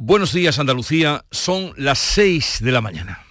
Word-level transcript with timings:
Buenos 0.00 0.32
días 0.32 0.60
Andalucía, 0.60 1.24
son 1.32 1.72
las 1.76 1.98
6 1.98 2.58
de 2.60 2.70
la 2.70 2.80
mañana. 2.80 3.24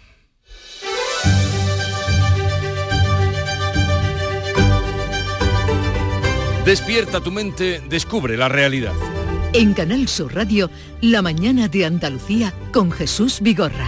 Despierta 6.65 7.21
tu 7.21 7.31
mente, 7.31 7.81
descubre 7.87 8.35
la 8.35 8.49
realidad. 8.49 8.91
En 9.53 9.73
Canal 9.73 10.09
Sur 10.09 10.35
Radio, 10.35 10.69
La 10.99 11.21
mañana 11.21 11.69
de 11.69 11.85
Andalucía 11.85 12.53
con 12.73 12.91
Jesús 12.91 13.39
Vigorra. 13.39 13.87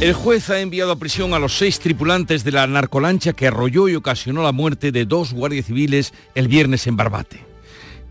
El 0.00 0.14
juez 0.14 0.48
ha 0.48 0.60
enviado 0.60 0.92
a 0.92 0.96
prisión 0.96 1.34
a 1.34 1.38
los 1.38 1.58
seis 1.58 1.78
tripulantes 1.78 2.42
de 2.42 2.52
la 2.52 2.66
narcolancha 2.66 3.34
que 3.34 3.48
arrolló 3.48 3.86
y 3.88 3.96
ocasionó 3.96 4.42
la 4.42 4.52
muerte 4.52 4.92
de 4.92 5.04
dos 5.04 5.34
guardias 5.34 5.66
civiles 5.66 6.14
el 6.34 6.48
viernes 6.48 6.86
en 6.86 6.96
Barbate. 6.96 7.53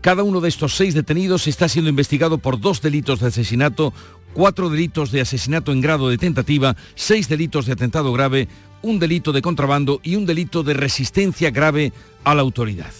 Cada 0.04 0.22
uno 0.22 0.42
de 0.42 0.50
estos 0.50 0.76
seis 0.76 0.92
detenidos 0.92 1.46
está 1.46 1.66
siendo 1.66 1.88
investigado 1.88 2.36
por 2.36 2.60
dos 2.60 2.82
delitos 2.82 3.20
de 3.20 3.28
asesinato, 3.28 3.94
cuatro 4.34 4.68
delitos 4.68 5.10
de 5.10 5.22
asesinato 5.22 5.72
en 5.72 5.80
grado 5.80 6.10
de 6.10 6.18
tentativa, 6.18 6.76
seis 6.94 7.26
delitos 7.26 7.64
de 7.64 7.72
atentado 7.72 8.12
grave, 8.12 8.46
un 8.82 8.98
delito 8.98 9.32
de 9.32 9.40
contrabando 9.40 10.00
y 10.02 10.16
un 10.16 10.26
delito 10.26 10.62
de 10.62 10.74
resistencia 10.74 11.50
grave 11.50 11.94
a 12.22 12.34
la 12.34 12.42
autoridad. 12.42 12.92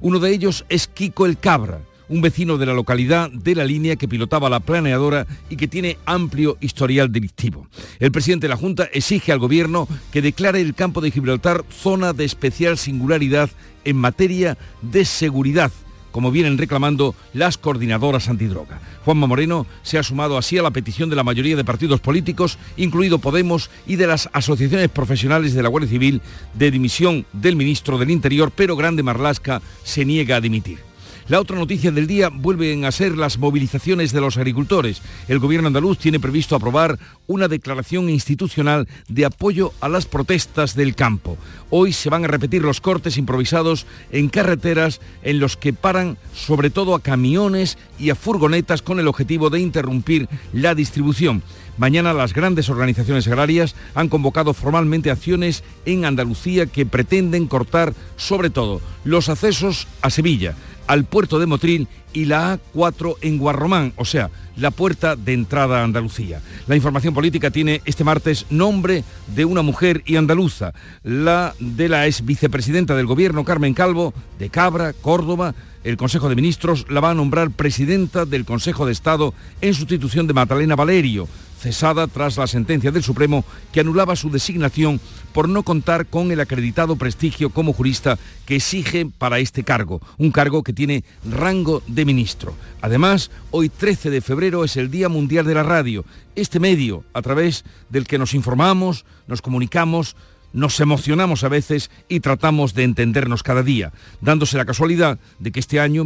Uno 0.00 0.20
de 0.20 0.30
ellos 0.30 0.64
es 0.68 0.86
Kiko 0.86 1.26
el 1.26 1.36
Cabra, 1.36 1.80
un 2.08 2.20
vecino 2.20 2.56
de 2.58 2.66
la 2.66 2.74
localidad 2.74 3.28
de 3.28 3.56
la 3.56 3.64
línea 3.64 3.96
que 3.96 4.06
pilotaba 4.06 4.48
la 4.48 4.60
planeadora 4.60 5.26
y 5.50 5.56
que 5.56 5.66
tiene 5.66 5.98
amplio 6.06 6.58
historial 6.60 7.10
delictivo. 7.10 7.66
El 7.98 8.12
presidente 8.12 8.46
de 8.46 8.50
la 8.50 8.56
Junta 8.56 8.88
exige 8.92 9.32
al 9.32 9.40
gobierno 9.40 9.88
que 10.12 10.22
declare 10.22 10.60
el 10.60 10.76
campo 10.76 11.00
de 11.00 11.10
Gibraltar 11.10 11.64
zona 11.72 12.12
de 12.12 12.24
especial 12.24 12.78
singularidad 12.78 13.50
en 13.84 13.96
materia 13.96 14.56
de 14.80 15.04
seguridad 15.04 15.72
como 16.12 16.30
vienen 16.30 16.58
reclamando 16.58 17.16
las 17.32 17.58
coordinadoras 17.58 18.28
antidroga. 18.28 18.80
Juanma 19.04 19.26
Moreno 19.26 19.66
se 19.82 19.98
ha 19.98 20.02
sumado 20.02 20.38
así 20.38 20.58
a 20.58 20.62
la 20.62 20.70
petición 20.70 21.10
de 21.10 21.16
la 21.16 21.24
mayoría 21.24 21.56
de 21.56 21.64
partidos 21.64 22.00
políticos, 22.00 22.58
incluido 22.76 23.18
Podemos, 23.18 23.70
y 23.86 23.96
de 23.96 24.06
las 24.06 24.28
asociaciones 24.32 24.88
profesionales 24.88 25.54
de 25.54 25.62
la 25.62 25.68
Guardia 25.68 25.90
Civil 25.90 26.20
de 26.54 26.70
dimisión 26.70 27.26
del 27.32 27.56
ministro 27.56 27.98
del 27.98 28.10
Interior, 28.10 28.52
pero 28.54 28.76
Grande 28.76 29.02
Marlasca 29.02 29.60
se 29.82 30.04
niega 30.04 30.36
a 30.36 30.40
dimitir. 30.40 30.91
La 31.28 31.38
otra 31.38 31.56
noticia 31.56 31.92
del 31.92 32.08
día 32.08 32.30
vuelven 32.30 32.84
a 32.84 32.90
ser 32.90 33.16
las 33.16 33.38
movilizaciones 33.38 34.12
de 34.12 34.20
los 34.20 34.36
agricultores. 34.36 35.02
El 35.28 35.38
gobierno 35.38 35.68
andaluz 35.68 35.96
tiene 35.98 36.18
previsto 36.18 36.56
aprobar 36.56 36.98
una 37.28 37.46
declaración 37.46 38.10
institucional 38.10 38.88
de 39.08 39.24
apoyo 39.24 39.72
a 39.80 39.88
las 39.88 40.06
protestas 40.06 40.74
del 40.74 40.96
campo. 40.96 41.38
Hoy 41.70 41.92
se 41.92 42.10
van 42.10 42.24
a 42.24 42.28
repetir 42.28 42.62
los 42.62 42.80
cortes 42.80 43.18
improvisados 43.18 43.86
en 44.10 44.28
carreteras 44.28 45.00
en 45.22 45.38
los 45.38 45.56
que 45.56 45.72
paran 45.72 46.18
sobre 46.34 46.70
todo 46.70 46.94
a 46.94 47.00
camiones 47.00 47.78
y 48.00 48.10
a 48.10 48.16
furgonetas 48.16 48.82
con 48.82 48.98
el 48.98 49.06
objetivo 49.06 49.48
de 49.48 49.60
interrumpir 49.60 50.28
la 50.52 50.74
distribución. 50.74 51.42
Mañana 51.78 52.12
las 52.12 52.34
grandes 52.34 52.68
organizaciones 52.68 53.26
agrarias 53.26 53.74
han 53.94 54.08
convocado 54.08 54.52
formalmente 54.52 55.10
acciones 55.10 55.64
en 55.86 56.04
Andalucía 56.04 56.66
que 56.66 56.84
pretenden 56.84 57.46
cortar 57.46 57.94
sobre 58.16 58.50
todo 58.50 58.80
los 59.04 59.28
accesos 59.30 59.88
a 60.02 60.10
Sevilla, 60.10 60.54
al 60.92 61.06
puerto 61.06 61.38
de 61.38 61.46
Motril 61.46 61.88
y 62.12 62.26
la 62.26 62.58
A4 62.74 63.16
en 63.22 63.38
Guarromán, 63.38 63.94
o 63.96 64.04
sea, 64.04 64.28
la 64.56 64.70
puerta 64.70 65.16
de 65.16 65.32
entrada 65.32 65.80
a 65.80 65.84
Andalucía. 65.84 66.42
La 66.66 66.76
información 66.76 67.14
política 67.14 67.50
tiene 67.50 67.80
este 67.86 68.04
martes 68.04 68.44
nombre 68.50 69.02
de 69.34 69.46
una 69.46 69.62
mujer 69.62 70.02
y 70.04 70.16
andaluza, 70.16 70.74
la 71.02 71.54
de 71.58 71.88
la 71.88 72.06
ex 72.06 72.26
vicepresidenta 72.26 72.94
del 72.94 73.06
gobierno 73.06 73.42
Carmen 73.42 73.72
Calvo, 73.72 74.12
de 74.38 74.50
Cabra, 74.50 74.92
Córdoba. 74.92 75.54
El 75.82 75.96
Consejo 75.96 76.28
de 76.28 76.36
Ministros 76.36 76.84
la 76.90 77.00
va 77.00 77.12
a 77.12 77.14
nombrar 77.14 77.50
presidenta 77.50 78.26
del 78.26 78.44
Consejo 78.44 78.84
de 78.84 78.92
Estado 78.92 79.32
en 79.62 79.72
sustitución 79.72 80.26
de 80.26 80.34
Magdalena 80.34 80.76
Valerio, 80.76 81.26
cesada 81.58 82.06
tras 82.06 82.36
la 82.36 82.46
sentencia 82.46 82.92
del 82.92 83.02
Supremo 83.02 83.46
que 83.72 83.80
anulaba 83.80 84.14
su 84.14 84.28
designación 84.28 85.00
por 85.32 85.48
no 85.48 85.62
contar 85.62 86.06
con 86.06 86.30
el 86.30 86.40
acreditado 86.40 86.96
prestigio 86.96 87.50
como 87.50 87.72
jurista 87.72 88.18
que 88.46 88.56
exige 88.56 89.06
para 89.06 89.38
este 89.38 89.64
cargo, 89.64 90.00
un 90.18 90.30
cargo 90.30 90.62
que 90.62 90.72
tiene 90.72 91.04
rango 91.28 91.82
de 91.86 92.04
ministro. 92.04 92.54
Además, 92.80 93.30
hoy 93.50 93.68
13 93.68 94.10
de 94.10 94.20
febrero 94.20 94.64
es 94.64 94.76
el 94.76 94.90
Día 94.90 95.08
Mundial 95.08 95.46
de 95.46 95.54
la 95.54 95.62
Radio, 95.62 96.04
este 96.36 96.60
medio 96.60 97.04
a 97.12 97.22
través 97.22 97.64
del 97.88 98.06
que 98.06 98.18
nos 98.18 98.34
informamos, 98.34 99.04
nos 99.26 99.42
comunicamos, 99.42 100.16
nos 100.52 100.78
emocionamos 100.80 101.44
a 101.44 101.48
veces 101.48 101.90
y 102.08 102.20
tratamos 102.20 102.74
de 102.74 102.84
entendernos 102.84 103.42
cada 103.42 103.62
día, 103.62 103.92
dándose 104.20 104.58
la 104.58 104.66
casualidad 104.66 105.18
de 105.38 105.50
que 105.50 105.60
este 105.60 105.80
año 105.80 106.04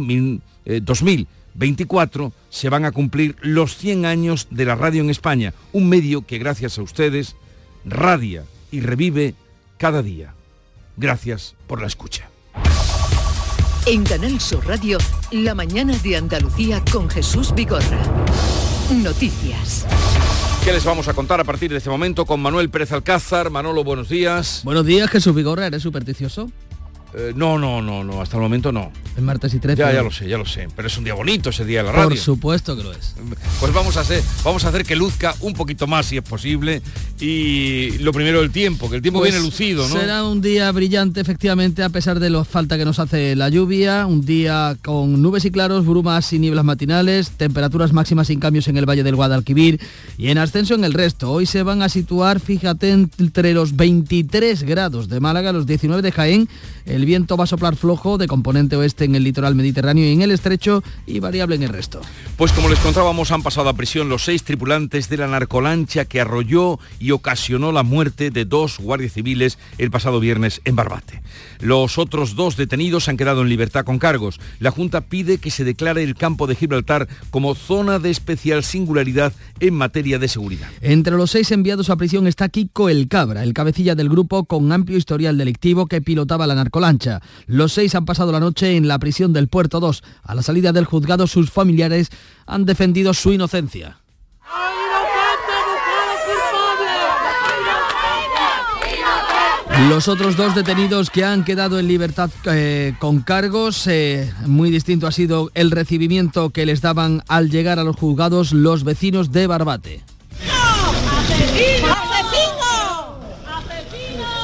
2024 0.65 2.31
se 2.49 2.69
van 2.69 2.85
a 2.85 2.91
cumplir 2.91 3.35
los 3.41 3.77
100 3.77 4.05
años 4.05 4.47
de 4.49 4.65
la 4.65 4.75
radio 4.75 5.01
en 5.01 5.09
España, 5.09 5.53
un 5.73 5.89
medio 5.89 6.25
que 6.25 6.37
gracias 6.37 6.77
a 6.77 6.81
ustedes 6.81 7.35
radia 7.83 8.43
y 8.71 8.81
revive 8.81 9.35
cada 9.77 10.01
día. 10.01 10.33
Gracias 10.95 11.55
por 11.67 11.81
la 11.81 11.87
escucha. 11.87 12.29
En 13.85 14.03
Canal 14.03 14.41
Sur 14.41 14.67
Radio, 14.67 14.97
la 15.31 15.55
mañana 15.55 15.97
de 15.99 16.17
Andalucía 16.17 16.83
con 16.91 17.09
Jesús 17.09 17.53
Vigorra. 17.55 18.01
Noticias. 18.91 19.85
¿Qué 20.65 20.73
les 20.73 20.83
vamos 20.83 21.07
a 21.07 21.13
contar 21.13 21.39
a 21.39 21.45
partir 21.45 21.71
de 21.71 21.77
este 21.77 21.89
momento 21.89 22.25
con 22.25 22.41
Manuel 22.41 22.69
Pérez 22.69 22.91
Alcázar? 22.91 23.49
Manolo, 23.49 23.85
buenos 23.85 24.09
días. 24.09 24.61
Buenos 24.65 24.85
días, 24.85 25.09
Jesús 25.09 25.33
Vigorra, 25.33 25.67
¿eres 25.67 25.83
supersticioso? 25.83 26.51
Eh, 27.13 27.33
no, 27.35 27.57
no, 27.57 27.81
no, 27.81 28.03
no, 28.03 28.21
hasta 28.21 28.35
el 28.35 28.43
momento 28.43 28.71
no. 28.71 28.91
El 29.15 29.23
martes 29.23 29.53
y 29.53 29.59
13. 29.59 29.79
Ya, 29.79 29.93
ya 29.93 30.03
lo 30.03 30.11
sé, 30.11 30.27
ya 30.27 30.37
lo 30.37 30.45
sé. 30.45 30.67
Pero 30.75 30.87
es 30.87 30.97
un 30.97 31.03
día 31.03 31.13
bonito 31.13 31.49
ese 31.49 31.65
día 31.65 31.79
de 31.79 31.85
la 31.85 31.91
radio. 31.91 32.09
Por 32.09 32.17
supuesto 32.17 32.75
que 32.75 32.83
lo 32.83 32.91
es. 32.91 33.15
Pues 33.59 33.73
vamos 33.73 33.97
a 33.97 34.01
hacer, 34.01 34.21
vamos 34.43 34.65
a 34.65 34.69
hacer 34.69 34.83
que 34.83 34.95
luzca 34.95 35.33
un 35.39 35.53
poquito 35.53 35.87
más 35.87 36.05
si 36.05 36.17
es 36.17 36.23
posible. 36.23 36.81
Y 37.19 37.97
lo 37.99 38.13
primero 38.13 38.41
el 38.41 38.51
tiempo, 38.51 38.89
que 38.89 38.97
el 38.97 39.01
tiempo 39.01 39.19
Pues 39.19 39.31
viene 39.31 39.43
lucido, 39.43 39.87
¿no? 39.87 39.99
Será 39.99 40.23
un 40.23 40.41
día 40.41 40.71
brillante, 40.71 41.19
efectivamente, 41.19 41.81
a 41.81 41.89
pesar 41.89 42.19
de 42.19 42.29
la 42.29 42.43
falta 42.43 42.77
que 42.77 42.85
nos 42.85 42.99
hace 42.99 43.35
la 43.35 43.49
lluvia. 43.49 44.05
Un 44.05 44.23
día 44.23 44.77
con 44.83 45.19
nubes 45.21 45.45
y 45.45 45.51
claros, 45.51 45.85
brumas 45.85 46.31
y 46.33 46.39
nieblas 46.39 46.65
matinales, 46.65 47.31
temperaturas 47.31 47.93
máximas 47.93 48.27
sin 48.27 48.39
cambios 48.39 48.67
en 48.67 48.77
el 48.77 48.85
Valle 48.85 49.03
del 49.03 49.15
Guadalquivir 49.15 49.79
y 50.17 50.27
en 50.27 50.37
ascenso 50.37 50.75
en 50.75 50.83
el 50.83 50.93
resto. 50.93 51.31
Hoy 51.31 51.45
se 51.45 51.63
van 51.63 51.81
a 51.81 51.89
situar, 51.89 52.39
fíjate, 52.39 52.91
entre 52.91 53.53
los 53.53 53.75
23 53.75 54.63
grados 54.63 55.07
de 55.09 55.19
Málaga, 55.19 55.51
los 55.53 55.65
19 55.65 56.03
de 56.03 56.11
Jaén. 56.11 56.49
El 56.85 56.96
viento 57.05 57.37
va 57.37 57.45
a 57.45 57.47
soplar 57.47 57.75
flojo 57.75 58.17
de 58.17 58.27
componente 58.27 58.75
oeste 58.75 59.05
en 59.05 59.15
el 59.15 59.23
litoral 59.23 59.55
mediterráneo 59.55 60.05
y 60.05 60.13
en 60.13 60.21
el 60.21 60.31
estrecho 60.31 60.83
y 61.05 61.19
variable 61.19 61.55
en 61.55 61.63
el 61.63 61.69
resto. 61.69 62.01
Pues 62.37 62.51
como 62.51 62.69
les 62.69 62.79
contábamos, 62.79 63.31
han 63.31 63.43
pasado 63.43 63.69
a 63.69 63.73
prisión 63.73 64.09
los 64.09 64.23
seis 64.23 64.43
tripulantes 64.43 65.09
de 65.09 65.17
la 65.17 65.27
narcolancha 65.27 66.05
que 66.05 66.21
arrolló 66.21 66.79
y 66.99 67.11
ocasionó 67.11 67.71
la 67.71 67.83
muerte 67.83 68.31
de 68.31 68.45
dos 68.45 68.79
guardias 68.79 69.13
civiles 69.13 69.57
el 69.77 69.91
pasado 69.91 70.19
viernes 70.19 70.61
en 70.65 70.75
Barbate. 70.75 71.21
Los 71.59 71.97
otros 71.97 72.35
dos 72.35 72.57
detenidos 72.57 73.09
han 73.09 73.17
quedado 73.17 73.41
en 73.41 73.49
libertad 73.49 73.85
con 73.85 73.99
cargos. 73.99 74.39
La 74.59 74.71
Junta 74.71 75.01
pide 75.01 75.37
que 75.39 75.51
se 75.51 75.63
declare 75.63 76.03
el 76.03 76.15
campo 76.15 76.47
de 76.47 76.55
Gibraltar 76.55 77.07
como 77.29 77.55
zona 77.55 77.99
de 77.99 78.09
especial 78.09 78.63
singularidad 78.63 79.33
en 79.59 79.73
materia 79.73 80.19
de 80.19 80.27
seguridad. 80.27 80.67
Entre 80.81 81.15
los 81.15 81.31
seis 81.31 81.51
enviados 81.51 81.89
a 81.89 81.95
prisión 81.95 82.27
está 82.27 82.49
Kiko 82.49 82.89
El 82.89 83.07
Cabra, 83.07 83.43
el 83.43 83.53
cabecilla 83.53 83.95
del 83.95 84.09
grupo 84.09 84.45
con 84.45 84.71
amplio 84.71 84.97
historial 84.97 85.37
delictivo 85.37 85.87
que 85.87 86.01
pilotaba 86.01 86.47
la 86.47 86.55
narcolancha. 86.55 86.86
Los 87.47 87.73
seis 87.73 87.95
han 87.95 88.05
pasado 88.05 88.31
la 88.31 88.39
noche 88.39 88.77
en 88.77 88.87
la 88.87 88.99
prisión 88.99 89.33
del 89.33 89.47
Puerto 89.47 89.79
2. 89.79 90.03
A 90.23 90.35
la 90.35 90.41
salida 90.41 90.71
del 90.71 90.85
juzgado 90.85 91.27
sus 91.27 91.51
familiares 91.51 92.09
han 92.45 92.65
defendido 92.65 93.13
su 93.13 93.33
inocencia. 93.33 93.97
Los 99.89 100.07
otros 100.07 100.35
dos 100.35 100.55
detenidos 100.55 101.11
que 101.11 101.23
han 101.23 101.45
quedado 101.45 101.77
en 101.77 101.87
libertad 101.87 102.31
eh, 102.45 102.95
con 102.99 103.21
cargos, 103.21 103.85
eh, 103.87 104.33
muy 104.45 104.71
distinto 104.71 105.05
ha 105.05 105.11
sido 105.11 105.51
el 105.53 105.69
recibimiento 105.69 106.49
que 106.49 106.65
les 106.65 106.81
daban 106.81 107.21
al 107.27 107.51
llegar 107.51 107.77
a 107.77 107.83
los 107.83 107.95
juzgados 107.95 108.53
los 108.53 108.83
vecinos 108.83 109.31
de 109.31 109.45
Barbate. 109.45 110.03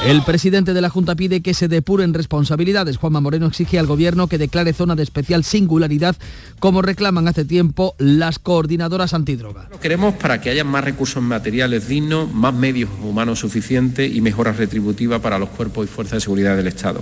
El 0.06 0.22
presidente 0.24 0.74
de 0.74 0.82
la 0.82 0.90
Junta 0.90 1.16
pide 1.16 1.42
que 1.42 1.54
se 1.54 1.70
depuren 1.70 2.14
responsabilidades. 2.14 2.98
Juanma 2.98 3.22
Moreno 3.22 3.48
exige 3.48 3.80
al 3.80 3.88
gobierno 3.88 4.28
que 4.28 4.38
declare 4.38 4.74
zona 4.74 4.96
de 4.96 5.04
especial 5.04 5.46
singularidad, 5.46 6.18
como 6.60 6.82
reclaman 6.82 7.30
hace 7.30 7.46
tiempo 7.46 7.96
las 8.00 8.38
coordinadoras 8.38 9.14
antidroga. 9.14 9.70
Lo 9.72 9.80
queremos 9.80 10.16
para 10.16 10.42
que 10.42 10.50
haya 10.50 10.66
más 10.66 10.84
recursos 10.84 11.24
materiales 11.24 11.88
dignos, 11.88 12.30
más 12.34 12.54
medios 12.54 12.90
humanos 13.02 13.40
suficientes 13.40 14.14
y 14.14 14.20
mejoras 14.20 14.58
retributivas 14.58 15.22
para 15.22 15.40
los 15.40 15.48
cuerpos 15.50 15.86
y 15.86 15.88
fuerzas 15.88 16.18
de 16.18 16.22
seguridad 16.22 16.58
del 16.58 16.68
Estado. 16.68 17.02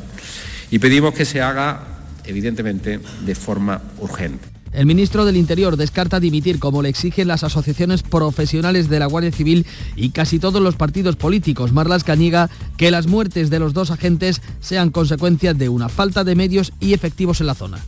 Y 0.69 0.77
pedimos 0.77 1.15
que 1.15 1.25
se 1.25 1.42
haga, 1.42 1.80
evidentemente, 2.25 3.00
de 3.25 3.36
forma 3.36 3.81
urgente. 3.98 4.60
El 4.73 4.85
ministro 4.85 5.25
del 5.25 5.35
Interior 5.35 5.75
descarta 5.75 6.21
dimitir 6.21 6.57
como 6.57 6.81
le 6.81 6.88
exigen 6.88 7.27
las 7.27 7.44
asociaciones 7.44 8.03
profesionales 8.03 8.88
de 8.88 9.00
la 9.00 9.06
Guardia 9.06 9.31
Civil 9.31 9.65
y 9.97 10.12
casi 10.12 10.39
todos 10.39 10.62
los 10.62 10.75
partidos 10.75 11.18
políticos. 11.18 11.73
Marlas 11.73 12.06
niega 12.18 12.50
que 12.77 12.89
las 12.89 13.07
muertes 13.07 13.50
de 13.50 13.59
los 13.59 13.73
dos 13.73 13.91
agentes 13.91 14.41
sean 14.62 14.89
consecuencia 14.89 15.53
de 15.53 15.68
una 15.68 15.89
falta 15.89 16.23
de 16.23 16.35
medios 16.35 16.71
y 16.79 16.94
efectivos 16.94 17.41
en 17.41 17.47
la 17.47 17.56
zona. 17.56 17.79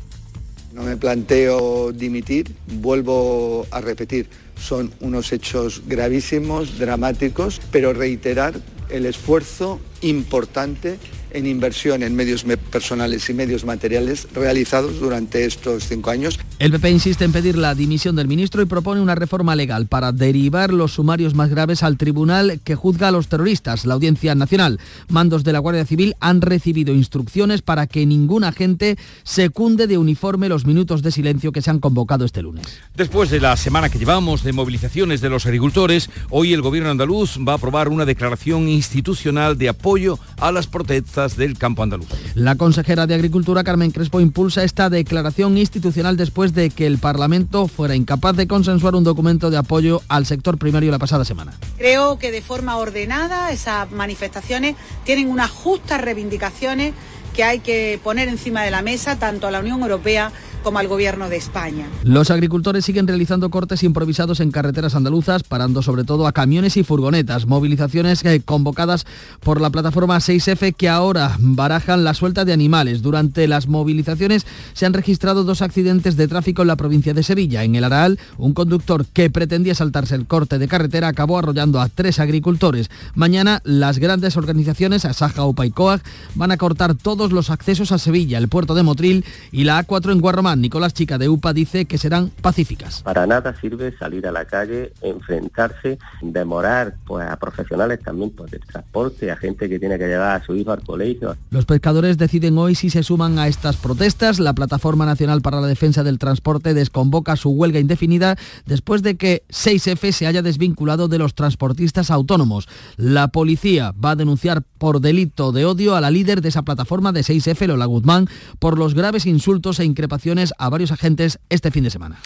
No 0.74 0.84
me 0.84 0.98
planteo 0.98 1.94
dimitir, 1.94 2.54
vuelvo 2.82 3.66
a 3.72 3.80
repetir, 3.80 4.28
son 4.60 4.92
unos 5.00 5.32
hechos 5.32 5.84
gravísimos, 5.88 6.80
dramáticos, 6.80 7.62
pero 7.72 7.94
reiterar 7.94 8.60
el 8.90 9.06
esfuerzo 9.06 9.80
importante 10.02 10.98
en 11.34 11.48
inversión 11.48 12.04
en 12.04 12.16
medios 12.16 12.46
personales 12.72 13.30
y 13.30 13.34
medios 13.34 13.66
materiales 13.66 14.28
realizados 14.34 15.00
durante 15.00 15.46
estos 15.46 15.88
cinco 15.88 16.12
años. 16.12 16.40
El 16.60 16.72
PP 16.72 16.92
insiste 16.92 17.26
en 17.26 17.32
pedir 17.32 17.58
la 17.58 17.76
dimisión 17.76 18.16
del 18.16 18.28
ministro 18.28 18.62
y 18.62 18.66
propone 18.66 19.02
una 19.02 19.16
reforma 19.16 19.56
legal 19.56 19.88
para 19.88 20.12
derivar 20.12 20.72
los 20.72 20.94
sumarios 20.94 21.36
más 21.36 21.50
graves 21.50 21.84
al 21.84 21.98
tribunal 21.98 22.60
que 22.64 22.76
juzga 22.76 23.10
a 23.10 23.12
los 23.12 23.28
terroristas, 23.28 23.86
la 23.86 23.96
Audiencia 23.96 24.36
Nacional. 24.36 24.80
Mandos 25.10 25.44
de 25.44 25.54
la 25.54 25.60
Guardia 25.60 25.86
Civil 25.86 26.16
han 26.20 26.42
recibido 26.42 26.94
instrucciones 26.94 27.62
para 27.62 27.88
que 27.88 28.06
ningún 28.06 28.44
agente 28.44 28.98
secunde 29.24 29.88
de 29.88 29.98
uniforme 29.98 30.50
los 30.50 30.66
minutos 30.66 31.02
de 31.02 31.12
silencio 31.12 31.52
que 31.52 31.62
se 31.62 31.70
han 31.70 31.80
convocado 31.80 32.26
este 32.26 32.42
lunes. 32.42 32.66
Después 32.96 33.30
de 33.30 33.40
la 33.40 33.58
semana 33.58 33.90
que 33.90 34.00
llevamos 34.00 34.44
de 34.44 34.54
movilizaciones 34.54 35.22
de 35.22 35.30
los 35.30 35.46
agricultores, 35.46 36.10
hoy 36.30 36.54
el 36.54 36.62
gobierno 36.62 36.90
andaluz 36.90 37.38
va 37.38 37.54
a 37.54 37.56
aprobar 37.56 37.90
una 37.90 38.06
declaración 38.06 38.70
institucional 38.70 39.58
de 39.58 39.70
apoyo 39.70 40.20
a 40.44 40.52
las 40.52 40.68
protestas 40.68 41.38
del 41.38 41.58
campo 41.58 41.84
andaluz. 41.84 42.10
La 42.36 42.56
consejera 42.56 43.08
de 43.08 43.16
Agricultura, 43.16 43.64
Carmen 43.64 43.92
Crespo, 43.92 44.20
impulsa 44.20 44.66
esta 44.66 44.90
declaración 44.90 45.58
institucional 45.58 46.18
después 46.18 46.54
de 46.54 46.70
que 46.70 46.86
el 46.86 46.98
Parlamento 46.98 47.70
fuera 47.70 47.96
incapaz 47.96 48.36
de 48.36 48.46
consensuar 48.46 48.94
un 48.96 49.06
documento 49.06 49.50
de 49.50 49.56
apoyo 49.56 50.02
al 50.10 50.26
sector 50.26 50.58
primario 50.58 50.92
la 50.92 51.00
pasada 51.00 51.24
semana. 51.24 51.54
Creo 51.78 52.20
que 52.20 52.30
de 52.32 52.42
forma 52.42 52.76
ordenada 52.76 53.54
esas 53.54 53.90
manifestaciones 53.92 54.76
tienen 55.06 55.30
unas 55.30 55.50
justas 55.50 56.02
reivindicaciones 56.02 56.94
que 57.34 57.46
hay 57.46 57.60
que 57.60 57.98
poner 58.04 58.28
encima 58.28 58.64
de 58.64 58.72
la 58.72 58.82
mesa 58.82 59.18
tanto 59.18 59.48
a 59.48 59.52
la 59.52 59.62
Unión 59.62 59.82
Europea 59.82 60.34
como 60.64 60.80
al 60.80 60.88
Gobierno 60.88 61.30
de 61.30 61.36
España. 61.36 61.86
Los 62.04 62.32
agricultores 62.32 62.86
siguen 62.86 63.08
realizando 63.08 63.50
cortes 63.50 63.84
improvisados 63.84 64.40
en 64.40 64.52
carreteras 64.52 64.96
andaluzas, 64.96 65.44
parando 65.44 65.82
sobre 65.82 66.04
todo 66.04 66.26
a 66.26 66.32
camiones 66.32 66.78
y 66.78 66.84
furgonetas. 66.84 67.46
Movilizaciones 67.46 68.24
eh, 68.26 68.42
convocadas 68.44 69.06
por 69.42 69.62
la 69.62 69.70
plataforma 69.70 70.18
6F 70.18 70.74
que 70.76 70.90
ahora 70.90 71.36
barajan 71.40 72.04
la 72.04 72.14
suelta 72.14 72.46
de 72.46 72.54
animales. 72.54 73.02
Durante 73.02 73.48
las 73.48 73.68
movilizaciones 73.68 74.46
se 74.74 74.86
han 74.86 74.94
registrado 74.94 75.44
dos 75.44 75.62
accidentes 75.62 76.16
de 76.16 76.28
tráfico 76.28 76.62
en 76.62 76.70
la 76.70 76.78
provincia 76.78 77.14
de 77.14 77.24
Sevilla. 77.24 77.64
En 77.64 77.76
el 77.76 77.84
Araal, 77.84 78.18
un 78.38 78.54
conductor 78.54 79.06
que 79.06 79.30
pretendía 79.30 79.76
saltarse 79.76 80.16
el 80.16 80.26
corte 80.26 80.58
de 80.58 80.68
carretera 80.68 81.10
acabó 81.10 81.38
arrollando 81.38 81.82
a 81.82 81.90
tres 81.90 82.20
agricultores. 82.20 82.90
Mañana 83.16 83.62
las 83.66 84.00
grandes 84.00 84.38
organizaciones, 84.38 85.06
Asaja, 85.06 85.46
UPA 85.46 85.66
y 85.66 85.72
COAG, 85.72 86.02
van 86.36 86.52
a 86.52 86.58
cortar 86.58 86.96
todos 86.96 87.32
los 87.32 87.50
accesos 87.50 87.92
a 87.92 88.00
Sevilla, 88.00 88.38
el 88.38 88.48
puerto 88.48 88.76
de 88.76 88.84
Motril 88.84 89.26
y 89.52 89.66
la 89.66 89.86
A4 89.86 90.12
en 90.12 90.22
Guarromán 90.22 90.53
Nicolás 90.56 90.94
Chica 90.94 91.18
de 91.18 91.30
UPA 91.30 91.54
dice 91.54 91.86
que 91.86 91.98
serán 91.98 92.30
pacíficas. 92.42 93.02
Para 93.04 93.26
nada 93.28 93.56
sirve 93.60 93.96
salir 93.98 94.28
a 94.28 94.32
la 94.32 94.46
calle, 94.46 94.94
enfrentarse, 95.02 95.98
demorar 96.22 96.96
pues, 97.06 97.28
a 97.30 97.38
profesionales 97.38 98.00
también 98.04 98.32
pues, 98.32 98.52
del 98.52 98.62
transporte, 98.62 99.32
a 99.32 99.38
gente 99.38 99.70
que 99.70 99.80
tiene 99.80 99.98
que 99.98 100.08
llevar 100.08 100.42
a 100.42 100.46
su 100.46 100.56
hijo 100.56 100.72
al 100.72 100.84
colegio. 100.84 101.36
Los 101.50 101.66
pescadores 101.66 102.18
deciden 102.18 102.58
hoy 102.58 102.76
si 102.76 102.90
se 102.90 103.04
suman 103.04 103.40
a 103.40 103.48
estas 103.48 103.78
protestas. 103.78 104.40
La 104.40 104.54
Plataforma 104.54 105.06
Nacional 105.06 105.42
para 105.42 105.62
la 105.62 105.68
Defensa 105.68 106.04
del 106.04 106.20
Transporte 106.20 106.74
desconvoca 106.74 107.36
su 107.36 107.52
huelga 107.52 107.80
indefinida 107.80 108.36
después 108.66 109.04
de 109.04 109.16
que 109.16 109.44
6F 109.50 110.12
se 110.12 110.28
haya 110.28 110.42
desvinculado 110.42 111.08
de 111.08 111.18
los 111.18 111.36
transportistas 111.36 112.12
autónomos. 112.12 112.68
La 112.98 113.30
policía 113.30 113.94
va 114.04 114.12
a 114.12 114.16
denunciar 114.16 114.64
por 114.78 115.00
delito 115.00 115.52
de 115.52 115.66
odio 115.66 115.96
a 115.96 116.02
la 116.02 116.12
líder 116.12 116.42
de 116.42 116.50
esa 116.50 116.64
plataforma 116.64 117.12
de 117.12 117.22
6F, 117.22 117.68
Lola 117.68 117.86
Guzmán, 117.86 118.28
por 118.60 118.78
los 118.78 118.94
graves 118.94 119.26
insultos 119.26 119.80
e 119.80 119.86
increpaciones 119.86 120.43
a 120.58 120.70
varios 120.70 120.92
agentes 120.92 121.40
este 121.50 121.72
fin 121.72 121.84
de 121.84 121.90
semana. 121.90 122.18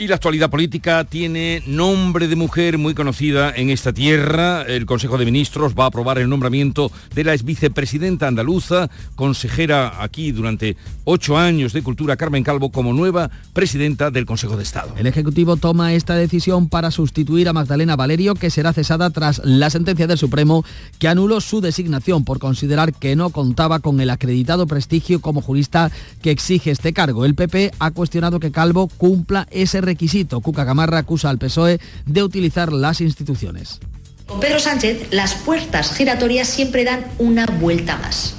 Y 0.00 0.06
la 0.06 0.14
actualidad 0.14 0.48
política 0.48 1.02
tiene 1.02 1.60
nombre 1.66 2.28
de 2.28 2.36
mujer 2.36 2.78
muy 2.78 2.94
conocida 2.94 3.52
en 3.52 3.68
esta 3.68 3.92
tierra. 3.92 4.62
El 4.62 4.86
Consejo 4.86 5.18
de 5.18 5.24
Ministros 5.24 5.74
va 5.76 5.82
a 5.82 5.86
aprobar 5.88 6.18
el 6.18 6.28
nombramiento 6.28 6.92
de 7.16 7.24
la 7.24 7.34
ex 7.34 7.42
vicepresidenta 7.42 8.28
andaluza, 8.28 8.88
consejera 9.16 10.00
aquí 10.00 10.30
durante 10.30 10.76
ocho 11.02 11.36
años 11.36 11.72
de 11.72 11.82
Cultura, 11.82 12.16
Carmen 12.16 12.44
Calvo, 12.44 12.70
como 12.70 12.92
nueva 12.92 13.28
presidenta 13.52 14.12
del 14.12 14.24
Consejo 14.24 14.56
de 14.56 14.62
Estado. 14.62 14.94
El 14.96 15.08
Ejecutivo 15.08 15.56
toma 15.56 15.92
esta 15.92 16.14
decisión 16.14 16.68
para 16.68 16.92
sustituir 16.92 17.48
a 17.48 17.52
Magdalena 17.52 17.96
Valerio, 17.96 18.36
que 18.36 18.50
será 18.50 18.72
cesada 18.72 19.10
tras 19.10 19.42
la 19.44 19.68
sentencia 19.68 20.06
del 20.06 20.16
Supremo 20.16 20.64
que 21.00 21.08
anuló 21.08 21.40
su 21.40 21.60
designación 21.60 22.24
por 22.24 22.38
considerar 22.38 22.94
que 22.94 23.16
no 23.16 23.30
contaba 23.30 23.80
con 23.80 24.00
el 24.00 24.10
acreditado 24.10 24.68
prestigio 24.68 25.20
como 25.20 25.42
jurista 25.42 25.90
que 26.22 26.30
exige 26.30 26.70
este 26.70 26.92
cargo. 26.92 27.24
El 27.24 27.34
PP 27.34 27.72
ha 27.80 27.90
cuestionado 27.90 28.38
que 28.38 28.52
Calvo 28.52 28.86
cumpla 28.86 29.48
ese 29.50 29.87
requisito. 29.88 30.40
Cuca 30.40 30.64
Gamarra 30.64 30.98
acusa 30.98 31.30
al 31.30 31.38
PSOE 31.38 31.80
de 32.06 32.22
utilizar 32.22 32.72
las 32.72 33.00
instituciones. 33.00 33.80
Con 34.26 34.40
Pedro 34.40 34.60
Sánchez, 34.60 35.08
las 35.10 35.34
puertas 35.34 35.94
giratorias 35.96 36.46
siempre 36.46 36.84
dan 36.84 37.06
una 37.18 37.46
vuelta 37.46 37.96
más. 37.96 38.36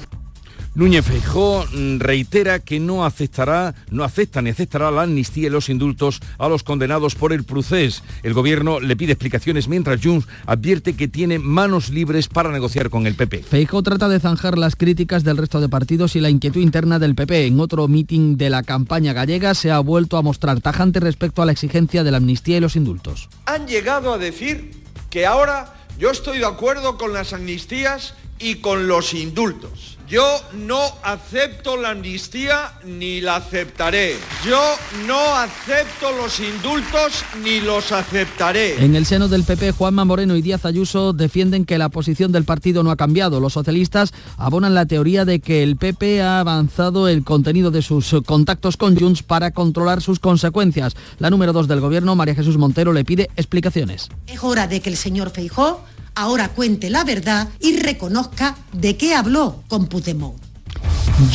Núñez 0.72 1.04
Feijó 1.04 1.64
mm, 1.72 1.98
reitera 1.98 2.60
que 2.60 2.78
no 2.78 3.04
aceptará, 3.04 3.74
no 3.90 4.04
acepta 4.04 4.40
ni 4.40 4.50
aceptará 4.50 4.92
la 4.92 5.02
amnistía 5.02 5.48
y 5.48 5.50
los 5.50 5.68
indultos 5.68 6.20
a 6.38 6.48
los 6.48 6.62
condenados 6.62 7.16
por 7.16 7.32
el 7.32 7.42
procés. 7.42 8.04
El 8.22 8.34
gobierno 8.34 8.78
le 8.78 8.94
pide 8.94 9.12
explicaciones 9.12 9.66
mientras 9.66 10.00
Junts 10.00 10.28
advierte 10.46 10.94
que 10.94 11.08
tiene 11.08 11.40
manos 11.40 11.90
libres 11.90 12.28
para 12.28 12.52
negociar 12.52 12.88
con 12.88 13.08
el 13.08 13.16
PP. 13.16 13.42
Feijó 13.42 13.82
trata 13.82 14.08
de 14.08 14.20
zanjar 14.20 14.58
las 14.58 14.76
críticas 14.76 15.24
del 15.24 15.38
resto 15.38 15.60
de 15.60 15.68
partidos 15.68 16.14
y 16.14 16.20
la 16.20 16.30
inquietud 16.30 16.60
interna 16.60 17.00
del 17.00 17.16
PP. 17.16 17.46
En 17.46 17.58
otro 17.58 17.88
mitin 17.88 18.36
de 18.36 18.50
la 18.50 18.62
campaña 18.62 19.12
gallega 19.12 19.54
se 19.54 19.72
ha 19.72 19.80
vuelto 19.80 20.18
a 20.18 20.22
mostrar 20.22 20.60
tajante 20.60 21.00
respecto 21.00 21.42
a 21.42 21.46
la 21.46 21.52
exigencia 21.52 22.04
de 22.04 22.12
la 22.12 22.18
amnistía 22.18 22.58
y 22.58 22.60
los 22.60 22.76
indultos. 22.76 23.28
Han 23.46 23.66
llegado 23.66 24.14
a 24.14 24.18
decir 24.18 24.70
que 25.10 25.26
ahora 25.26 25.74
yo 25.98 26.10
estoy 26.10 26.38
de 26.38 26.46
acuerdo 26.46 26.96
con 26.96 27.12
las 27.12 27.32
amnistías 27.32 28.14
y 28.38 28.56
con 28.56 28.86
los 28.86 29.14
indultos. 29.14 29.89
Yo 30.10 30.40
no 30.66 30.80
acepto 31.04 31.76
la 31.76 31.90
amnistía 31.90 32.72
ni 32.84 33.20
la 33.20 33.36
aceptaré. 33.36 34.16
Yo 34.44 34.60
no 35.06 35.36
acepto 35.36 36.10
los 36.10 36.40
indultos 36.40 37.24
ni 37.44 37.60
los 37.60 37.92
aceptaré. 37.92 38.84
En 38.84 38.96
el 38.96 39.06
seno 39.06 39.28
del 39.28 39.44
PP, 39.44 39.70
Juanma 39.70 40.04
Moreno 40.04 40.34
y 40.34 40.42
Díaz 40.42 40.64
Ayuso 40.64 41.12
defienden 41.12 41.64
que 41.64 41.78
la 41.78 41.90
posición 41.90 42.32
del 42.32 42.42
partido 42.42 42.82
no 42.82 42.90
ha 42.90 42.96
cambiado. 42.96 43.38
Los 43.38 43.52
socialistas 43.52 44.12
abonan 44.36 44.74
la 44.74 44.86
teoría 44.86 45.24
de 45.24 45.38
que 45.38 45.62
el 45.62 45.76
PP 45.76 46.22
ha 46.22 46.40
avanzado 46.40 47.06
el 47.06 47.22
contenido 47.22 47.70
de 47.70 47.82
sus 47.82 48.12
contactos 48.26 48.76
con 48.76 48.98
Junts 48.98 49.22
para 49.22 49.52
controlar 49.52 50.02
sus 50.02 50.18
consecuencias. 50.18 50.96
La 51.20 51.30
número 51.30 51.52
dos 51.52 51.68
del 51.68 51.78
gobierno, 51.78 52.16
María 52.16 52.34
Jesús 52.34 52.58
Montero, 52.58 52.92
le 52.92 53.04
pide 53.04 53.30
explicaciones. 53.36 54.08
Es 54.26 54.42
hora 54.42 54.66
de 54.66 54.80
que 54.80 54.90
el 54.90 54.96
señor 54.96 55.30
Feijó 55.30 55.84
ahora 56.20 56.48
cuente 56.50 56.90
la 56.90 57.04
verdad 57.04 57.48
y 57.60 57.78
reconozca 57.78 58.56
de 58.72 58.96
qué 58.96 59.14
habló 59.14 59.62
con 59.68 59.86
Puigdemont. 59.86 60.40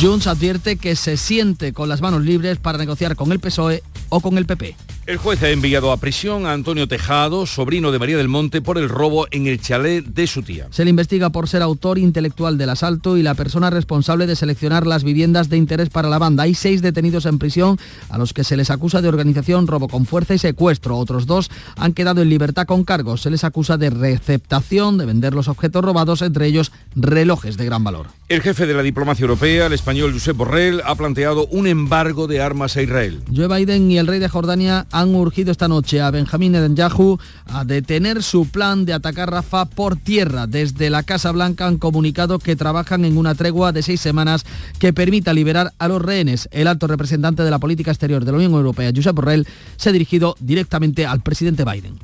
Junts 0.00 0.26
advierte 0.26 0.76
que 0.76 0.96
se 0.96 1.16
siente 1.16 1.72
con 1.72 1.88
las 1.88 2.00
manos 2.00 2.22
libres 2.22 2.58
para 2.58 2.78
negociar 2.78 3.14
con 3.16 3.32
el 3.32 3.40
PSOE 3.40 3.82
o 4.08 4.20
con 4.20 4.38
el 4.38 4.46
PP. 4.46 4.76
El 5.06 5.18
juez 5.18 5.40
ha 5.44 5.50
enviado 5.50 5.92
a 5.92 5.98
prisión 5.98 6.46
a 6.46 6.52
Antonio 6.52 6.88
Tejado, 6.88 7.46
sobrino 7.46 7.92
de 7.92 8.00
María 8.00 8.16
del 8.16 8.26
Monte, 8.26 8.60
por 8.60 8.76
el 8.76 8.88
robo 8.88 9.28
en 9.30 9.46
el 9.46 9.60
chalet 9.60 10.04
de 10.04 10.26
su 10.26 10.42
tía. 10.42 10.66
Se 10.70 10.82
le 10.82 10.90
investiga 10.90 11.30
por 11.30 11.48
ser 11.48 11.62
autor 11.62 11.96
intelectual 11.96 12.58
del 12.58 12.70
asalto 12.70 13.16
y 13.16 13.22
la 13.22 13.34
persona 13.34 13.70
responsable 13.70 14.26
de 14.26 14.34
seleccionar 14.34 14.84
las 14.84 15.04
viviendas 15.04 15.48
de 15.48 15.58
interés 15.58 15.90
para 15.90 16.08
la 16.08 16.18
banda. 16.18 16.42
Hay 16.42 16.54
seis 16.54 16.82
detenidos 16.82 17.24
en 17.26 17.38
prisión 17.38 17.78
a 18.08 18.18
los 18.18 18.32
que 18.32 18.42
se 18.42 18.56
les 18.56 18.68
acusa 18.68 19.00
de 19.00 19.08
organización, 19.08 19.68
robo 19.68 19.86
con 19.86 20.06
fuerza 20.06 20.34
y 20.34 20.38
secuestro. 20.38 20.98
Otros 20.98 21.26
dos 21.26 21.52
han 21.76 21.92
quedado 21.92 22.20
en 22.20 22.28
libertad 22.28 22.66
con 22.66 22.82
cargos. 22.82 23.22
Se 23.22 23.30
les 23.30 23.44
acusa 23.44 23.76
de 23.76 23.90
receptación, 23.90 24.98
de 24.98 25.06
vender 25.06 25.34
los 25.34 25.46
objetos 25.46 25.84
robados, 25.84 26.20
entre 26.20 26.46
ellos 26.46 26.72
relojes 26.96 27.56
de 27.56 27.64
gran 27.64 27.84
valor. 27.84 28.08
El 28.28 28.42
jefe 28.42 28.66
de 28.66 28.74
la 28.74 28.82
diplomacia 28.82 29.22
europea, 29.22 29.66
el 29.66 29.72
español 29.72 30.12
Josep 30.12 30.36
Borrell, 30.36 30.82
ha 30.84 30.96
planteado 30.96 31.46
un 31.46 31.68
embargo 31.68 32.26
de 32.26 32.40
armas 32.40 32.76
a 32.76 32.82
Israel. 32.82 33.22
Joe 33.32 33.46
Biden 33.46 33.88
y 33.88 33.98
el 33.98 34.08
rey 34.08 34.18
de 34.18 34.28
Jordania 34.28 34.88
han 35.00 35.14
urgido 35.14 35.52
esta 35.52 35.68
noche 35.68 36.00
a 36.00 36.10
Benjamín 36.10 36.52
Netanyahu 36.52 37.18
a 37.46 37.64
detener 37.64 38.22
su 38.22 38.48
plan 38.48 38.86
de 38.86 38.94
atacar 38.94 39.30
Rafa 39.30 39.66
por 39.66 39.96
tierra. 39.96 40.46
Desde 40.46 40.88
la 40.88 41.02
Casa 41.02 41.32
Blanca 41.32 41.66
han 41.66 41.76
comunicado 41.76 42.38
que 42.38 42.56
trabajan 42.56 43.04
en 43.04 43.18
una 43.18 43.34
tregua 43.34 43.72
de 43.72 43.82
seis 43.82 44.00
semanas 44.00 44.46
que 44.78 44.94
permita 44.94 45.34
liberar 45.34 45.74
a 45.78 45.88
los 45.88 46.00
rehenes. 46.00 46.48
El 46.50 46.66
alto 46.66 46.86
representante 46.86 47.42
de 47.42 47.50
la 47.50 47.58
política 47.58 47.90
exterior 47.90 48.24
de 48.24 48.32
la 48.32 48.38
Unión 48.38 48.52
Europea, 48.52 48.90
Josep 48.94 49.14
Borrell, 49.14 49.46
se 49.76 49.90
ha 49.90 49.92
dirigido 49.92 50.34
directamente 50.40 51.04
al 51.04 51.22
presidente 51.22 51.64
Biden. 51.64 51.98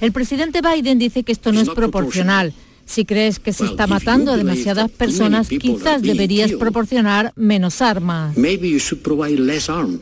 El 0.00 0.12
presidente 0.12 0.60
Biden 0.60 0.98
dice 0.98 1.22
que 1.22 1.32
esto 1.32 1.50
no 1.52 1.60
es 1.60 1.70
proporcional 1.70 2.52
Si 2.86 3.04
crees 3.04 3.38
que 3.38 3.52
se 3.52 3.64
está 3.64 3.86
matando 3.86 4.32
a 4.32 4.36
demasiadas 4.36 4.90
personas, 4.90 5.48
quizás 5.48 6.02
deberías 6.02 6.52
proporcionar 6.52 7.32
menos 7.36 7.80
armas. 7.82 8.36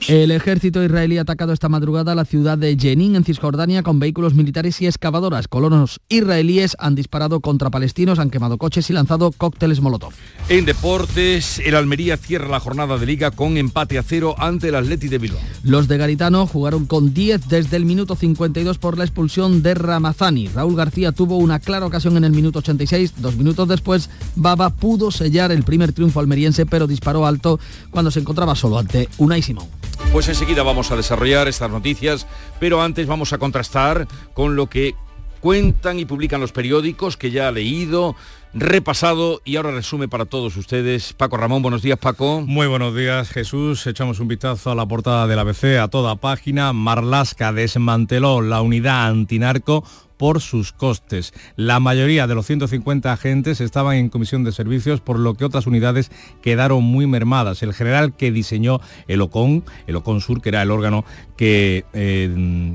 El 0.09 0.31
ejército 0.31 0.85
israelí 0.85 1.19
ha 1.19 1.23
atacado 1.23 1.53
esta 1.53 1.69
madrugada 1.69 2.15
la 2.15 2.25
ciudad 2.25 2.59
de 2.59 2.77
Jenin, 2.79 3.17
en 3.17 3.25
Cisjordania, 3.25 3.83
con 3.83 4.01
vehículos 4.01 4.35
militares 4.35 4.81
y 4.81 4.87
excavadoras. 4.87 5.49
Colonos 5.49 6.01
israelíes 6.09 6.77
han 6.79 6.95
disparado 6.95 7.41
contra 7.41 7.71
palestinos, 7.71 8.19
han 8.19 8.31
quemado 8.31 8.59
coches 8.59 8.91
y 8.91 8.93
lanzado 8.93 9.33
cócteles 9.33 9.81
Molotov. 9.81 10.13
En 10.49 10.65
deportes, 10.65 11.61
el 11.65 11.75
Almería 11.75 12.17
cierra 12.17 12.49
la 12.49 12.61
jornada 12.61 12.99
de 12.99 13.07
liga 13.07 13.31
con 13.31 13.57
empate 13.57 13.99
a 13.99 14.03
cero 14.03 14.35
ante 14.39 14.69
el 14.69 14.75
Atleti 14.75 15.09
de 15.09 15.19
Bilbao. 15.19 15.41
Los 15.63 15.89
de 15.89 15.99
Garitano 15.99 16.47
jugaron 16.47 16.87
con 16.87 17.15
10 17.15 17.49
desde 17.49 17.77
el 17.77 17.85
minuto 17.85 18.17
52 18.17 18.79
por 18.79 18.99
la 18.99 19.05
expulsión 19.05 19.63
de 19.63 19.75
Ramazani. 19.75 20.49
Raúl 20.49 20.77
García 20.77 21.13
tuvo 21.13 21.37
una 21.37 21.61
clara 21.61 21.87
ocasión 21.87 22.17
en 22.17 22.25
el 22.25 22.33
minuto 22.33 22.61
86. 22.77 23.15
Dos 23.21 23.37
minutos 23.37 23.69
después, 23.69 24.11
Baba 24.35 24.71
pudo 24.71 25.11
sellar 25.11 25.53
el 25.53 25.63
primer 25.63 25.93
triunfo 25.93 26.21
almeriense, 26.21 26.67
pero 26.67 26.87
disparó 26.87 27.27
alto 27.27 27.61
cuando 27.91 28.11
se 28.11 28.21
encontraba 28.21 28.55
solo 28.55 28.79
ante 28.79 29.09
Unai 29.19 29.43
Simón. 29.43 29.67
Pues 30.13 30.29
enseguida 30.29 30.63
vamos 30.63 30.91
a 30.91 30.97
desarrollar 30.97 31.49
estas 31.49 31.71
noticias, 31.71 32.27
pero 32.61 32.83
antes 32.83 33.07
vamos 33.07 33.33
a 33.33 33.39
contrastar 33.39 34.07
con 34.35 34.57
lo 34.57 34.69
que 34.69 34.95
cuentan 35.43 35.99
y 35.99 36.05
publican 36.05 36.41
los 36.41 36.53
periódicos 36.53 37.17
que 37.17 37.33
ya 37.33 37.49
ha 37.49 37.53
leído, 37.53 38.15
repasado 38.55 39.43
y 39.45 39.57
ahora 39.57 39.73
resume 39.73 40.09
para 40.09 40.25
todos 40.25 40.57
ustedes. 40.57 41.15
Paco 41.15 41.37
Ramón, 41.37 41.63
buenos 41.63 41.83
días 41.83 41.99
Paco. 41.99 42.43
Muy 42.47 42.69
buenos 42.69 42.95
días 42.95 43.29
Jesús. 43.29 43.87
Echamos 43.87 44.21
un 44.21 44.29
vistazo 44.29 44.71
a 44.71 44.75
la 44.75 44.87
portada 44.87 45.27
del 45.27 45.41
ABC 45.41 45.79
a 45.83 45.89
toda 45.89 46.17
página. 46.17 46.73
Marlasca 46.73 47.53
desmanteló 47.53 48.41
la 48.41 48.63
unidad 48.63 49.09
antinarco 49.09 49.85
por 50.23 50.41
sus 50.41 50.71
costes. 50.71 51.35
La 51.57 51.81
mayoría 51.81 52.29
de 52.29 52.37
los 52.37 52.47
150 52.47 53.13
agentes 53.13 53.61
estaban 53.61 53.97
en 53.97 54.09
comisión 54.09 54.45
de 54.45 54.53
servicios, 54.53 55.01
por 55.01 55.19
lo 55.19 55.35
que 55.35 55.45
otras 55.45 55.67
unidades 55.67 56.13
quedaron 56.43 56.85
muy 56.85 57.09
mermadas. 57.09 57.65
El 57.65 57.75
general 57.75 58.15
que 58.15 58.31
diseñó 58.31 58.81
el 59.09 59.21
OCON, 59.21 59.65
el 59.89 59.97
OCON 59.97 60.21
Sur, 60.21 60.41
que 60.41 60.51
era 60.51 60.63
el 60.63 60.71
órgano 60.71 61.05
que 61.37 61.85
eh, 61.93 62.33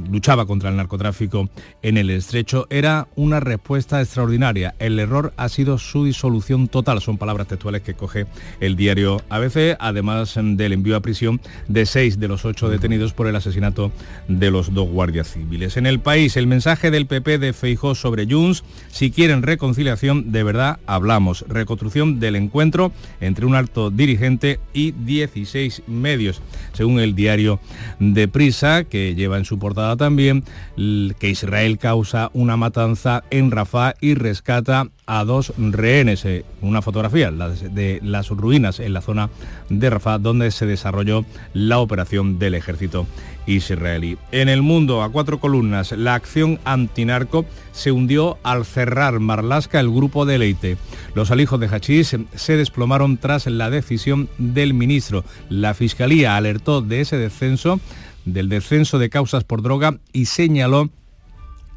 luchaba 0.09 0.45
contra 0.45 0.69
el 0.69 0.75
narcotráfico 0.75 1.49
en 1.81 1.95
el 1.95 2.09
estrecho, 2.09 2.67
era 2.69 3.07
una 3.15 3.39
respuesta 3.39 4.01
extraordinaria. 4.01 4.75
El 4.77 4.99
error 4.99 5.31
ha 5.37 5.47
sido 5.47 5.77
su 5.77 6.03
disolución 6.03 6.67
total. 6.67 6.99
Son 6.99 7.17
palabras 7.17 7.47
textuales 7.47 7.81
que 7.81 7.93
coge 7.93 8.25
el 8.59 8.75
diario 8.75 9.21
ABC, 9.29 9.77
además 9.79 10.37
del 10.37 10.73
envío 10.73 10.97
a 10.97 10.99
prisión 10.99 11.39
de 11.69 11.85
seis 11.85 12.19
de 12.19 12.27
los 12.27 12.43
ocho 12.43 12.67
detenidos 12.67 13.13
por 13.13 13.25
el 13.27 13.37
asesinato 13.37 13.93
de 14.27 14.51
los 14.51 14.73
dos 14.73 14.89
guardias 14.89 15.31
civiles. 15.31 15.77
En 15.77 15.85
el 15.85 16.01
país, 16.01 16.35
el 16.35 16.47
mensaje 16.47 16.91
del 16.91 17.05
PP 17.05 17.36
de 17.39 17.53
Feijó 17.53 17.95
sobre 17.95 18.25
Junts. 18.25 18.63
Si 18.89 19.11
quieren 19.11 19.43
reconciliación, 19.43 20.31
de 20.31 20.43
verdad 20.43 20.79
hablamos. 20.85 21.45
Reconstrucción 21.47 22.19
del 22.19 22.35
encuentro 22.35 22.91
entre 23.21 23.45
un 23.45 23.55
alto 23.55 23.89
dirigente 23.91 24.59
y 24.73 24.91
16 24.91 25.83
medios. 25.87 26.41
Según 26.73 26.99
el 26.99 27.15
diario 27.15 27.59
de 27.99 28.27
Prisa, 28.27 28.83
que 28.83 29.15
lleva 29.15 29.37
en 29.37 29.45
su 29.45 29.59
portada 29.59 29.97
también, 29.97 30.43
que 30.75 31.29
Israel 31.29 31.77
causa 31.77 32.29
una 32.33 32.57
matanza 32.57 33.23
en 33.29 33.51
Rafah 33.51 33.95
y 34.01 34.13
rescata 34.13 34.89
a 35.07 35.23
dos 35.23 35.53
rehenes. 35.57 36.23
Eh, 36.25 36.45
una 36.61 36.81
fotografía 36.81 37.31
de 37.31 37.99
las 38.03 38.29
ruinas 38.29 38.79
en 38.79 38.93
la 38.93 39.01
zona 39.01 39.29
de 39.69 39.89
Rafah, 39.89 40.19
donde 40.19 40.51
se 40.51 40.65
desarrolló 40.65 41.25
la 41.53 41.79
operación 41.79 42.37
del 42.37 42.53
ejército 42.53 43.07
israelí. 43.47 44.17
En 44.31 44.49
el 44.49 44.61
mundo, 44.61 45.01
a 45.01 45.09
cuatro 45.09 45.39
columnas, 45.39 45.93
la 45.93 46.13
acción 46.13 46.59
antinarco 46.65 47.45
se 47.71 47.91
hundió 47.91 48.37
al 48.43 48.65
cerrar 48.65 49.19
Marlasca 49.19 49.79
el 49.79 49.89
grupo 49.89 50.25
de 50.25 50.37
Leite. 50.37 50.77
Los 51.15 51.31
alijos 51.31 51.59
de 51.59 51.67
hachís 51.67 52.15
se 52.35 52.57
desplomaron 52.57 53.17
tras 53.17 53.47
la 53.47 53.69
decisión 53.69 54.29
del 54.37 54.73
ministro. 54.73 55.23
La 55.49 55.73
Fiscalía 55.73 56.35
alertó 56.35 56.81
de 56.81 57.01
ese 57.01 57.17
descenso, 57.17 57.79
del 58.25 58.49
descenso 58.49 58.99
de 58.99 59.09
causas 59.09 59.45
por 59.45 59.61
droga 59.61 59.97
y 60.11 60.25
señaló 60.25 60.89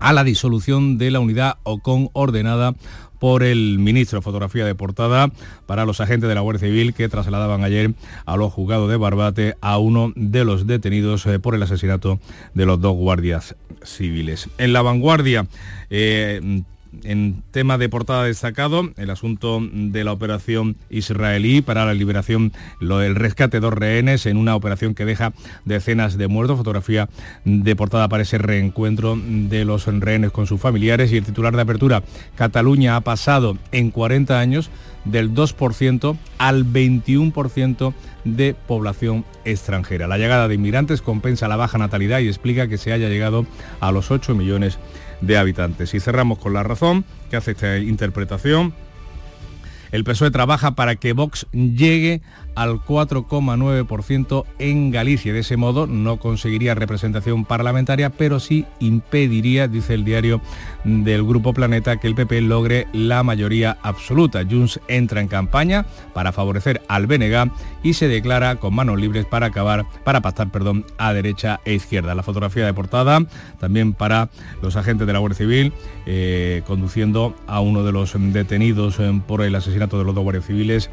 a 0.01 0.13
la 0.13 0.25
disolución 0.25 0.99
de 0.99 1.11
la 1.11 1.21
unidad 1.21 1.59
OCON 1.63 2.09
ordenada 2.15 2.75
por 3.21 3.45
el 3.45 3.79
ministro. 3.79 4.23
Fotografía 4.23 4.65
de 4.65 4.75
portada 4.75 5.31
para 5.67 5.85
los 5.85 6.01
agentes 6.01 6.29
de 6.29 6.35
la 6.35 6.41
Guardia 6.41 6.67
Civil 6.67 6.95
que 6.95 7.09
trasladaban 7.09 7.63
ayer 7.63 7.93
a 8.27 8.37
los 8.37 8.53
juzgados 8.53 8.91
de 8.91 8.97
Barbate 8.97 9.55
a 9.61 9.79
uno 9.79 10.13
de 10.17 10.45
los 10.45 10.67
detenidos 10.67 11.25
eh, 11.27 11.39
por 11.39 11.55
el 11.55 11.63
asesinato 11.63 12.19
de 12.55 12.67
los 12.67 12.81
dos 12.81 12.97
guardias 12.97 13.55
civiles. 13.85 14.49
En 14.59 14.73
la 14.73 14.83
vanguardia, 14.83 15.47
eh, 15.91 16.63
en 17.05 17.43
tema 17.51 17.79
de 17.79 17.89
portada 17.89 18.25
destacado, 18.25 18.91
el 18.97 19.11
asunto 19.11 19.61
de 19.73 20.05
la 20.05 20.13
operación 20.13 20.77
israelí 20.91 21.61
para 21.63 21.85
la 21.85 21.95
liberación, 21.95 22.53
lo 22.81 22.99
del 22.99 23.15
rescate 23.15 23.59
de 23.59 23.61
dos 23.61 23.75
rehenes 23.75 24.27
en 24.27 24.37
una 24.37 24.57
operación 24.57 24.95
que 24.95 25.05
deja 25.05 25.33
decenas 25.65 26.19
de 26.19 26.29
muertos. 26.29 26.59
Fotografía 26.59 27.09
de 27.45 27.77
portada 27.77 28.09
para 28.09 28.23
ese 28.23 28.39
reencuentro 28.39 29.17
de 29.17 29.65
los 29.65 29.87
rehenes 29.87 30.31
con 30.31 30.47
sus 30.47 30.61
familiares 30.61 31.13
y 31.13 31.17
el 31.17 31.25
titular 31.25 31.55
de 31.55 31.63
apertura, 31.63 32.03
Cataluña 32.35 32.97
ha 32.97 33.01
pasado 33.01 33.57
en 33.73 33.91
40 33.91 34.39
años 34.39 34.71
del 35.05 35.33
2% 35.35 36.17
al 36.39 36.67
21% 36.67 37.95
de 38.25 38.55
población 38.67 39.25
extranjera. 39.45 40.07
La 40.07 40.19
llegada 40.19 40.49
de 40.49 40.55
inmigrantes 40.55 41.03
compensa 41.03 41.49
la 41.49 41.57
baja 41.57 41.79
natalidad 41.79 42.21
y 42.21 42.29
explica 42.29 42.69
que 42.69 42.79
se 42.79 42.93
haya 42.93 43.09
llegado 43.09 43.47
a 43.81 43.93
los 43.93 44.11
8 44.11 44.35
millones 44.35 44.75
de 44.75 45.00
habitantes. 45.37 45.95
Y 45.95 46.01
cerramos 46.01 46.39
con 46.39 46.53
la 46.53 46.63
razón 46.63 47.05
que 47.31 47.37
hace 47.37 47.53
esta 47.53 47.79
interpretación. 47.79 48.75
El 49.93 50.05
PSOE 50.05 50.31
trabaja 50.31 50.77
para 50.77 50.97
que 50.97 51.13
Vox 51.13 51.47
llegue 51.53 52.23
al 52.61 52.85
4,9% 52.85 54.45
en 54.59 54.91
Galicia. 54.91 55.33
De 55.33 55.39
ese 55.39 55.57
modo 55.57 55.87
no 55.87 56.19
conseguiría 56.19 56.75
representación 56.75 57.47
parlamentaria, 57.47 58.11
pero 58.11 58.39
sí 58.39 58.67
impediría, 58.81 59.67
dice 59.67 59.95
el 59.95 60.05
diario 60.05 60.43
del 60.85 61.25
Grupo 61.25 61.55
Planeta, 61.55 61.97
que 61.97 62.07
el 62.07 62.15
PP 62.15 62.43
logre 62.43 62.87
la 62.93 63.23
mayoría 63.23 63.79
absoluta. 63.81 64.43
Junts 64.45 64.79
entra 64.89 65.23
en 65.23 65.29
campaña 65.29 65.87
para 66.13 66.33
favorecer 66.33 66.83
al 66.89 67.07
BNG 67.07 67.51
y 67.83 67.95
se 67.95 68.09
declara 68.09 68.57
con 68.57 68.75
manos 68.75 69.01
libres 69.01 69.25
para 69.25 69.47
acabar, 69.47 69.87
para 70.05 70.21
pactar, 70.21 70.51
perdón, 70.51 70.85
a 70.99 71.15
derecha 71.15 71.61
e 71.65 71.73
izquierda. 71.73 72.15
La 72.15 72.23
fotografía 72.23 72.67
de 72.67 72.75
portada 72.75 73.25
también 73.59 73.95
para 73.95 74.29
los 74.61 74.77
agentes 74.77 75.07
de 75.07 75.15
la 75.15 75.19
Guardia 75.19 75.39
Civil 75.39 75.73
eh, 76.05 76.61
conduciendo 76.67 77.35
a 77.47 77.61
uno 77.61 77.85
de 77.85 77.93
los 77.93 78.13
detenidos 78.19 79.01
eh, 79.01 79.19
por 79.27 79.41
el 79.41 79.55
asesinato 79.55 79.99
de 79.99 80.05
los 80.05 80.15
dos 80.15 80.25
guardias 80.25 80.45
civiles 80.45 80.91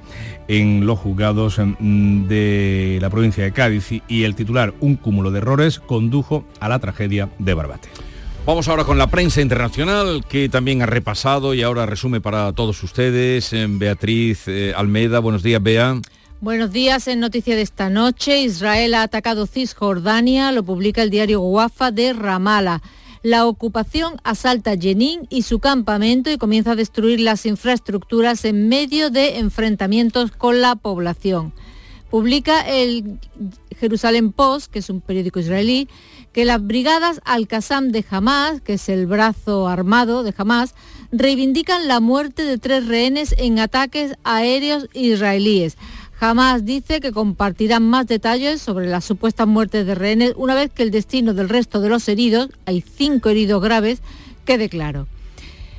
en 0.48 0.86
los 0.86 0.98
juzgados 1.00 1.57
Mm, 1.66 2.28
de 2.28 3.00
la 3.02 3.10
provincia 3.10 3.44
de 3.44 3.52
Cádiz 3.52 3.90
y 4.08 4.24
el 4.24 4.36
titular 4.36 4.74
Un 4.80 4.96
cúmulo 4.96 5.32
de 5.32 5.40
errores 5.40 5.80
condujo 5.80 6.46
a 6.60 6.70
la 6.70 6.80
tragedia 6.80 7.30
de 7.40 7.54
Barbate. 7.54 7.90
Vamos 8.46 8.68
ahora 8.68 8.86
con 8.86 8.98
la 8.98 9.08
prensa 9.08 9.42
internacional 9.42 10.24
que 10.28 10.48
también 10.48 10.82
ha 10.82 10.86
repasado 10.86 11.54
y 11.54 11.64
ahora 11.64 11.86
resume 11.86 12.22
para 12.22 12.54
todos 12.54 12.82
ustedes. 12.82 13.54
Beatriz 13.70 14.48
eh, 14.48 14.74
Almeida, 14.76 15.20
buenos 15.20 15.44
días, 15.44 15.62
Bea. 15.62 16.00
Buenos 16.40 16.72
días, 16.72 17.08
en 17.08 17.20
noticia 17.20 17.56
de 17.56 17.64
esta 17.64 17.90
noche, 17.90 18.42
Israel 18.42 18.94
ha 18.94 19.02
atacado 19.02 19.48
Cisjordania, 19.48 20.52
lo 20.52 20.64
publica 20.64 21.02
el 21.02 21.10
diario 21.10 21.42
Wafa 21.42 21.92
de 21.92 22.14
Ramala. 22.14 22.82
La 23.24 23.48
ocupación 23.48 24.18
asalta 24.24 24.78
Jenin 24.78 25.28
y 25.30 25.42
su 25.42 25.60
campamento 25.60 26.30
y 26.32 26.38
comienza 26.38 26.72
a 26.72 26.76
destruir 26.76 27.20
las 27.20 27.46
infraestructuras 27.46 28.46
en 28.46 28.70
medio 28.70 29.10
de 29.10 29.40
enfrentamientos 29.40 30.32
con 30.32 30.62
la 30.62 30.76
población. 30.76 31.54
Publica 32.10 32.62
el 32.62 33.20
Jerusalem 33.80 34.32
Post, 34.32 34.72
que 34.72 34.80
es 34.80 34.90
un 34.90 35.02
periódico 35.02 35.40
israelí, 35.40 35.90
que 36.32 36.46
las 36.46 36.66
brigadas 36.66 37.20
Al-Qassam 37.26 37.90
de 37.90 38.06
Hamas, 38.10 38.62
que 38.62 38.74
es 38.74 38.90
el 38.90 39.08
brazo 39.08 39.68
armado 39.68 40.24
de 40.24 40.34
Hamas, 40.38 40.76
reivindican 41.12 41.88
la 41.88 42.00
muerte 42.00 42.44
de 42.44 42.58
tres 42.58 42.88
rehenes 42.88 43.36
en 43.38 43.60
ataques 43.60 44.14
aéreos 44.24 44.88
israelíes. 44.94 45.78
Jamás 46.20 46.66
dice 46.66 47.00
que 47.00 47.12
compartirán 47.12 47.84
más 47.84 48.08
detalles 48.08 48.60
sobre 48.60 48.88
las 48.88 49.06
supuestas 49.06 49.48
muertes 49.48 49.86
de 49.86 49.94
rehenes 49.94 50.34
una 50.36 50.56
vez 50.56 50.72
que 50.72 50.82
el 50.82 50.90
destino 50.90 51.36
del 51.36 51.48
resto 51.48 51.80
de 51.80 51.90
los 51.90 52.08
heridos, 52.10 52.50
hay 52.66 52.82
cinco 52.82 53.30
heridos 53.30 53.62
graves, 53.62 54.02
quede 54.44 54.68
claro. 54.68 55.08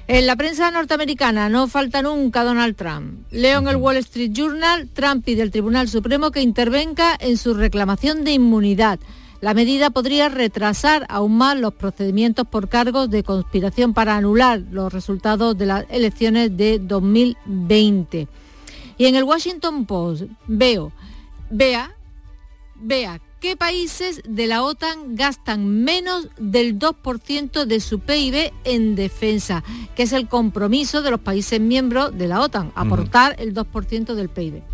En 0.06 0.26
la 0.26 0.36
prensa 0.36 0.70
norteamericana 0.70 1.48
no 1.48 1.66
falta 1.66 2.02
nunca 2.02 2.44
Donald 2.44 2.76
Trump. 2.76 3.26
Leo 3.32 3.58
en 3.58 3.68
el 3.68 3.76
Wall 3.76 3.96
Street 3.96 4.30
Journal, 4.32 4.88
Trump 4.94 5.24
pide 5.24 5.42
al 5.42 5.50
Tribunal 5.50 5.88
Supremo 5.88 6.30
que 6.30 6.40
intervenga 6.40 7.16
en 7.18 7.36
su 7.36 7.54
reclamación 7.54 8.22
de 8.24 8.32
inmunidad. 8.32 9.00
La 9.40 9.54
medida 9.54 9.90
podría 9.90 10.28
retrasar 10.28 11.04
aún 11.08 11.36
más 11.36 11.58
los 11.58 11.74
procedimientos 11.74 12.46
por 12.46 12.68
cargos 12.68 13.10
de 13.10 13.24
conspiración 13.24 13.92
para 13.92 14.16
anular 14.16 14.62
los 14.70 14.92
resultados 14.92 15.58
de 15.58 15.66
las 15.66 15.84
elecciones 15.90 16.56
de 16.56 16.78
2020. 16.78 18.28
Y 18.98 19.06
en 19.06 19.14
el 19.14 19.24
Washington 19.24 19.86
Post 19.86 20.24
veo, 20.46 20.92
vea, 21.50 21.94
vea 22.76 23.20
¿Qué 23.40 23.56
países 23.56 24.20
de 24.28 24.48
la 24.48 24.64
OTAN 24.64 25.14
gastan 25.14 25.84
menos 25.84 26.26
del 26.38 26.76
2% 26.76 27.66
de 27.66 27.78
su 27.78 28.00
PIB 28.00 28.52
en 28.64 28.96
defensa? 28.96 29.62
Que 29.94 30.02
es 30.02 30.12
el 30.12 30.26
compromiso 30.26 31.02
de 31.02 31.12
los 31.12 31.20
países 31.20 31.60
miembros 31.60 32.18
de 32.18 32.26
la 32.26 32.40
OTAN, 32.40 32.72
aportar 32.74 33.36
el 33.38 33.54
2% 33.54 34.14
del 34.14 34.28
PIB. 34.28 34.64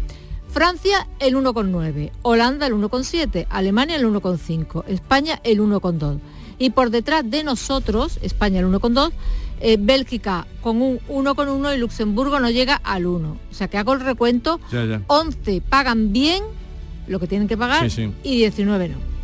Francia 0.48 1.06
el 1.18 1.34
1,9, 1.34 2.10
Holanda 2.22 2.66
el 2.66 2.72
1,7, 2.72 3.46
Alemania 3.50 3.96
el 3.96 4.06
1,5, 4.06 4.84
España 4.86 5.40
el 5.44 5.60
1,2. 5.60 6.20
Y 6.58 6.70
por 6.70 6.88
detrás 6.88 7.30
de 7.30 7.44
nosotros, 7.44 8.18
España 8.22 8.60
el 8.60 8.66
1,2, 8.66 9.12
eh, 9.60 9.76
Bélgica 9.78 10.46
con 10.60 10.82
un 10.82 10.98
1,1 11.08 11.74
y 11.74 11.78
Luxemburgo 11.78 12.40
no 12.40 12.50
llega 12.50 12.74
al 12.76 13.06
1. 13.06 13.28
O 13.28 13.54
sea 13.54 13.68
que 13.68 13.78
hago 13.78 13.92
el 13.92 14.00
recuento, 14.00 14.60
11 15.06 15.62
pagan 15.68 16.12
bien 16.12 16.42
lo 17.06 17.20
que 17.20 17.26
tienen 17.26 17.48
que 17.48 17.56
pagar 17.56 17.86
y 18.22 18.36
19 18.36 18.88
no. 18.88 19.14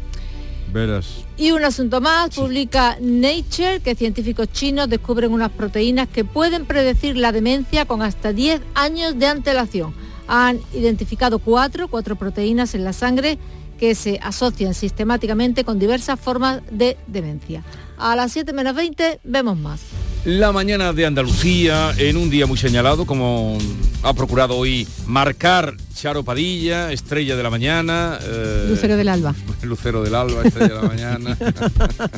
Verás. 0.72 1.25
Y 1.37 1.50
un 1.50 1.64
asunto 1.64 2.00
más, 2.00 2.34
publica 2.34 2.96
Nature 3.00 3.80
que 3.80 3.94
científicos 3.94 4.52
chinos 4.52 4.88
descubren 4.88 5.32
unas 5.32 5.50
proteínas 5.50 6.08
que 6.08 6.25
pueden 6.25 6.64
predecir 6.64 7.16
la 7.16 7.32
demencia 7.32 7.87
con 7.87 8.02
hasta 8.02 8.32
10 8.32 8.60
años 8.75 9.18
de 9.18 9.26
antelación. 9.26 9.92
Han 10.28 10.60
identificado 10.72 11.40
cuatro, 11.40 11.88
cuatro 11.88 12.14
proteínas 12.14 12.76
en 12.76 12.84
la 12.84 12.92
sangre 12.92 13.37
que 13.80 13.94
se 13.94 14.20
asocian 14.22 14.75
sistemáticamente 14.75 15.64
con 15.64 15.78
diversas 15.78 16.20
formas 16.20 16.60
de 16.70 16.96
demencia. 17.06 17.64
A 17.99 18.14
las 18.14 18.30
7 18.32 18.52
menos 18.52 18.75
20 18.76 19.20
vemos 19.25 19.58
más. 19.58 19.80
La 20.26 20.52
mañana 20.52 20.92
de 20.92 21.06
Andalucía, 21.06 21.94
en 21.96 22.18
un 22.18 22.28
día 22.28 22.46
muy 22.46 22.58
señalado, 22.58 23.06
como 23.06 23.56
ha 24.02 24.12
procurado 24.12 24.54
hoy 24.54 24.86
marcar 25.06 25.74
Charo 25.94 26.22
Padilla, 26.22 26.92
estrella 26.92 27.36
de 27.36 27.42
la 27.42 27.48
mañana. 27.48 28.18
Eh, 28.22 28.66
Lucero 28.68 28.98
del 28.98 29.08
alba. 29.08 29.34
Lucero 29.62 30.02
del 30.02 30.14
alba, 30.14 30.42
estrella 30.42 30.68
de 30.68 30.74
la 30.74 30.82
mañana. 30.82 31.38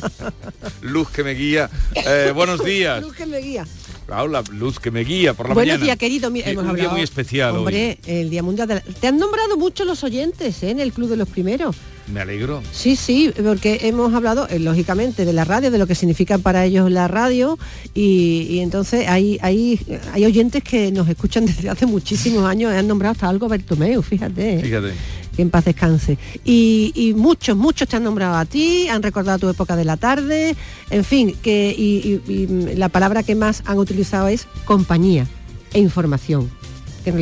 Luz 0.81 1.09
que 1.11 1.23
me 1.23 1.33
guía. 1.33 1.69
Eh, 1.95 2.33
buenos 2.35 2.63
días. 2.63 3.01
Luz 3.01 3.15
que 3.15 3.25
me 3.25 3.37
guía. 3.37 3.65
Claro, 4.05 4.27
la 4.27 4.43
luz 4.51 4.81
que 4.81 4.91
me 4.91 5.05
guía 5.05 5.33
por 5.33 5.47
la 5.47 5.53
Buenos 5.53 5.75
mañana. 5.75 5.85
días, 5.85 5.97
querido. 5.97 6.29
Mira, 6.29 6.49
hemos 6.49 6.65
un 6.65 6.71
hablado, 6.71 6.89
día 6.89 6.93
muy 6.93 7.03
especial 7.03 7.55
Hombre, 7.55 7.99
el 8.05 8.29
Día 8.29 8.43
Mundial 8.43 8.67
de 8.67 8.75
la... 8.75 8.81
Te 8.81 9.07
han 9.07 9.17
nombrado 9.17 9.55
mucho 9.55 9.85
los 9.85 10.03
oyentes 10.03 10.61
¿eh? 10.61 10.71
en 10.71 10.81
el 10.81 10.91
Club 10.91 11.07
de 11.09 11.15
los 11.15 11.29
Primeros. 11.29 11.77
Me 12.11 12.19
alegro. 12.19 12.61
Sí, 12.71 12.95
sí, 12.95 13.31
porque 13.43 13.79
hemos 13.83 14.13
hablado, 14.13 14.47
eh, 14.49 14.59
lógicamente, 14.59 15.23
de 15.25 15.31
la 15.33 15.45
radio, 15.45 15.71
de 15.71 15.77
lo 15.77 15.87
que 15.87 15.95
significa 15.95 16.37
para 16.37 16.65
ellos 16.65 16.91
la 16.91 17.07
radio, 17.07 17.57
y, 17.93 18.47
y 18.49 18.59
entonces 18.59 19.07
hay, 19.07 19.37
hay, 19.41 19.79
hay 20.11 20.25
oyentes 20.25 20.63
que 20.63 20.91
nos 20.91 21.07
escuchan 21.07 21.45
desde 21.47 21.69
hace 21.69 21.85
muchísimos 21.85 22.43
años, 22.45 22.73
han 22.73 22.87
nombrado 22.87 23.13
hasta 23.13 23.29
algo 23.29 23.47
Bertomeu, 23.47 24.01
fíjate. 24.01 24.55
¿eh? 24.55 24.61
Fíjate. 24.61 24.93
que 25.35 25.41
en 25.41 25.49
paz 25.49 25.65
descanse. 25.65 26.17
Y, 26.43 26.91
y 26.95 27.13
muchos, 27.13 27.55
muchos 27.57 27.87
te 27.87 27.95
han 27.95 28.03
nombrado 28.03 28.35
a 28.35 28.45
ti, 28.45 28.87
han 28.89 29.01
recordado 29.01 29.39
tu 29.39 29.49
época 29.49 29.75
de 29.75 29.85
la 29.85 29.95
tarde, 29.97 30.55
en 30.89 31.03
fin, 31.03 31.35
que 31.41 31.73
y, 31.75 32.21
y- 32.27 32.33
y 32.33 32.75
la 32.75 32.89
palabra 32.89 33.23
que 33.23 33.33
más 33.35 33.63
han 33.65 33.77
utilizado 33.77 34.27
es 34.27 34.45
compañía 34.65 35.25
e 35.73 35.79
información. 35.79 36.51
En, 37.05 37.15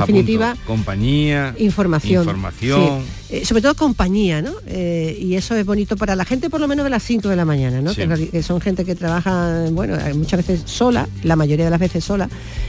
definitiva, 0.00 0.50
apunto. 0.50 0.66
Compañía. 0.66 1.54
información. 1.58 2.22
Información. 2.22 3.00
Sí. 3.00 3.21
Eh, 3.32 3.46
sobre 3.46 3.62
todo 3.62 3.74
compañía, 3.74 4.42
¿no? 4.42 4.52
Eh, 4.66 5.16
y 5.18 5.36
eso 5.36 5.56
es 5.56 5.64
bonito 5.64 5.96
para 5.96 6.14
la 6.14 6.26
gente 6.26 6.50
por 6.50 6.60
lo 6.60 6.68
menos 6.68 6.84
de 6.84 6.90
las 6.90 7.02
5 7.02 7.30
de 7.30 7.36
la 7.36 7.46
mañana, 7.46 7.80
¿no? 7.80 7.94
Sí. 7.94 8.02
Que, 8.06 8.28
en 8.36 8.42
son 8.42 8.60
gente 8.60 8.84
que 8.84 8.94
trabaja, 8.94 9.68
bueno, 9.70 9.96
eh, 9.96 10.12
muchas 10.12 10.46
veces 10.46 10.62
sola, 10.66 11.08
la 11.22 11.34
mayoría 11.34 11.64
de 11.64 11.70
las 11.70 11.80
veces 11.80 12.04
sola, 12.04 12.28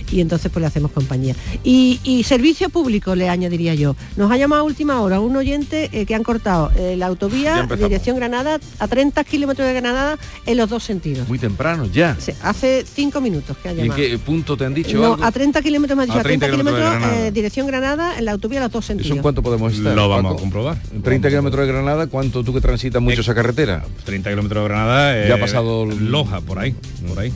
y 0.09 0.21
entonces 0.21 0.49
pues 0.51 0.61
le 0.61 0.67
hacemos 0.67 0.91
compañía. 0.91 1.35
Y, 1.65 1.99
y 2.05 2.23
servicio 2.23 2.69
público, 2.69 3.13
le 3.13 3.27
añadiría 3.27 3.75
yo. 3.75 3.97
Nos 4.15 4.31
ha 4.31 4.37
llamado 4.37 4.61
a 4.61 4.63
última 4.63 5.01
hora 5.01 5.19
un 5.19 5.35
oyente 5.35 5.89
eh, 5.91 6.05
que 6.05 6.15
han 6.15 6.23
cortado 6.23 6.71
eh, 6.77 6.95
la 6.97 7.07
autovía 7.07 7.67
dirección 7.77 8.15
Granada 8.15 8.59
a 8.79 8.87
30 8.87 9.21
kilómetros 9.25 9.67
de 9.67 9.73
Granada 9.73 10.17
en 10.45 10.55
los 10.57 10.69
dos 10.69 10.83
sentidos. 10.85 11.27
Muy 11.27 11.39
temprano, 11.39 11.87
ya. 11.91 12.15
Sí, 12.19 12.31
hace 12.41 12.85
cinco 12.85 13.19
minutos 13.19 13.57
que 13.57 13.67
ha 13.67 13.73
¿Y 13.73 13.79
en 13.81 13.85
llamado. 13.87 14.01
qué 14.01 14.17
punto 14.17 14.55
te 14.55 14.63
han 14.63 14.73
dicho 14.73 14.97
No, 14.97 15.15
algo? 15.15 15.25
a 15.25 15.31
30 15.31 15.61
kilómetros 15.61 15.97
me 15.97 16.05
dicho, 16.05 16.17
A 16.17 16.21
a 16.21 16.23
30 16.23 16.45
30 16.47 16.57
kilómetros 16.63 16.99
Granada. 17.01 17.27
eh, 17.27 17.31
dirección 17.31 17.67
Granada 17.67 18.17
en 18.17 18.25
la 18.25 18.31
autovía 18.31 18.59
a 18.59 18.63
los 18.63 18.71
dos 18.71 18.85
sentidos. 18.85 19.07
¿Eso 19.07 19.15
en 19.15 19.21
cuánto 19.21 19.43
podemos 19.43 19.73
estar? 19.73 19.93
Lo 19.93 20.07
vamos 20.07 20.39
comprobar. 20.53 20.77
En 20.93 21.01
30 21.01 21.29
kilómetros 21.29 21.65
de 21.65 21.73
Granada, 21.73 22.07
¿cuánto 22.07 22.43
tú 22.43 22.53
que 22.53 22.61
transitas 22.61 23.01
mucho 23.01 23.21
esa 23.21 23.33
carretera? 23.33 23.83
30 24.05 24.29
kilómetros 24.29 24.63
de 24.63 24.69
Granada. 24.69 25.27
Ya 25.27 25.33
ha 25.33 25.37
eh, 25.37 25.39
pasado 25.39 25.85
Loja, 25.85 26.41
por 26.41 26.59
ahí. 26.59 26.75
Por 27.07 27.17
ahí. 27.19 27.33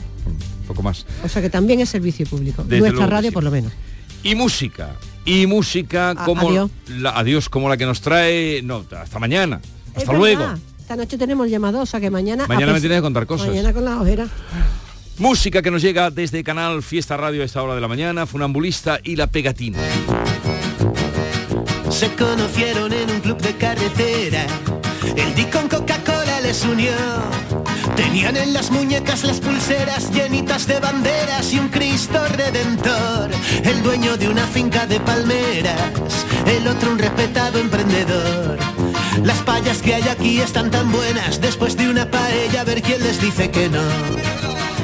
poco 0.66 0.82
más. 0.82 1.04
O 1.24 1.28
sea 1.28 1.42
que 1.42 1.50
también 1.50 1.80
es 1.80 1.88
servicio 1.88 2.26
público. 2.26 2.62
Desde 2.62 2.80
Nuestra 2.80 3.06
radio 3.06 3.30
sí. 3.30 3.34
por 3.34 3.42
lo 3.42 3.50
menos. 3.50 3.72
Y 4.22 4.34
música. 4.34 4.90
Y 5.24 5.46
música 5.46 6.10
A- 6.10 6.24
como 6.24 6.48
adiós. 6.48 6.70
la 6.88 7.10
adiós 7.10 7.48
como 7.48 7.68
la 7.68 7.76
que 7.76 7.86
nos 7.86 8.00
trae. 8.00 8.62
No, 8.62 8.84
hasta 8.96 9.18
mañana. 9.18 9.60
Es 9.62 9.98
Hasta 10.02 10.12
verdad, 10.12 10.18
luego. 10.18 10.54
Esta 10.80 10.96
noche 10.96 11.18
tenemos 11.18 11.50
llamado, 11.50 11.82
o 11.82 11.86
sea 11.86 12.00
que 12.00 12.10
mañana... 12.10 12.46
Mañana 12.46 12.72
me 12.72 12.80
tienes 12.80 12.98
que 12.98 13.02
contar 13.02 13.26
cosas. 13.26 13.48
Mañana 13.48 13.72
con 13.74 13.84
la 13.84 14.00
ojera. 14.00 14.26
Música 15.18 15.60
que 15.60 15.70
nos 15.70 15.82
llega 15.82 16.10
desde 16.10 16.42
Canal 16.44 16.82
Fiesta 16.82 17.16
Radio 17.16 17.42
a 17.42 17.44
esta 17.44 17.62
hora 17.62 17.74
de 17.74 17.80
la 17.80 17.88
mañana, 17.88 18.24
Funambulista 18.24 19.00
y 19.02 19.16
La 19.16 19.26
Pegatina. 19.26 19.80
Se 21.98 22.14
conocieron 22.14 22.92
en 22.92 23.10
un 23.10 23.18
club 23.18 23.38
de 23.38 23.56
carretera. 23.56 24.46
El 25.16 25.34
Dick 25.34 25.50
con 25.50 25.68
Coca-Cola 25.68 26.40
les 26.42 26.64
unió. 26.64 26.92
Tenían 27.96 28.36
en 28.36 28.54
las 28.54 28.70
muñecas 28.70 29.24
las 29.24 29.40
pulseras 29.40 30.08
llenitas 30.12 30.68
de 30.68 30.78
banderas 30.78 31.52
y 31.52 31.58
un 31.58 31.68
Cristo 31.70 32.20
redentor. 32.36 33.30
El 33.64 33.82
dueño 33.82 34.16
de 34.16 34.28
una 34.28 34.46
finca 34.46 34.86
de 34.86 35.00
palmeras, 35.00 36.24
el 36.46 36.68
otro 36.68 36.92
un 36.92 37.00
respetado 37.00 37.58
emprendedor. 37.58 38.58
Las 39.24 39.38
payas 39.38 39.78
que 39.78 39.96
hay 39.96 40.08
aquí 40.08 40.40
están 40.40 40.70
tan 40.70 40.92
buenas, 40.92 41.40
después 41.40 41.76
de 41.76 41.90
una 41.90 42.08
paella 42.08 42.60
a 42.60 42.64
ver 42.64 42.80
quién 42.80 43.02
les 43.02 43.20
dice 43.20 43.50
que 43.50 43.68
no. 43.68 44.37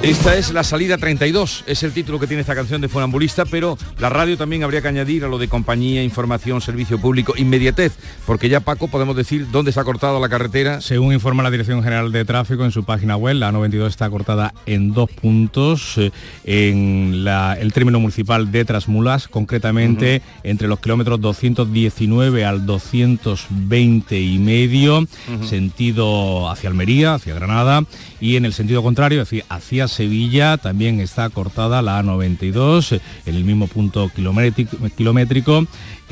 Esta 0.05 0.37
es 0.37 0.53
la 0.53 0.65
salida 0.65 0.99
32, 0.99 1.65
es 1.67 1.83
el 1.83 1.93
título 1.93 2.21
que 2.21 2.27
tiene 2.27 2.43
esta 2.43 2.55
canción 2.55 2.79
de 2.83 2.89
Funambulista, 2.91 3.47
pero 3.47 3.79
la 3.99 4.11
radio 4.11 4.37
también 4.37 4.63
habría 4.63 4.83
que 4.83 4.89
añadir 4.89 5.25
a 5.25 5.29
lo 5.29 5.39
de 5.39 5.49
compañía, 5.49 6.03
información, 6.03 6.61
servicio 6.61 6.99
público, 6.99 7.33
inmediatez, 7.39 7.95
porque 8.27 8.51
ya 8.51 8.61
Paco 8.61 8.89
podemos 8.89 9.17
decir 9.17 9.47
dónde 9.51 9.73
se 9.73 9.81
ha 9.81 9.85
cortado 9.85 10.21
la 10.21 10.29
carretera. 10.29 10.83
Según 10.83 11.15
informa 11.15 11.43
la 11.43 11.51
Dirección 11.51 11.83
General 11.83 12.13
de 12.13 12.27
Tráfico 12.27 12.67
en 12.67 12.71
su 12.71 12.85
página 12.85 13.17
web, 13.17 13.37
la 13.37 13.51
92 13.51 13.89
está 13.89 14.11
cortada 14.11 14.53
en 14.67 14.93
dos 14.93 15.09
puntos, 15.11 15.97
eh, 15.97 16.11
en 16.45 17.25
la- 17.25 17.55
el 17.59 17.73
término 17.73 17.99
municipal 17.99 18.53
de 18.53 18.67
Trasmulas, 18.67 19.27
concretamente 19.27 20.21
entre 20.43 20.69
los 20.69 20.81
kilómetros 20.81 21.19
219 21.23 22.45
al 22.45 22.67
220 22.67 24.21
y 24.21 24.39
medio, 24.39 25.07
sentido 25.49 26.51
hacia 26.51 26.69
Almería, 26.69 27.15
hacia 27.15 27.35
Granada, 27.35 27.85
y 28.21 28.37
en 28.37 28.45
el 28.45 28.53
sentido 28.53 28.83
contrario, 28.83 29.23
es 29.23 29.31
decir, 29.31 29.45
hacia 29.49 29.89
Sevilla, 29.95 30.59
también 30.59 31.01
está 31.01 31.31
cortada 31.31 31.81
la 31.83 32.03
A92, 32.03 32.93
eh, 32.93 33.01
en 33.27 33.37
el 33.37 33.45
mismo 33.45 33.67
punto 33.69 34.11
kilométrico 34.97 35.67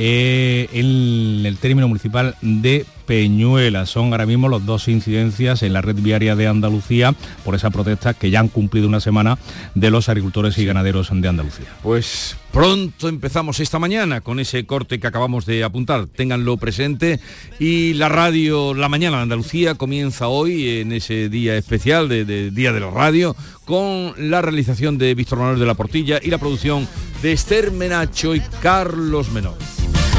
eh, 0.04 0.68
en 0.72 1.46
el 1.46 1.58
término 1.58 1.86
municipal 1.86 2.34
de 2.42 2.84
Peñuela. 3.06 3.86
Son 3.86 4.10
ahora 4.10 4.26
mismo 4.26 4.48
los 4.48 4.66
dos 4.66 4.88
incidencias 4.88 5.62
en 5.62 5.72
la 5.72 5.80
red 5.80 5.94
viaria 5.94 6.34
de 6.34 6.48
Andalucía 6.48 7.14
por 7.44 7.54
esa 7.54 7.70
protesta 7.70 8.12
que 8.12 8.28
ya 8.28 8.40
han 8.40 8.48
cumplido 8.48 8.88
una 8.88 8.98
semana 8.98 9.38
de 9.76 9.92
los 9.92 10.08
agricultores 10.08 10.58
y 10.58 10.64
ganaderos 10.64 11.10
de 11.12 11.28
Andalucía. 11.28 11.66
Pues 11.84 12.36
pronto 12.50 13.08
empezamos 13.08 13.60
esta 13.60 13.78
mañana 13.78 14.22
con 14.22 14.40
ese 14.40 14.66
corte 14.66 14.98
que 14.98 15.06
acabamos 15.06 15.46
de 15.46 15.62
apuntar. 15.62 16.08
Ténganlo 16.08 16.56
presente. 16.56 17.20
Y 17.60 17.94
la 17.94 18.08
radio 18.08 18.74
La 18.74 18.88
Mañana 18.88 19.18
de 19.18 19.22
Andalucía 19.22 19.76
comienza 19.76 20.26
hoy 20.26 20.80
en 20.80 20.90
ese 20.90 21.28
día 21.28 21.56
especial 21.56 22.08
de, 22.08 22.24
de 22.24 22.50
Día 22.50 22.72
de 22.72 22.80
la 22.80 22.90
Radio 22.90 23.36
con 23.64 24.14
la 24.18 24.42
realización 24.42 24.98
de 24.98 25.14
Víctor 25.14 25.38
Manuel 25.38 25.60
de 25.60 25.66
la 25.66 25.74
Portilla 25.74 26.18
y 26.20 26.30
la 26.30 26.38
producción 26.38 26.88
de 27.22 27.30
Esther 27.30 27.70
Menacho 27.70 28.34
y 28.34 28.40
Carlos 28.60 29.30
Menor. 29.30 29.54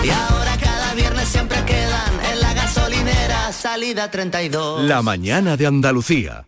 Y 0.03 0.09
ahora 0.09 0.57
cada 0.57 0.93
viernes 0.93 1.29
siempre 1.29 1.63
quedan 1.65 2.13
en 2.31 2.41
la 2.41 2.53
gasolinera 2.53 3.51
salida 3.53 4.11
32. 4.11 4.83
La 4.83 5.01
mañana 5.01 5.55
de 5.55 5.65
Andalucía. 5.67 6.45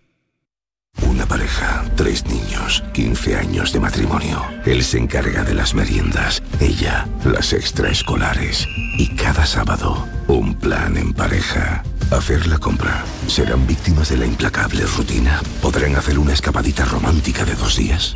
Una 1.02 1.26
pareja, 1.26 1.84
tres 1.96 2.26
niños, 2.26 2.84
15 2.94 3.36
años 3.36 3.74
de 3.74 3.80
matrimonio. 3.80 4.42
Él 4.66 4.84
se 4.84 4.98
encarga 4.98 5.44
de 5.44 5.54
las 5.54 5.74
meriendas, 5.74 6.42
ella 6.60 7.08
las 7.26 7.54
extraescolares. 7.54 8.68
Y 8.98 9.16
cada 9.16 9.46
sábado, 9.46 10.08
un 10.28 10.56
plan 10.56 10.98
en 10.98 11.14
pareja. 11.14 11.84
Hacer 12.12 12.48
la 12.48 12.58
compra. 12.60 13.04
¿Serán 13.28 13.66
víctimas 13.68 14.10
de 14.10 14.18
la 14.18 14.26
implacable 14.26 14.86
rutina? 14.86 15.42
¿Podrán 15.62 15.96
hacer 15.96 16.20
una 16.20 16.34
escapadita 16.34 16.86
romántica 16.86 17.44
de 17.44 17.56
dos 17.56 17.76
días? 17.78 18.16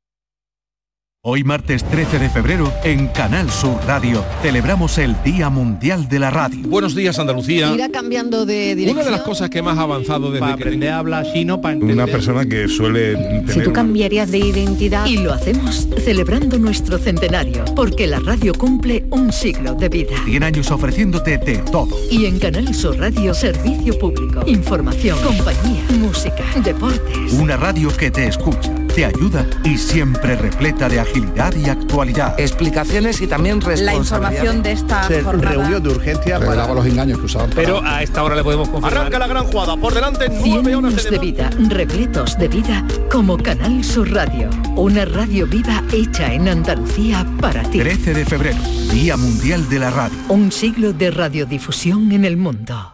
Hoy 1.23 1.43
martes 1.43 1.83
13 1.83 2.17
de 2.17 2.29
febrero, 2.31 2.73
en 2.83 3.05
Canal 3.09 3.51
Sur 3.51 3.77
Radio, 3.85 4.25
celebramos 4.41 4.97
el 4.97 5.15
Día 5.23 5.51
Mundial 5.51 6.09
de 6.09 6.17
la 6.17 6.31
Radio. 6.31 6.67
Buenos 6.67 6.95
días, 6.95 7.19
Andalucía. 7.19 7.71
Irá 7.75 7.89
cambiando 7.89 8.47
de 8.47 8.73
dirección. 8.73 8.97
Una 8.97 9.05
de 9.05 9.11
las 9.11 9.21
cosas 9.21 9.51
que 9.51 9.61
más 9.61 9.77
ha 9.77 9.83
avanzado 9.83 10.31
desde 10.31 10.39
Para 10.39 10.55
que 10.55 10.63
aprender 10.63 10.89
a 10.89 10.97
hablar 10.97 11.31
chino, 11.31 11.61
para 11.61 11.75
entender... 11.75 11.95
Una 11.95 12.07
persona 12.07 12.43
que 12.43 12.67
suele 12.67 13.13
tener... 13.13 13.53
Si 13.53 13.61
tú 13.61 13.71
cambiarías 13.71 14.31
de 14.31 14.39
identidad... 14.39 15.05
Y 15.05 15.17
lo 15.17 15.31
hacemos 15.31 15.87
celebrando 16.03 16.57
nuestro 16.57 16.97
centenario, 16.97 17.65
porque 17.75 18.07
la 18.07 18.19
radio 18.19 18.55
cumple 18.55 19.05
un 19.11 19.31
siglo 19.31 19.75
de 19.75 19.89
vida. 19.89 20.15
100 20.25 20.41
años 20.41 20.71
ofreciéndote 20.71 21.37
de 21.37 21.57
todo. 21.57 21.95
Y 22.09 22.25
en 22.25 22.39
Canal 22.39 22.73
Sur 22.73 22.97
Radio, 22.97 23.35
servicio 23.35 23.95
público, 23.99 24.41
información, 24.47 25.19
compañía, 25.19 25.83
música, 25.99 26.43
deportes. 26.63 27.33
Una 27.33 27.57
radio 27.57 27.95
que 27.95 28.09
te 28.09 28.25
escucha, 28.25 28.73
te 28.93 29.05
ayuda 29.05 29.45
y 29.63 29.77
siempre 29.77 30.35
repleta 30.35 30.89
de 30.89 30.99
agilidad 30.99 31.53
y 31.55 31.69
actualidad. 31.69 32.39
Explicaciones 32.39 33.21
y 33.21 33.27
también 33.27 33.59
La 33.59 33.93
información 33.95 34.61
de 34.63 34.71
esta 34.73 35.03
jornada. 35.23 35.51
Reunión 35.55 35.83
de 35.83 35.89
urgencia 35.89 36.37
Revelaba 36.39 36.73
los 36.73 36.85
engaños 36.85 37.19
que 37.19 37.25
usaban. 37.25 37.49
para- 37.49 37.61
Pero 37.61 37.81
a 37.83 38.03
esta 38.03 38.23
hora 38.23 38.35
le 38.35 38.43
podemos 38.43 38.69
confirmar. 38.69 38.97
Arranca 39.01 39.19
la 39.19 39.27
gran 39.27 39.45
jugada, 39.45 39.77
por 39.77 39.93
delante 39.93 40.29
100 40.29 40.41
nueve 40.63 40.75
horas 40.75 40.91
años 40.93 41.03
de 41.05 41.11
de 41.11 41.19
vida, 41.19 41.49
repletos 41.69 42.37
de 42.37 42.47
vida, 42.47 42.85
como 43.11 43.37
Canal 43.37 43.83
Sur 43.83 44.11
Radio. 44.11 44.49
Una 44.75 45.05
radio 45.05 45.47
viva 45.47 45.83
hecha 45.91 46.33
en 46.33 46.47
Andalucía 46.47 47.25
para 47.39 47.63
ti. 47.63 47.79
13 47.79 48.13
de 48.13 48.25
febrero, 48.25 48.59
Día 48.91 49.17
Mundial 49.17 49.67
de 49.69 49.79
la 49.79 49.89
Radio. 49.91 50.17
Un 50.29 50.51
siglo 50.51 50.93
de 50.93 51.11
radiodifusión 51.11 52.11
en 52.11 52.25
el 52.25 52.37
mundo. 52.37 52.93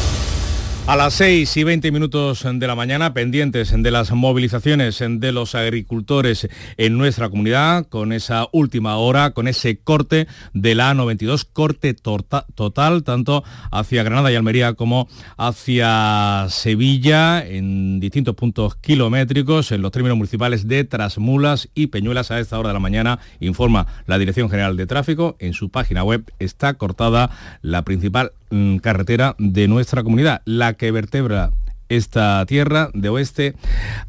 A 0.91 0.97
las 0.97 1.13
6 1.13 1.55
y 1.55 1.63
20 1.63 1.89
minutos 1.93 2.45
de 2.45 2.67
la 2.67 2.75
mañana, 2.75 3.13
pendientes 3.13 3.73
de 3.73 3.91
las 3.91 4.11
movilizaciones 4.11 5.01
de 5.01 5.31
los 5.31 5.55
agricultores 5.55 6.49
en 6.75 6.97
nuestra 6.97 7.29
comunidad, 7.29 7.87
con 7.87 8.11
esa 8.11 8.49
última 8.51 8.97
hora, 8.97 9.31
con 9.31 9.47
ese 9.47 9.79
corte 9.79 10.27
de 10.53 10.75
la 10.75 10.93
A92, 10.93 11.47
corte 11.53 11.93
total, 11.93 13.03
tanto 13.05 13.45
hacia 13.71 14.03
Granada 14.03 14.33
y 14.33 14.35
Almería 14.35 14.73
como 14.73 15.07
hacia 15.37 16.47
Sevilla, 16.49 17.41
en 17.47 18.01
distintos 18.01 18.35
puntos 18.35 18.75
kilométricos, 18.75 19.71
en 19.71 19.83
los 19.83 19.93
términos 19.93 20.17
municipales 20.17 20.67
de 20.67 20.83
Trasmulas 20.83 21.69
y 21.73 21.87
Peñuelas 21.87 22.31
a 22.31 22.39
esta 22.41 22.59
hora 22.59 22.67
de 22.67 22.73
la 22.73 22.81
mañana, 22.81 23.19
informa 23.39 23.87
la 24.07 24.19
Dirección 24.19 24.49
General 24.49 24.75
de 24.75 24.87
Tráfico. 24.87 25.37
En 25.39 25.53
su 25.53 25.69
página 25.69 26.03
web 26.03 26.29
está 26.39 26.73
cortada 26.73 27.29
la 27.61 27.83
principal 27.85 28.33
mm, 28.51 28.77
carretera 28.77 29.35
de 29.39 29.67
nuestra 29.67 30.03
comunidad, 30.03 30.41
la 30.45 30.73
que 30.73 30.91
vertebra 30.91 31.51
esta 31.91 32.45
tierra 32.45 32.89
de 32.93 33.09
oeste 33.09 33.53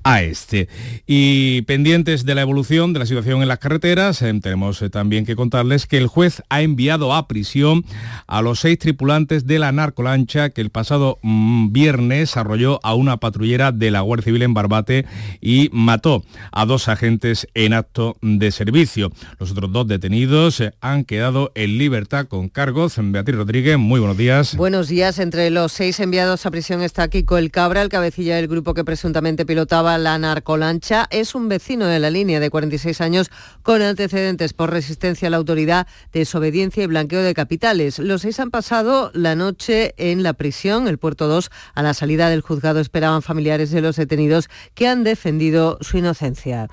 a 0.05 0.23
este. 0.23 0.69
Y 1.07 1.63
pendientes 1.63 2.25
de 2.25 2.35
la 2.35 2.43
evolución 2.43 2.93
de 2.93 3.01
la 3.01 3.07
situación 3.07 3.43
en 3.43 3.49
las 3.49 3.59
carreteras, 3.59 4.23
eh, 4.23 4.33
tenemos 4.41 4.81
eh, 4.83 4.91
también 4.91 5.27
que 5.27 5.37
contarles 5.37 5.87
que 5.87 5.99
el 5.99 6.07
juez 6.07 6.43
ha 6.49 6.63
enviado 6.63 7.15
a 7.15 7.27
prisión 7.27 7.85
a 8.27 8.43
los 8.43 8.61
seis 8.61 8.79
tripulantes 8.79 9.47
de 9.47 9.59
la 9.59 9.73
narcolancha 9.73 10.51
que 10.51 10.61
el 10.61 10.71
pasado 10.71 11.19
mm, 11.23 11.73
viernes 11.73 12.37
arrolló 12.37 12.79
a 12.83 12.95
una 12.95 13.19
patrullera 13.19 13.73
de 13.73 13.91
la 13.91 14.01
Guardia 14.01 14.25
Civil 14.25 14.43
en 14.43 14.55
Barbate 14.55 15.07
y 15.41 15.69
mató 15.73 16.25
a 16.53 16.67
dos 16.67 16.89
agentes 16.89 17.49
en 17.55 17.73
acto 17.73 18.17
de 18.23 18.51
servicio. 18.53 19.11
Los 19.39 19.51
otros 19.51 19.73
dos 19.73 19.89
detenidos 19.89 20.61
eh, 20.61 20.73
han 20.81 21.05
quedado 21.05 21.51
en 21.55 21.79
libertad 21.79 22.27
con 22.27 22.49
cargos. 22.49 22.95
Beatriz 22.99 23.37
Rodríguez, 23.37 23.79
muy 23.79 23.99
buenos 23.99 24.17
días. 24.17 24.57
Buenos 24.57 24.89
días. 24.89 25.19
Entre 25.19 25.51
los 25.51 25.73
seis 25.73 25.99
enviados 26.01 26.47
a 26.47 26.51
prisión 26.51 26.83
está 26.83 27.09
Kiko 27.09 27.39
El 27.39 27.51
Cabra, 27.51 27.72
el 27.81 27.89
cabecilla 27.89 28.37
del 28.37 28.49
grupo 28.49 28.75
que 28.75 28.85
presuntamente 28.85 29.47
pilotaba 29.47 29.97
la 29.97 30.19
narcolancha. 30.19 31.07
Es 31.11 31.35
un 31.35 31.49
vecino 31.49 31.87
de 31.87 31.99
la 31.99 32.11
línea 32.11 32.41
de 32.41 32.51
46 32.51 33.01
años 33.01 33.31
con 33.63 33.81
antecedentes 33.81 34.53
por 34.53 34.71
resistencia 34.71 35.29
a 35.29 35.31
la 35.31 35.39
autoridad, 35.39 35.87
desobediencia 36.13 36.83
y 36.83 36.87
blanqueo 36.87 37.23
de 37.23 37.33
capitales. 37.33 37.99
Los 37.99 38.23
seis 38.23 38.41
han 38.41 38.51
pasado 38.51 39.11
la 39.15 39.35
noche 39.35 39.95
en 39.97 40.23
la 40.23 40.35
prisión, 40.35 40.89
el 40.89 40.99
puerto 40.99 41.29
2. 41.29 41.51
A 41.75 41.83
la 41.83 41.95
salida 41.95 42.29
del 42.29 42.43
juzgado 42.43 42.81
esperaban 42.81 43.23
familiares 43.23 43.71
de 43.71 43.81
los 43.81 43.97
detenidos 43.97 44.51
que 44.75 44.89
han 44.89 45.05
defendido 45.05 45.79
su 45.81 45.97
inocencia. 45.97 46.69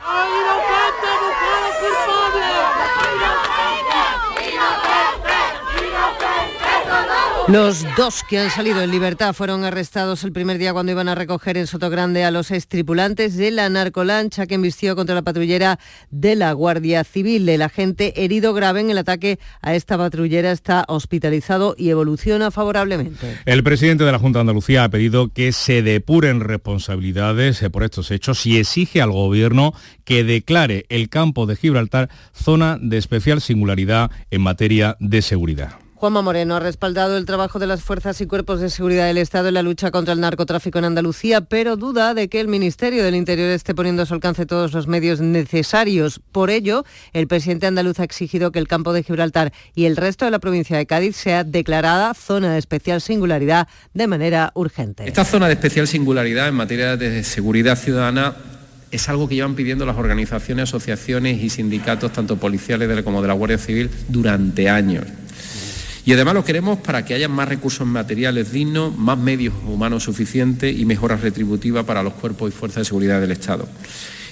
Los 7.51 7.83
dos 7.97 8.23
que 8.29 8.37
han 8.37 8.51
salido 8.51 8.79
en 8.83 8.91
libertad 8.91 9.33
fueron 9.33 9.63
arrestados 9.63 10.23
el 10.23 10.31
primer 10.31 10.59
día 10.59 10.71
cuando 10.71 10.91
iban 10.91 11.09
a 11.09 11.15
recoger 11.15 11.57
en 11.57 11.65
Sotogrande 11.65 12.23
a 12.23 12.29
los 12.29 12.45
seis 12.45 12.67
tripulantes 12.67 13.37
de 13.37 13.49
la 13.49 13.67
narcolancha 13.69 14.45
que 14.45 14.53
embistió 14.53 14.95
contra 14.95 15.15
la 15.15 15.23
patrullera 15.23 15.79
de 16.11 16.35
la 16.35 16.53
Guardia 16.53 17.03
Civil. 17.03 17.49
El 17.49 17.63
agente 17.63 18.23
herido 18.23 18.53
grave 18.53 18.81
en 18.81 18.91
el 18.91 18.99
ataque 18.99 19.39
a 19.63 19.73
esta 19.73 19.97
patrullera 19.97 20.51
está 20.51 20.85
hospitalizado 20.87 21.73
y 21.75 21.89
evoluciona 21.89 22.51
favorablemente. 22.51 23.39
El 23.45 23.63
presidente 23.63 24.03
de 24.03 24.11
la 24.11 24.19
Junta 24.19 24.37
de 24.37 24.41
Andalucía 24.41 24.83
ha 24.83 24.89
pedido 24.89 25.33
que 25.33 25.51
se 25.51 25.81
depuren 25.81 26.41
responsabilidades 26.41 27.63
eh, 27.63 27.71
por 27.71 27.81
estos 27.81 28.11
hechos 28.11 28.45
y 28.45 28.59
exige 28.59 29.01
al 29.01 29.09
Gobierno 29.09 29.73
que 30.05 30.23
declare 30.23 30.85
el 30.89 31.09
campo 31.09 31.47
de 31.47 31.55
Gibraltar 31.55 32.09
zona 32.31 32.77
de 32.79 32.99
especial 32.99 33.41
singularidad 33.41 34.11
en 34.29 34.41
materia 34.43 34.97
de 34.99 35.23
seguridad. 35.23 35.88
Juanma 35.99 36.21
Moreno 36.21 36.55
ha 36.55 36.61
respaldado 36.61 37.17
el 37.17 37.25
trabajo 37.25 37.59
de 37.59 37.67
las 37.67 37.83
fuerzas 37.83 38.21
y 38.21 38.25
cuerpos 38.25 38.61
de 38.61 38.69
seguridad 38.69 39.07
del 39.07 39.17
Estado 39.17 39.49
en 39.49 39.55
la 39.55 39.63
lucha 39.63 39.91
contra 39.91 40.13
el 40.13 40.21
narcotráfico 40.21 40.79
en 40.79 40.85
Andalucía, 40.85 41.41
pero 41.41 41.75
duda 41.75 42.13
de 42.13 42.29
que 42.29 42.39
el 42.39 42.47
Ministerio 42.47 43.03
del 43.03 43.15
Interior 43.15 43.49
esté 43.49 43.75
poniendo 43.75 44.03
a 44.03 44.05
su 44.05 44.13
alcance 44.13 44.45
todos 44.45 44.71
los 44.71 44.87
medios 44.87 45.19
necesarios. 45.19 46.21
Por 46.31 46.51
ello, 46.51 46.85
el 47.11 47.27
presidente 47.27 47.67
andaluz 47.67 47.99
ha 47.99 48.05
exigido 48.05 48.53
que 48.53 48.59
el 48.59 48.67
campo 48.69 48.93
de 48.93 49.03
Gibraltar 49.03 49.51
y 49.75 49.87
el 49.87 49.97
resto 49.97 50.23
de 50.23 50.31
la 50.31 50.39
provincia 50.39 50.77
de 50.77 50.85
Cádiz 50.85 51.17
sea 51.17 51.43
declarada 51.43 52.13
zona 52.13 52.53
de 52.53 52.59
especial 52.59 53.01
singularidad 53.01 53.67
de 53.93 54.07
manera 54.07 54.53
urgente. 54.55 55.05
Esta 55.05 55.25
zona 55.25 55.47
de 55.47 55.55
especial 55.55 55.85
singularidad 55.85 56.47
en 56.47 56.55
materia 56.55 56.95
de 56.95 57.25
seguridad 57.25 57.77
ciudadana 57.77 58.35
es 58.89 59.09
algo 59.09 59.27
que 59.27 59.35
llevan 59.35 59.55
pidiendo 59.55 59.85
las 59.85 59.97
organizaciones, 59.97 60.69
asociaciones 60.69 61.43
y 61.43 61.49
sindicatos, 61.49 62.13
tanto 62.13 62.37
policiales 62.37 63.03
como 63.03 63.21
de 63.21 63.27
la 63.27 63.33
Guardia 63.33 63.57
Civil, 63.57 63.89
durante 64.07 64.69
años. 64.69 65.03
Y 66.09 66.13
además 66.13 66.33
lo 66.33 66.43
queremos 66.43 66.79
para 66.79 67.05
que 67.05 67.13
haya 67.13 67.29
más 67.29 67.47
recursos 67.47 67.85
materiales 67.85 68.51
dignos, 68.51 68.97
más 68.97 69.15
medios 69.15 69.53
humanos 69.67 70.05
suficientes 70.05 70.75
y 70.75 70.83
mejoras 70.83 71.21
retributivas 71.21 71.85
para 71.85 72.01
los 72.01 72.13
cuerpos 72.13 72.49
y 72.49 72.51
fuerzas 72.51 72.77
de 72.81 72.85
seguridad 72.85 73.21
del 73.21 73.31
Estado. 73.31 73.69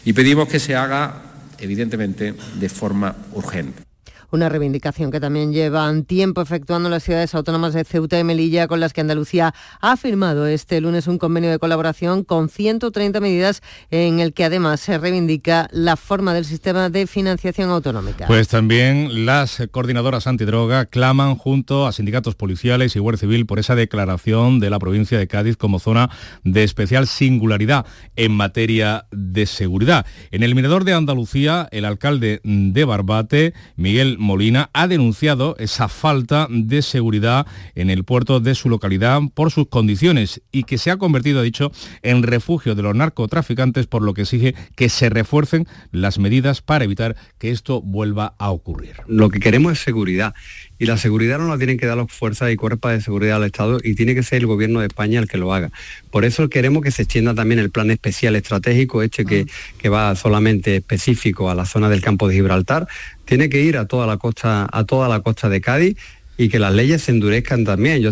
Y 0.03 0.13
pedimos 0.13 0.47
que 0.47 0.59
se 0.59 0.75
haga, 0.75 1.21
evidentemente, 1.59 2.33
de 2.59 2.69
forma 2.69 3.15
urgente. 3.31 3.86
Una 4.31 4.49
reivindicación 4.49 5.11
que 5.11 5.19
también 5.19 5.53
llevan 5.53 6.03
tiempo 6.03 6.41
efectuando 6.41 6.89
las 6.89 7.03
ciudades 7.03 7.33
autónomas 7.33 7.73
de 7.73 7.83
Ceuta 7.83 8.19
y 8.19 8.23
Melilla, 8.23 8.67
con 8.67 8.79
las 8.79 8.93
que 8.93 9.01
Andalucía 9.01 9.53
ha 9.79 9.97
firmado 9.97 10.47
este 10.47 10.81
lunes 10.81 11.07
un 11.07 11.17
convenio 11.17 11.49
de 11.49 11.59
colaboración 11.59 12.23
con 12.23 12.49
130 12.49 13.19
medidas 13.19 13.61
en 13.89 14.19
el 14.19 14.33
que 14.33 14.43
además 14.43 14.81
se 14.81 14.97
reivindica 14.97 15.67
la 15.71 15.95
forma 15.95 16.33
del 16.33 16.45
sistema 16.45 16.89
de 16.89 17.07
financiación 17.07 17.69
autonómica. 17.69 18.27
Pues 18.27 18.47
también 18.47 19.25
las 19.25 19.63
coordinadoras 19.71 20.27
antidroga 20.27 20.85
claman 20.85 21.35
junto 21.35 21.87
a 21.87 21.91
sindicatos 21.91 22.35
policiales 22.35 22.95
y 22.95 22.99
Guardia 22.99 23.21
Civil 23.21 23.45
por 23.45 23.59
esa 23.59 23.75
declaración 23.75 24.59
de 24.59 24.69
la 24.69 24.79
provincia 24.79 25.17
de 25.17 25.27
Cádiz 25.27 25.57
como 25.57 25.79
zona 25.79 26.09
de 26.43 26.63
especial 26.63 27.07
singularidad 27.07 27.85
en 28.15 28.33
materia 28.33 29.05
de 29.11 29.45
seguridad. 29.45 30.05
En 30.31 30.43
el 30.43 30.55
Mirador 30.55 30.83
de 30.83 30.93
Andalucía, 30.93 31.67
el 31.71 31.85
alcalde 31.85 32.41
de 32.43 32.85
Barbate, 32.85 33.53
Miguel 33.75 34.16
Molina, 34.17 34.69
ha 34.73 34.87
denunciado 34.87 35.55
esa 35.59 35.87
falta 35.87 36.47
de 36.49 36.81
seguridad 36.81 37.47
en 37.75 37.89
el 37.89 38.03
puerto 38.03 38.39
de 38.39 38.55
su 38.55 38.69
localidad 38.69 39.21
por 39.33 39.51
sus 39.51 39.67
condiciones 39.67 40.41
y 40.51 40.63
que 40.63 40.77
se 40.77 40.91
ha 40.91 40.97
convertido, 40.97 41.39
ha 41.39 41.43
dicho, 41.43 41.71
en 42.01 42.23
refugio 42.23 42.75
de 42.75 42.83
los 42.83 42.95
narcotraficantes, 42.95 43.87
por 43.87 44.01
lo 44.01 44.13
que 44.13 44.21
exige 44.23 44.55
que 44.75 44.89
se 44.89 45.09
refuercen 45.09 45.67
las 45.91 46.19
medidas 46.19 46.61
para 46.61 46.85
evitar 46.85 47.15
que 47.37 47.51
esto 47.51 47.81
vuelva 47.81 48.35
a 48.37 48.51
ocurrir. 48.51 48.97
Lo 49.07 49.29
que 49.29 49.39
queremos 49.39 49.73
es 49.73 49.79
seguridad 49.79 50.33
y 50.79 50.85
la 50.85 50.97
seguridad 50.97 51.39
no 51.39 51.47
la 51.47 51.57
tienen 51.57 51.77
que 51.77 51.85
dar 51.85 51.97
las 51.97 52.11
fuerzas 52.11 52.51
y 52.51 52.55
cuerpos 52.55 52.91
de 52.91 53.01
seguridad 53.01 53.35
del 53.39 53.47
Estado 53.47 53.79
y 53.83 53.95
tiene 53.95 54.15
que 54.15 54.23
ser 54.23 54.39
el 54.39 54.47
gobierno 54.47 54.79
de 54.79 54.87
España 54.87 55.19
el 55.19 55.27
que 55.27 55.37
lo 55.37 55.53
haga. 55.53 55.71
Por 56.11 56.25
eso 56.25 56.49
queremos 56.49 56.83
que 56.83 56.91
se 56.91 57.03
extienda 57.03 57.33
también 57.33 57.59
el 57.59 57.71
plan 57.71 57.89
especial 57.91 58.35
estratégico, 58.35 59.01
este 59.01 59.25
que, 59.25 59.45
que 59.77 59.89
va 59.89 60.15
solamente 60.15 60.77
específico 60.77 61.49
a 61.49 61.55
la 61.55 61.65
zona 61.65 61.89
del 61.89 62.01
campo 62.01 62.27
de 62.27 62.35
Gibraltar, 62.35 62.87
tiene 63.25 63.49
que 63.49 63.61
ir 63.61 63.77
a 63.77 63.85
toda 63.85 64.07
la 64.07 64.17
costa, 64.17 64.67
a 64.71 64.83
toda 64.85 65.09
la 65.09 65.21
costa 65.21 65.49
de 65.49 65.61
Cádiz 65.61 65.97
y 66.37 66.49
que 66.49 66.59
las 66.59 66.73
leyes 66.73 67.03
se 67.03 67.11
endurezcan 67.11 67.65
también. 67.65 68.01
Yo 68.01 68.11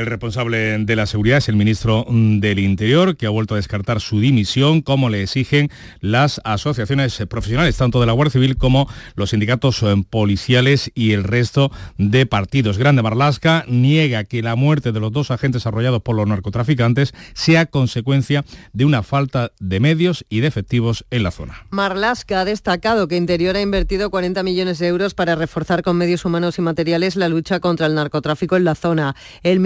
El 0.00 0.06
responsable 0.06 0.78
de 0.78 0.96
la 0.96 1.04
seguridad 1.04 1.36
es 1.36 1.50
el 1.50 1.56
ministro 1.56 2.06
del 2.08 2.58
Interior, 2.58 3.18
que 3.18 3.26
ha 3.26 3.28
vuelto 3.28 3.52
a 3.52 3.58
descartar 3.58 4.00
su 4.00 4.18
dimisión, 4.18 4.80
como 4.80 5.10
le 5.10 5.24
exigen 5.24 5.68
las 6.00 6.40
asociaciones 6.42 7.22
profesionales, 7.28 7.76
tanto 7.76 8.00
de 8.00 8.06
la 8.06 8.12
Guardia 8.12 8.32
Civil 8.32 8.56
como 8.56 8.88
los 9.14 9.28
sindicatos 9.28 9.82
eh, 9.82 9.94
policiales 10.08 10.90
y 10.94 11.12
el 11.12 11.22
resto 11.22 11.70
de 11.98 12.24
partidos. 12.24 12.78
Grande 12.78 13.02
Marlasca 13.02 13.66
niega 13.68 14.24
que 14.24 14.40
la 14.40 14.56
muerte 14.56 14.92
de 14.92 15.00
los 15.00 15.12
dos 15.12 15.30
agentes 15.30 15.66
arrollados 15.66 16.00
por 16.00 16.16
los 16.16 16.26
narcotraficantes 16.26 17.12
sea 17.34 17.66
consecuencia 17.66 18.46
de 18.72 18.86
una 18.86 19.02
falta 19.02 19.52
de 19.60 19.80
medios 19.80 20.24
y 20.30 20.40
de 20.40 20.46
efectivos 20.46 21.04
en 21.10 21.24
la 21.24 21.30
zona. 21.30 21.66
Marlasca 21.68 22.40
ha 22.40 22.44
destacado 22.46 23.06
que 23.06 23.16
Interior 23.16 23.54
ha 23.54 23.60
invertido 23.60 24.08
40 24.08 24.42
millones 24.44 24.78
de 24.78 24.86
euros 24.86 25.12
para 25.12 25.34
reforzar 25.34 25.82
con 25.82 25.98
medios 25.98 26.24
humanos 26.24 26.58
y 26.58 26.62
materiales 26.62 27.16
la 27.16 27.28
lucha 27.28 27.60
contra 27.60 27.86
el 27.86 27.94
narcotráfico 27.94 28.56
en 28.56 28.64
la 28.64 28.74
zona. 28.74 29.14
El 29.42 29.60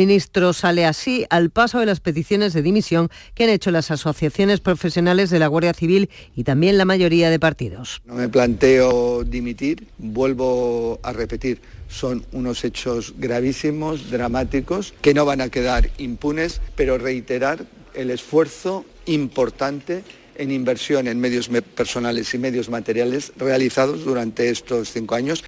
sale 0.52 0.86
así 0.86 1.26
al 1.30 1.50
paso 1.50 1.80
de 1.80 1.86
las 1.86 2.00
peticiones 2.00 2.52
de 2.52 2.62
dimisión 2.62 3.08
que 3.34 3.44
han 3.44 3.50
hecho 3.50 3.70
las 3.70 3.90
asociaciones 3.90 4.60
profesionales 4.60 5.30
de 5.30 5.38
la 5.38 5.46
Guardia 5.46 5.74
Civil 5.74 6.10
y 6.34 6.44
también 6.44 6.78
la 6.78 6.84
mayoría 6.84 7.30
de 7.30 7.38
partidos. 7.38 8.02
No 8.04 8.14
me 8.14 8.28
planteo 8.28 9.24
dimitir, 9.24 9.88
vuelvo 9.98 10.98
a 11.02 11.12
repetir, 11.12 11.60
son 11.88 12.24
unos 12.32 12.64
hechos 12.64 13.14
gravísimos, 13.18 14.10
dramáticos, 14.10 14.94
que 15.00 15.14
no 15.14 15.24
van 15.24 15.40
a 15.40 15.48
quedar 15.48 15.90
impunes, 15.98 16.60
pero 16.74 16.98
reiterar 16.98 17.66
el 17.94 18.10
esfuerzo 18.10 18.84
importante 19.06 20.02
en 20.36 20.50
inversión 20.50 21.06
en 21.06 21.20
medios 21.20 21.48
personales 21.48 22.34
y 22.34 22.38
medios 22.38 22.68
materiales 22.68 23.32
realizados 23.36 24.04
durante 24.04 24.50
estos 24.50 24.90
cinco 24.90 25.14
años. 25.14 25.44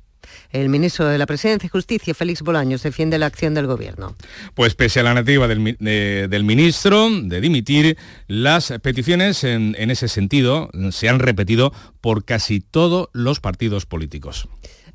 El 0.51 0.69
ministro 0.69 1.07
de 1.07 1.19
la 1.19 1.27
Presidencia 1.27 1.67
y 1.67 1.71
Justicia, 1.71 2.15
Félix 2.15 2.43
Bolaños, 2.43 2.83
defiende 2.83 3.19
la 3.19 3.27
acción 3.27 3.55
del 3.55 3.67
Gobierno. 3.67 4.17
Pues 4.55 4.75
pese 4.75 5.01
a 5.01 5.03
la 5.03 5.15
nativa 5.15 5.49
del, 5.49 6.45
ministro 6.45 7.09
de 7.11 7.41
dimitir, 7.41 7.97
las 8.27 8.73
peticiones 8.83 9.45
en 9.45 9.91
ese 9.91 10.09
sentido 10.09 10.71
se 10.91 11.09
han 11.09 11.19
repetido 11.19 11.73
por 12.01 12.25
casi 12.25 12.61
todos 12.61 13.09
los 13.13 13.41
partidos 13.41 13.87
políticos. 13.87 14.49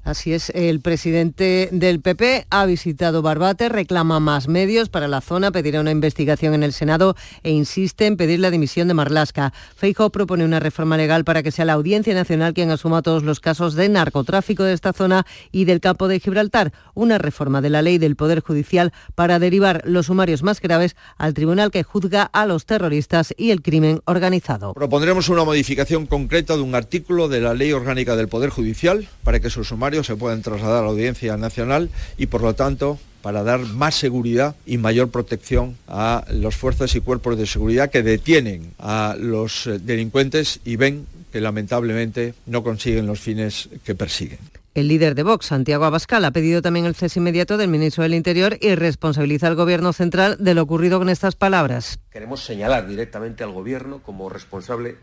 Así 0.04 0.34
es, 0.34 0.50
el 0.56 0.82
presidente 0.82 1.70
del 1.72 2.02
PP 2.02 2.48
ha 2.50 2.66
visitado 2.66 3.22
Barbate, 3.22 3.70
reclama 3.70 4.20
más 4.20 4.48
medios 4.48 4.90
para 4.90 5.08
la 5.08 5.22
zona, 5.22 5.52
pedirá 5.52 5.80
una 5.80 5.92
investigación 5.92 6.56
en 6.56 6.64
el 6.64 6.74
Senado 6.74 7.16
e 7.44 7.52
insiste 7.52 8.08
en 8.08 8.18
pedir 8.18 8.40
la 8.40 8.50
dimisión 8.50 8.88
de 8.88 8.96
Marlasca. 8.96 9.54
Feijóo 9.76 10.10
propone 10.10 10.44
una 10.44 10.60
reforma 10.60 10.98
legal 10.98 11.24
para 11.24 11.44
que 11.44 11.52
sea 11.52 11.66
la 11.66 11.74
Audiencia 11.74 12.16
Nacional 12.16 12.56
quien 12.56 12.72
asuma 12.72 13.04
todos 13.04 13.22
los 13.22 13.40
casos 13.40 13.76
de 13.76 13.90
narcotráfico 13.90 14.64
de 14.64 14.74
esta 14.74 14.92
zona 14.92 15.28
y 15.52 15.66
del 15.66 15.80
campo 15.80 16.08
de 16.08 16.20
Gibraltar. 16.20 16.74
Una 16.96 17.20
reforma 17.20 17.62
de 17.62 17.70
la 17.70 17.84
ley 17.84 18.00
del 18.00 18.16
Poder 18.16 18.40
Judicial 18.40 18.94
para 19.14 19.38
derivar 19.38 19.84
los 19.86 20.08
sumarios 20.08 20.42
más 20.42 20.62
graves 20.62 20.96
al 21.20 21.36
tribunal 21.36 21.70
que 21.70 21.84
juzga 21.84 22.24
a 22.24 22.48
los 22.48 22.66
terroristas 22.66 23.36
y 23.38 23.52
el 23.52 23.62
crimen 23.62 24.02
organizado. 24.06 24.74
Propondremos 24.74 25.30
una 25.30 25.44
modificación 25.44 26.08
concreta 26.08 26.56
de 26.56 26.64
un 26.64 26.74
artículo 26.74 27.28
de 27.28 27.42
la 27.42 27.54
Ley 27.54 27.72
Orgánica 27.72 28.16
del 28.16 28.30
Poder 28.30 28.50
Judicial 28.50 29.08
para 29.24 29.40
que 29.40 29.52
sus 29.52 29.68
sumarios 29.68 29.91
se 30.04 30.16
pueden 30.16 30.42
trasladar 30.42 30.80
a 30.80 30.86
la 30.86 30.90
Audiencia 30.90 31.38
Nacional 31.38 31.90
y 32.18 32.28
por 32.28 32.42
lo 32.42 32.54
tanto 32.56 33.00
para 33.22 33.44
dar 33.44 33.60
más 33.60 33.96
seguridad 33.96 34.56
y 34.66 34.78
mayor 34.78 35.10
protección 35.10 35.78
a 35.88 36.26
las 36.30 36.56
fuerzas 36.56 36.96
y 36.96 37.02
cuerpos 37.02 37.38
de 37.38 37.46
seguridad 37.46 37.90
que 37.92 38.04
detienen 38.04 38.74
a 38.80 39.16
los 39.20 39.68
eh, 39.68 39.80
delincuentes 39.80 40.60
y 40.66 40.76
ven 40.76 41.06
que 41.32 41.40
lamentablemente 41.40 42.34
no 42.46 42.64
consiguen 42.64 43.08
los 43.08 43.20
fines 43.20 43.70
que 43.86 43.96
persiguen. 43.96 44.40
El 44.74 44.88
líder 44.88 45.16
de 45.16 45.24
Vox, 45.24 45.48
Santiago 45.48 45.86
Abascal, 45.86 46.24
ha 46.24 46.32
pedido 46.32 46.62
también 46.62 46.86
el 46.86 46.96
cese 46.96 47.20
inmediato 47.20 47.58
del 47.58 47.70
ministro 47.70 48.04
del 48.04 48.14
Interior 48.14 48.58
y 48.62 48.76
responsabiliza 48.76 49.48
al 49.48 49.56
Gobierno 49.56 49.92
central 49.92 50.38
de 50.40 50.54
lo 50.54 50.62
ocurrido 50.62 50.98
con 50.98 51.10
estas 51.10 51.36
palabras. 51.36 52.00
Queremos 52.10 52.44
señalar 52.44 52.88
directamente 52.88 53.44
al 53.44 53.52
Gobierno 53.52 54.02
como 54.02 54.30
responsable 54.30 54.96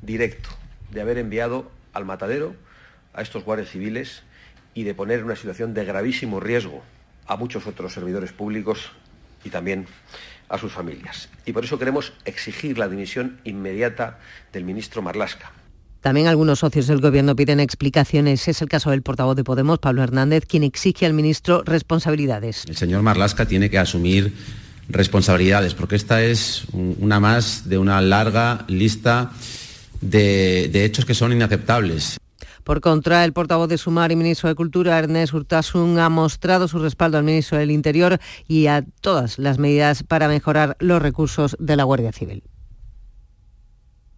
directo 0.00 0.48
de 0.90 1.02
haber 1.02 1.18
enviado 1.18 1.70
al 1.92 2.04
matadero 2.04 2.54
a 3.12 3.22
estos 3.22 3.44
guardias 3.44 3.70
civiles 3.70 4.22
y 4.74 4.84
de 4.84 4.94
poner 4.94 5.20
en 5.20 5.26
una 5.26 5.36
situación 5.36 5.74
de 5.74 5.84
gravísimo 5.84 6.40
riesgo 6.40 6.82
a 7.26 7.36
muchos 7.36 7.66
otros 7.66 7.92
servidores 7.92 8.32
públicos 8.32 8.90
y 9.44 9.50
también 9.50 9.86
a 10.48 10.58
sus 10.58 10.72
familias. 10.72 11.28
Y 11.46 11.52
por 11.52 11.64
eso 11.64 11.78
queremos 11.78 12.12
exigir 12.24 12.78
la 12.78 12.88
dimisión 12.88 13.40
inmediata 13.44 14.18
del 14.52 14.64
ministro 14.64 15.00
Marlasca. 15.00 15.52
También 16.00 16.28
algunos 16.28 16.60
socios 16.60 16.86
del 16.86 17.00
Gobierno 17.00 17.36
piden 17.36 17.60
explicaciones. 17.60 18.48
Es 18.48 18.62
el 18.62 18.68
caso 18.68 18.90
del 18.90 19.02
portavoz 19.02 19.36
de 19.36 19.44
Podemos, 19.44 19.78
Pablo 19.78 20.02
Hernández, 20.02 20.46
quien 20.46 20.64
exige 20.64 21.04
al 21.04 21.12
ministro 21.12 21.62
responsabilidades. 21.64 22.64
El 22.66 22.76
señor 22.76 23.02
Marlasca 23.02 23.46
tiene 23.46 23.68
que 23.68 23.78
asumir 23.78 24.34
responsabilidades, 24.88 25.74
porque 25.74 25.96
esta 25.96 26.22
es 26.22 26.64
una 26.72 27.20
más 27.20 27.68
de 27.68 27.78
una 27.78 28.00
larga 28.00 28.64
lista 28.66 29.30
de, 30.00 30.70
de 30.72 30.84
hechos 30.84 31.04
que 31.04 31.14
son 31.14 31.32
inaceptables. 31.32 32.19
Por 32.64 32.80
contra, 32.80 33.24
el 33.24 33.32
portavoz 33.32 33.68
de 33.68 33.78
Sumar 33.78 34.12
y 34.12 34.16
ministro 34.16 34.48
de 34.48 34.54
Cultura, 34.54 34.98
Ernest 34.98 35.34
Urtasun, 35.34 35.98
ha 35.98 36.08
mostrado 36.08 36.68
su 36.68 36.78
respaldo 36.78 37.18
al 37.18 37.24
ministro 37.24 37.58
del 37.58 37.70
Interior 37.70 38.18
y 38.46 38.66
a 38.66 38.84
todas 39.00 39.38
las 39.38 39.58
medidas 39.58 40.02
para 40.02 40.28
mejorar 40.28 40.76
los 40.78 41.00
recursos 41.00 41.56
de 41.58 41.76
la 41.76 41.84
Guardia 41.84 42.12
Civil. 42.12 42.42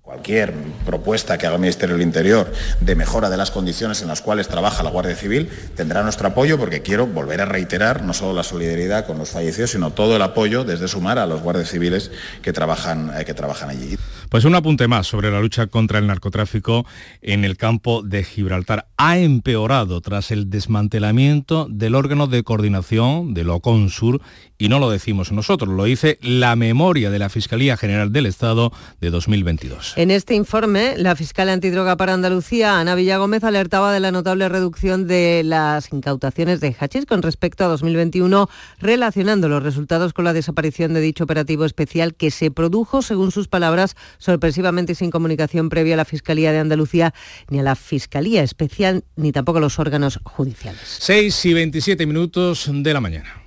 Cualquier 0.02 0.52
propuesta 0.84 1.38
que 1.38 1.46
haga 1.46 1.54
el 1.54 1.62
Ministerio 1.62 1.94
del 1.94 2.04
Interior 2.04 2.52
de 2.80 2.96
mejora 2.96 3.30
de 3.30 3.36
las 3.36 3.52
condiciones 3.52 4.02
en 4.02 4.08
las 4.08 4.20
cuales 4.20 4.48
trabaja 4.48 4.82
la 4.82 4.90
Guardia 4.90 5.14
Civil 5.14 5.48
tendrá 5.76 6.02
nuestro 6.02 6.26
apoyo 6.26 6.58
porque 6.58 6.82
quiero 6.82 7.06
volver 7.06 7.40
a 7.40 7.44
reiterar 7.44 8.02
no 8.02 8.12
solo 8.12 8.34
la 8.34 8.42
solidaridad 8.42 9.06
con 9.06 9.16
los 9.16 9.30
fallecidos, 9.30 9.70
sino 9.70 9.92
todo 9.92 10.16
el 10.16 10.22
apoyo 10.22 10.64
desde 10.64 10.88
Sumar 10.88 11.18
a 11.18 11.26
los 11.26 11.40
guardias 11.40 11.70
civiles 11.70 12.10
que 12.42 12.52
trabajan, 12.52 13.12
eh, 13.16 13.24
que 13.24 13.32
trabajan 13.32 13.70
allí. 13.70 13.96
Pues 14.32 14.46
un 14.46 14.54
apunte 14.54 14.88
más 14.88 15.06
sobre 15.06 15.30
la 15.30 15.42
lucha 15.42 15.66
contra 15.66 15.98
el 15.98 16.06
narcotráfico 16.06 16.86
en 17.20 17.44
el 17.44 17.58
campo 17.58 18.02
de 18.02 18.24
Gibraltar. 18.24 18.86
Ha 18.96 19.18
empeorado 19.18 20.00
tras 20.00 20.30
el 20.30 20.48
desmantelamiento 20.48 21.66
del 21.68 21.94
órgano 21.94 22.26
de 22.28 22.42
coordinación 22.42 23.34
de 23.34 23.46
Oconsur 23.46 24.22
y 24.62 24.68
no 24.68 24.78
lo 24.78 24.90
decimos 24.90 25.32
nosotros, 25.32 25.74
lo 25.74 25.82
dice 25.82 26.18
la 26.22 26.54
memoria 26.54 27.10
de 27.10 27.18
la 27.18 27.28
Fiscalía 27.28 27.76
General 27.76 28.12
del 28.12 28.26
Estado 28.26 28.70
de 29.00 29.10
2022. 29.10 29.94
En 29.96 30.12
este 30.12 30.34
informe, 30.34 30.94
la 30.96 31.16
fiscal 31.16 31.48
antidroga 31.48 31.96
para 31.96 32.14
Andalucía, 32.14 32.78
Ana 32.78 32.94
Villagómez, 32.94 33.42
alertaba 33.42 33.92
de 33.92 33.98
la 33.98 34.12
notable 34.12 34.48
reducción 34.48 35.08
de 35.08 35.42
las 35.44 35.92
incautaciones 35.92 36.60
de 36.60 36.76
hachís 36.78 37.06
con 37.06 37.22
respecto 37.22 37.64
a 37.64 37.66
2021, 37.66 38.48
relacionando 38.78 39.48
los 39.48 39.64
resultados 39.64 40.12
con 40.12 40.24
la 40.24 40.32
desaparición 40.32 40.94
de 40.94 41.00
dicho 41.00 41.24
operativo 41.24 41.64
especial 41.64 42.14
que 42.14 42.30
se 42.30 42.52
produjo, 42.52 43.02
según 43.02 43.32
sus 43.32 43.48
palabras, 43.48 43.96
sorpresivamente 44.22 44.94
sin 44.94 45.10
comunicación 45.10 45.68
previa 45.68 45.94
a 45.94 45.96
la 45.96 46.04
Fiscalía 46.04 46.52
de 46.52 46.60
Andalucía, 46.60 47.12
ni 47.50 47.58
a 47.58 47.62
la 47.62 47.74
Fiscalía 47.74 48.42
Especial, 48.42 49.04
ni 49.16 49.32
tampoco 49.32 49.58
a 49.58 49.60
los 49.60 49.78
órganos 49.78 50.20
judiciales. 50.22 50.80
6 51.00 51.44
y 51.46 51.54
27 51.54 52.06
minutos 52.06 52.70
de 52.72 52.92
la 52.92 53.00
mañana. 53.00 53.42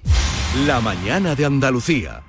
La 0.68 0.82
mañana 0.82 1.34
de 1.36 1.46
Andalucía. 1.46 2.24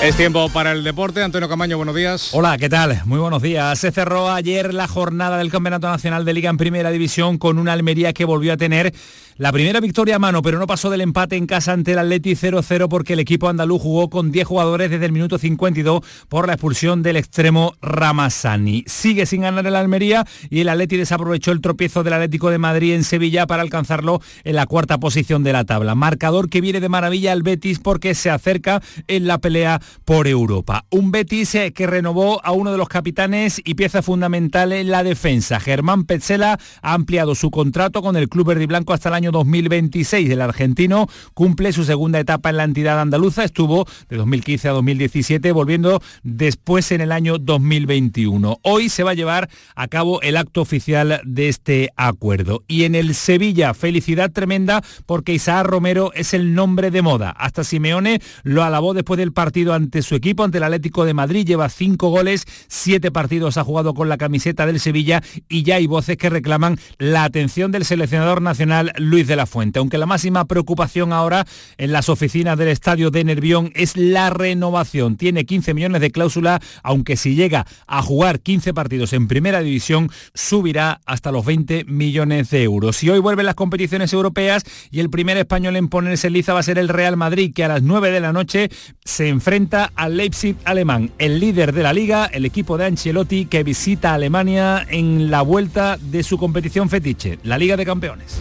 Es 0.00 0.16
tiempo 0.16 0.48
para 0.50 0.70
el 0.70 0.84
deporte. 0.84 1.24
Antonio 1.24 1.48
Camaño, 1.48 1.76
buenos 1.76 1.94
días. 1.94 2.30
Hola, 2.32 2.56
¿qué 2.56 2.68
tal? 2.68 3.02
Muy 3.04 3.18
buenos 3.18 3.42
días. 3.42 3.76
Se 3.80 3.90
cerró 3.90 4.30
ayer 4.30 4.72
la 4.72 4.86
jornada 4.86 5.38
del 5.38 5.50
Campeonato 5.50 5.88
Nacional 5.88 6.24
de 6.24 6.34
Liga 6.34 6.50
en 6.50 6.56
Primera 6.56 6.92
División 6.92 7.36
con 7.36 7.58
una 7.58 7.72
Almería 7.72 8.12
que 8.12 8.24
volvió 8.24 8.52
a 8.52 8.56
tener 8.56 8.94
la 9.38 9.52
primera 9.52 9.78
victoria 9.78 10.16
a 10.16 10.18
mano, 10.18 10.42
pero 10.42 10.58
no 10.58 10.66
pasó 10.66 10.90
del 10.90 11.00
empate 11.00 11.36
en 11.36 11.46
casa 11.46 11.72
ante 11.72 11.92
el 11.92 12.00
Atleti 12.00 12.32
0-0 12.32 12.88
porque 12.88 13.12
el 13.12 13.20
equipo 13.20 13.48
andaluz 13.48 13.80
jugó 13.80 14.10
con 14.10 14.32
10 14.32 14.48
jugadores 14.48 14.90
desde 14.90 15.06
el 15.06 15.12
minuto 15.12 15.38
52 15.38 16.02
por 16.28 16.48
la 16.48 16.54
expulsión 16.54 17.04
del 17.04 17.16
extremo 17.16 17.74
Ramazani. 17.80 18.82
Sigue 18.88 19.26
sin 19.26 19.42
ganar 19.42 19.64
el 19.64 19.76
Almería 19.76 20.26
y 20.50 20.60
el 20.60 20.68
Atleti 20.68 20.96
desaprovechó 20.96 21.52
el 21.52 21.60
tropiezo 21.60 22.02
del 22.02 22.14
Atlético 22.14 22.50
de 22.50 22.58
Madrid 22.58 22.94
en 22.94 23.04
Sevilla 23.04 23.46
para 23.46 23.62
alcanzarlo 23.62 24.20
en 24.42 24.56
la 24.56 24.66
cuarta 24.66 24.98
posición 24.98 25.44
de 25.44 25.52
la 25.52 25.64
tabla. 25.64 25.94
Marcador 25.94 26.50
que 26.50 26.60
viene 26.60 26.80
de 26.80 26.88
maravilla 26.88 27.30
al 27.30 27.44
Betis 27.44 27.78
porque 27.78 28.16
se 28.16 28.30
acerca 28.30 28.82
en 29.06 29.28
la 29.28 29.38
pelea 29.38 29.80
por 30.04 30.28
Europa. 30.28 30.84
Un 30.90 31.10
Betis 31.10 31.54
eh, 31.54 31.72
que 31.72 31.86
renovó 31.86 32.44
a 32.44 32.52
uno 32.52 32.72
de 32.72 32.78
los 32.78 32.88
capitanes 32.88 33.60
y 33.64 33.74
pieza 33.74 34.02
fundamental 34.02 34.72
en 34.72 34.90
la 34.90 35.02
defensa. 35.02 35.60
Germán 35.60 36.04
Petzela 36.04 36.58
ha 36.82 36.94
ampliado 36.94 37.34
su 37.34 37.50
contrato 37.50 38.02
con 38.02 38.16
el 38.16 38.28
club 38.28 38.48
verde 38.48 38.64
y 38.64 38.66
blanco 38.66 38.92
hasta 38.92 39.08
el 39.08 39.14
año 39.14 39.30
2026. 39.30 40.30
El 40.30 40.40
argentino 40.40 41.08
cumple 41.34 41.72
su 41.72 41.84
segunda 41.84 42.18
etapa 42.20 42.50
en 42.50 42.56
la 42.56 42.64
entidad 42.64 43.00
andaluza, 43.00 43.44
estuvo 43.44 43.86
de 44.08 44.16
2015 44.16 44.68
a 44.68 44.72
2017, 44.72 45.52
volviendo 45.52 46.00
después 46.22 46.92
en 46.92 47.00
el 47.00 47.12
año 47.12 47.38
2021. 47.38 48.58
Hoy 48.62 48.88
se 48.88 49.02
va 49.02 49.12
a 49.12 49.14
llevar 49.14 49.48
a 49.74 49.88
cabo 49.88 50.20
el 50.22 50.36
acto 50.36 50.60
oficial 50.60 51.20
de 51.24 51.48
este 51.48 51.90
acuerdo. 51.96 52.62
Y 52.68 52.84
en 52.84 52.94
el 52.94 53.14
Sevilla, 53.14 53.74
felicidad 53.74 54.30
tremenda 54.30 54.82
porque 55.06 55.32
Isaac 55.32 55.66
Romero 55.66 56.12
es 56.14 56.34
el 56.34 56.54
nombre 56.54 56.90
de 56.90 57.02
moda. 57.02 57.30
Hasta 57.30 57.64
Simeone 57.64 58.20
lo 58.42 58.62
alabó 58.62 58.94
después 58.94 59.18
del 59.18 59.32
partido 59.32 59.74
ante 59.78 60.02
su 60.02 60.14
equipo, 60.14 60.44
ante 60.44 60.58
el 60.58 60.64
Atlético 60.64 61.06
de 61.06 61.14
Madrid. 61.14 61.46
Lleva 61.46 61.68
cinco 61.70 62.10
goles, 62.10 62.44
siete 62.68 63.10
partidos 63.10 63.56
ha 63.56 63.64
jugado 63.64 63.94
con 63.94 64.08
la 64.08 64.18
camiseta 64.18 64.66
del 64.66 64.80
Sevilla 64.80 65.22
y 65.48 65.62
ya 65.62 65.76
hay 65.76 65.86
voces 65.86 66.16
que 66.16 66.28
reclaman 66.28 66.78
la 66.98 67.24
atención 67.24 67.72
del 67.72 67.84
seleccionador 67.84 68.42
nacional 68.42 68.92
Luis 68.98 69.26
de 69.26 69.36
la 69.36 69.46
Fuente. 69.46 69.78
Aunque 69.78 69.98
la 69.98 70.06
máxima 70.06 70.44
preocupación 70.44 71.12
ahora 71.12 71.46
en 71.78 71.92
las 71.92 72.08
oficinas 72.08 72.58
del 72.58 72.68
estadio 72.68 73.10
de 73.10 73.24
Nervión 73.24 73.72
es 73.74 73.96
la 73.96 74.30
renovación. 74.30 75.16
Tiene 75.16 75.46
15 75.46 75.74
millones 75.74 76.00
de 76.00 76.10
cláusula, 76.10 76.60
aunque 76.82 77.16
si 77.16 77.34
llega 77.34 77.66
a 77.86 78.02
jugar 78.02 78.40
15 78.40 78.74
partidos 78.74 79.12
en 79.12 79.28
primera 79.28 79.60
división, 79.60 80.10
subirá 80.34 81.00
hasta 81.06 81.32
los 81.32 81.44
20 81.44 81.84
millones 81.84 82.50
de 82.50 82.62
euros. 82.62 83.02
Y 83.02 83.10
hoy 83.10 83.20
vuelven 83.20 83.46
las 83.46 83.54
competiciones 83.54 84.12
europeas 84.12 84.64
y 84.90 85.00
el 85.00 85.10
primer 85.10 85.36
español 85.36 85.76
en 85.76 85.88
ponerse 85.88 86.30
liza 86.30 86.52
va 86.52 86.60
a 86.60 86.64
ser 86.64 86.78
el 86.78 86.88
Real 86.88 87.16
Madrid, 87.16 87.52
que 87.54 87.64
a 87.64 87.68
las 87.68 87.82
9 87.82 88.10
de 88.10 88.20
la 88.20 88.32
noche 88.32 88.70
se 89.04 89.28
enfrenta 89.28 89.67
al 89.74 90.16
Leipzig 90.16 90.56
alemán, 90.64 91.10
el 91.18 91.40
líder 91.40 91.72
de 91.72 91.82
la 91.82 91.92
liga, 91.92 92.26
el 92.26 92.44
equipo 92.44 92.78
de 92.78 92.86
Ancelotti 92.86 93.46
que 93.46 93.62
visita 93.62 94.14
Alemania 94.14 94.86
en 94.88 95.30
la 95.30 95.42
vuelta 95.42 95.98
de 96.00 96.22
su 96.22 96.38
competición 96.38 96.88
fetiche, 96.88 97.38
la 97.42 97.58
Liga 97.58 97.76
de 97.76 97.84
Campeones. 97.84 98.40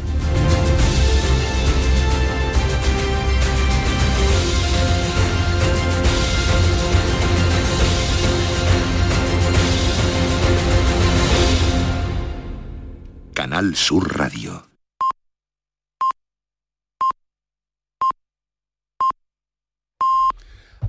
Canal 13.34 13.76
Sur 13.76 14.18
Radio. 14.18 14.67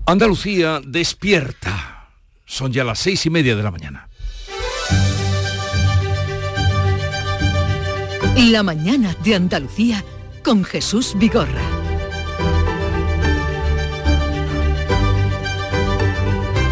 Andalucía 0.09 0.81
despierta. 0.83 2.09
Son 2.47 2.73
ya 2.73 2.83
las 2.83 2.99
seis 2.99 3.27
y 3.27 3.31
media 3.31 3.55
de 3.55 3.63
la 3.63 3.71
mañana. 3.71 4.09
La 8.51 8.63
mañana 8.63 9.15
de 9.23 9.35
Andalucía 9.35 10.03
con 10.43 10.65
Jesús 10.65 11.13
Vigorra. 11.19 11.61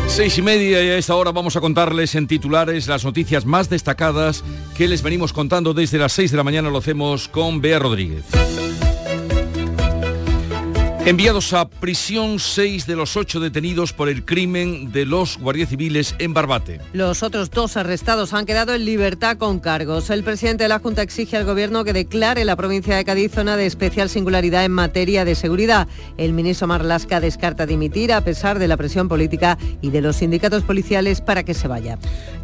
Seis 0.08 0.38
y 0.38 0.42
media 0.42 0.82
y 0.82 0.88
a 0.88 0.96
esta 0.96 1.14
hora 1.14 1.30
vamos 1.30 1.56
a 1.56 1.60
contarles 1.60 2.14
en 2.14 2.26
titulares 2.26 2.86
las 2.86 3.04
noticias 3.04 3.44
más 3.44 3.68
destacadas 3.68 4.44
que 4.78 4.88
les 4.88 5.02
venimos 5.02 5.34
contando 5.34 5.74
desde 5.74 5.98
las 5.98 6.14
seis 6.14 6.30
de 6.30 6.38
la 6.38 6.42
mañana. 6.42 6.70
Lo 6.70 6.78
hacemos 6.78 7.28
con 7.28 7.60
Bea 7.60 7.80
Rodríguez. 7.80 8.24
Enviados 11.06 11.52
a 11.52 11.68
prisión 11.68 12.40
seis 12.40 12.84
de 12.84 12.96
los 12.96 13.16
ocho 13.16 13.38
detenidos 13.38 13.92
por 13.92 14.08
el 14.08 14.24
crimen 14.24 14.90
de 14.90 15.06
los 15.06 15.38
guardias 15.38 15.68
civiles 15.68 16.16
en 16.18 16.34
Barbate. 16.34 16.80
Los 16.92 17.22
otros 17.22 17.48
dos 17.52 17.76
arrestados 17.76 18.32
han 18.32 18.44
quedado 18.44 18.74
en 18.74 18.84
libertad 18.84 19.36
con 19.36 19.60
cargos. 19.60 20.10
El 20.10 20.24
presidente 20.24 20.64
de 20.64 20.68
la 20.68 20.80
Junta 20.80 21.02
exige 21.02 21.36
al 21.36 21.44
gobierno 21.44 21.84
que 21.84 21.92
declare 21.92 22.44
la 22.44 22.56
provincia 22.56 22.96
de 22.96 23.04
Cádiz 23.04 23.30
zona 23.30 23.56
de 23.56 23.66
especial 23.66 24.08
singularidad 24.08 24.64
en 24.64 24.72
materia 24.72 25.24
de 25.24 25.36
seguridad. 25.36 25.86
El 26.16 26.32
ministro 26.32 26.66
Marlasca 26.66 27.20
descarta 27.20 27.66
dimitir 27.66 28.12
a 28.12 28.22
pesar 28.22 28.58
de 28.58 28.66
la 28.66 28.76
presión 28.76 29.06
política 29.06 29.58
y 29.80 29.90
de 29.90 30.00
los 30.00 30.16
sindicatos 30.16 30.64
policiales 30.64 31.20
para 31.20 31.44
que 31.44 31.54
se 31.54 31.68
vaya. 31.68 32.00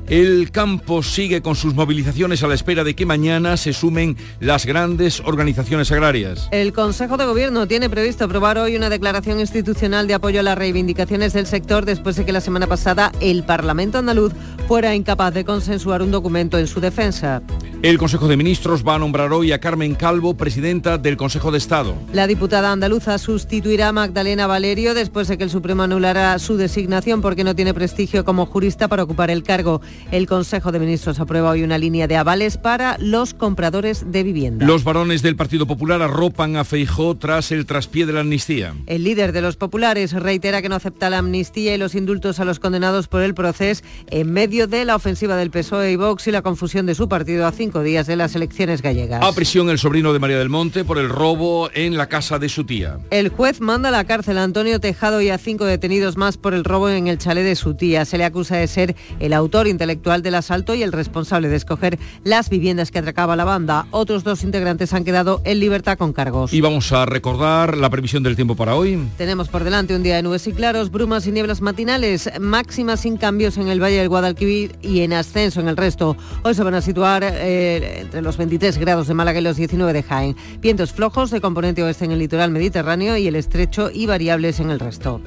El 0.09 0.51
campo 0.51 1.03
sigue 1.03 1.43
con 1.43 1.55
sus 1.55 1.75
movilizaciones 1.75 2.43
a 2.43 2.49
la 2.49 2.55
espera 2.55 2.85
de 2.85 2.95
que 2.95 3.07
mañana 3.07 3.57
se 3.57 3.73
sumen 3.73 4.17
las 4.41 4.67
grandes 4.67 5.21
organizaciones 5.21 5.91
agrarias. 5.93 6.49
El 6.51 6.73
Consejo 6.73 7.17
de 7.17 7.25
Gobierno 7.25 7.67
tiene 7.67 7.89
previsto 7.89 8.29
aprobar 8.53 8.69
hoy 8.69 8.77
una 8.77 8.91
declaración 8.91 9.41
institucional 9.41 10.07
de 10.07 10.13
apoyo 10.13 10.41
a 10.41 10.43
las 10.43 10.59
reivindicaciones 10.59 11.33
del 11.33 11.47
sector 11.47 11.87
después 11.87 12.17
de 12.17 12.27
que 12.27 12.33
la 12.33 12.43
semana 12.43 12.67
pasada 12.67 13.11
el 13.21 13.45
Parlamento 13.45 13.97
andaluz 13.97 14.35
fuera 14.69 14.95
incapaz 14.95 15.33
de 15.33 15.47
consensuar 15.47 16.03
un 16.03 16.11
documento 16.11 16.59
en 16.59 16.67
su 16.67 16.79
defensa. 16.79 17.41
El 17.83 17.99
Consejo 17.99 18.29
de 18.29 18.37
Ministros 18.37 18.87
va 18.87 18.95
a 18.95 18.99
nombrar 18.99 19.33
hoy 19.33 19.51
a 19.51 19.59
Carmen 19.59 19.97
Calvo, 19.97 20.37
presidenta 20.37 20.99
del 20.99 21.17
Consejo 21.17 21.51
de 21.51 21.59
Estado. 21.59 21.97
La 22.13 22.29
diputada 22.29 22.71
andaluza 22.71 23.19
sustituirá 23.19 23.89
a 23.89 23.93
Magdalena 23.93 24.47
Valerio 24.47 24.95
después 24.95 25.27
de 25.27 25.37
que 25.37 25.45
el 25.45 25.51
Supremo 25.51 25.83
anulara 25.83 26.39
su 26.39 26.57
designación 26.57 27.23
porque 27.23 27.43
no 27.43 27.57
tiene 27.57 27.75
prestigio 27.75 28.25
como 28.25 28.47
jurista 28.47 28.87
para 28.87 29.03
ocupar 29.03 29.31
el 29.31 29.43
cargo. 29.43 29.81
El 30.13 30.29
Consejo 30.29 30.71
de 30.71 30.79
Ministros 30.79 31.19
aprueba 31.19 31.51
hoy 31.51 31.65
una 31.65 31.77
línea 31.79 32.07
de 32.07 32.17
avales 32.17 32.57
para 32.57 32.99
los 32.99 33.35
compradores 33.35 34.13
de 34.13 34.23
vivienda. 34.23 34.65
Los 34.65 34.85
varones 34.85 35.23
del 35.23 35.37
Partido 35.37 35.67
Popular 35.67 36.03
arropan 36.03 36.57
a 36.57 36.65
Feijó 36.65 37.17
tras 37.17 37.51
el 37.51 37.67
traspié 37.67 38.07
de 38.07 38.13
la 38.13 38.21
amnistía. 38.21 38.42
El 38.49 39.05
líder 39.05 39.33
de 39.33 39.41
los 39.41 39.57
populares 39.57 40.13
reitera 40.13 40.63
que 40.63 40.69
no 40.69 40.75
acepta 40.75 41.11
la 41.11 41.19
amnistía 41.19 41.75
y 41.75 41.79
los 41.79 41.95
indultos 41.95 42.41
a 42.41 42.45
los 42.45 42.59
condenados 42.59 43.07
por 43.07 43.23
el 43.23 43.35
proceso 43.35 43.85
en 44.11 44.33
medio 44.33 44.67
de 44.67 44.85
la 44.85 44.97
ofensiva 44.97 45.37
del 45.37 45.51
PSOE 45.51 45.93
y 45.93 45.97
Vox 45.97 46.27
y 46.27 46.33
la 46.33 46.43
confusión 46.43 46.87
de 46.87 46.95
su 46.95 47.09
partido 47.09 47.47
a 47.47 47.53
cinco 47.53 47.83
días 47.83 48.07
de 48.07 48.17
las 48.17 48.35
elecciones 48.35 48.83
gallegas. 48.83 49.23
A 49.23 49.33
prisión 49.33 49.71
el 49.71 49.79
sobrino 49.79 50.13
de 50.13 50.19
María 50.19 50.39
del 50.39 50.49
Monte 50.49 50.85
por 50.85 50.99
el 50.99 51.09
robo 51.09 51.71
en 51.73 51.97
la 51.97 52.09
casa 52.09 52.39
de 52.39 52.49
su 52.49 52.65
tía. 52.65 52.99
El 53.11 53.29
juez 53.29 53.61
manda 53.61 53.91
a 53.91 53.93
la 53.93 54.05
cárcel 54.05 54.39
a 54.39 54.43
Antonio 54.43 54.81
Tejado 54.81 55.21
y 55.21 55.31
a 55.31 55.39
cinco 55.39 55.65
detenidos 55.65 56.17
más 56.17 56.37
por 56.37 56.55
el 56.55 56.65
robo 56.65 56.89
en 56.89 57.07
el 57.07 57.19
chalet 57.19 57.45
de 57.45 57.55
su 57.55 57.75
tía. 57.75 58.05
Se 58.05 58.19
le 58.19 58.25
acusa 58.25 58.57
de 58.57 58.67
ser 58.67 58.97
el 59.21 59.33
autor 59.33 59.69
intelectual 59.69 60.23
del 60.23 60.35
asalto 60.35 60.75
y 60.75 60.83
el 60.83 60.93
responsable 60.93 61.49
de 61.49 61.57
escoger 61.57 61.99
las 62.25 62.51
viviendas 62.51 62.91
que 62.91 62.99
atracaba 62.99 63.37
la 63.37 63.45
banda. 63.45 63.87
Otros 63.91 64.25
dos 64.25 64.43
integrantes 64.43 64.93
han 64.93 65.05
quedado 65.05 65.43
en 65.45 65.61
libertad 65.61 65.97
con 65.97 66.13
cargos. 66.13 66.53
Y 66.53 66.61
vamos 66.61 66.93
a 66.93 67.07
recordar 67.07 67.77
la 67.77 67.91
previsión 67.91 68.23
del 68.23 68.32
tiempo 68.37 68.57
para 68.57 68.75
hoy. 68.75 68.99
Tenemos 69.17 69.49
por 69.49 69.65
delante 69.65 69.95
un 69.95 70.03
día 70.03 70.17
de 70.17 70.23
nubes 70.23 70.47
y 70.47 70.53
claros, 70.53 70.91
brumas 70.91 71.27
y 71.27 71.33
nieblas 71.33 71.61
matinales, 71.61 72.31
máximas 72.41 73.01
sin 73.01 73.17
cambios 73.17 73.57
en 73.57 73.69
el 73.69 73.83
Valle 73.83 73.99
del 73.99 74.09
Guadalquivir 74.09 74.77
y 74.83 75.01
en 75.01 75.13
ascenso 75.13 75.61
en 75.61 75.69
el 75.69 75.77
resto. 75.77 76.17
Hoy 76.43 76.55
se 76.55 76.63
van 76.63 76.75
a 76.75 76.81
situar 76.81 77.23
eh, 77.25 78.01
entre 78.01 78.23
los 78.23 78.37
23 78.37 78.79
grados 78.79 79.09
de 79.09 79.15
Málaga 79.15 79.41
y 79.41 79.43
los 79.43 79.57
19 79.57 79.93
de 79.93 80.03
Jaén. 80.03 80.37
Vientos 80.61 80.93
flojos 80.93 81.31
de 81.31 81.41
componente 81.41 81.83
oeste 81.83 82.05
en 82.05 82.13
el 82.13 82.19
litoral 82.19 82.51
mediterráneo 82.51 83.17
y 83.17 83.27
el 83.27 83.37
estrecho 83.37 83.91
y 83.93 84.07
variables 84.07 84.61
en 84.61 84.71
el 84.71 84.81
resto. 84.81 85.21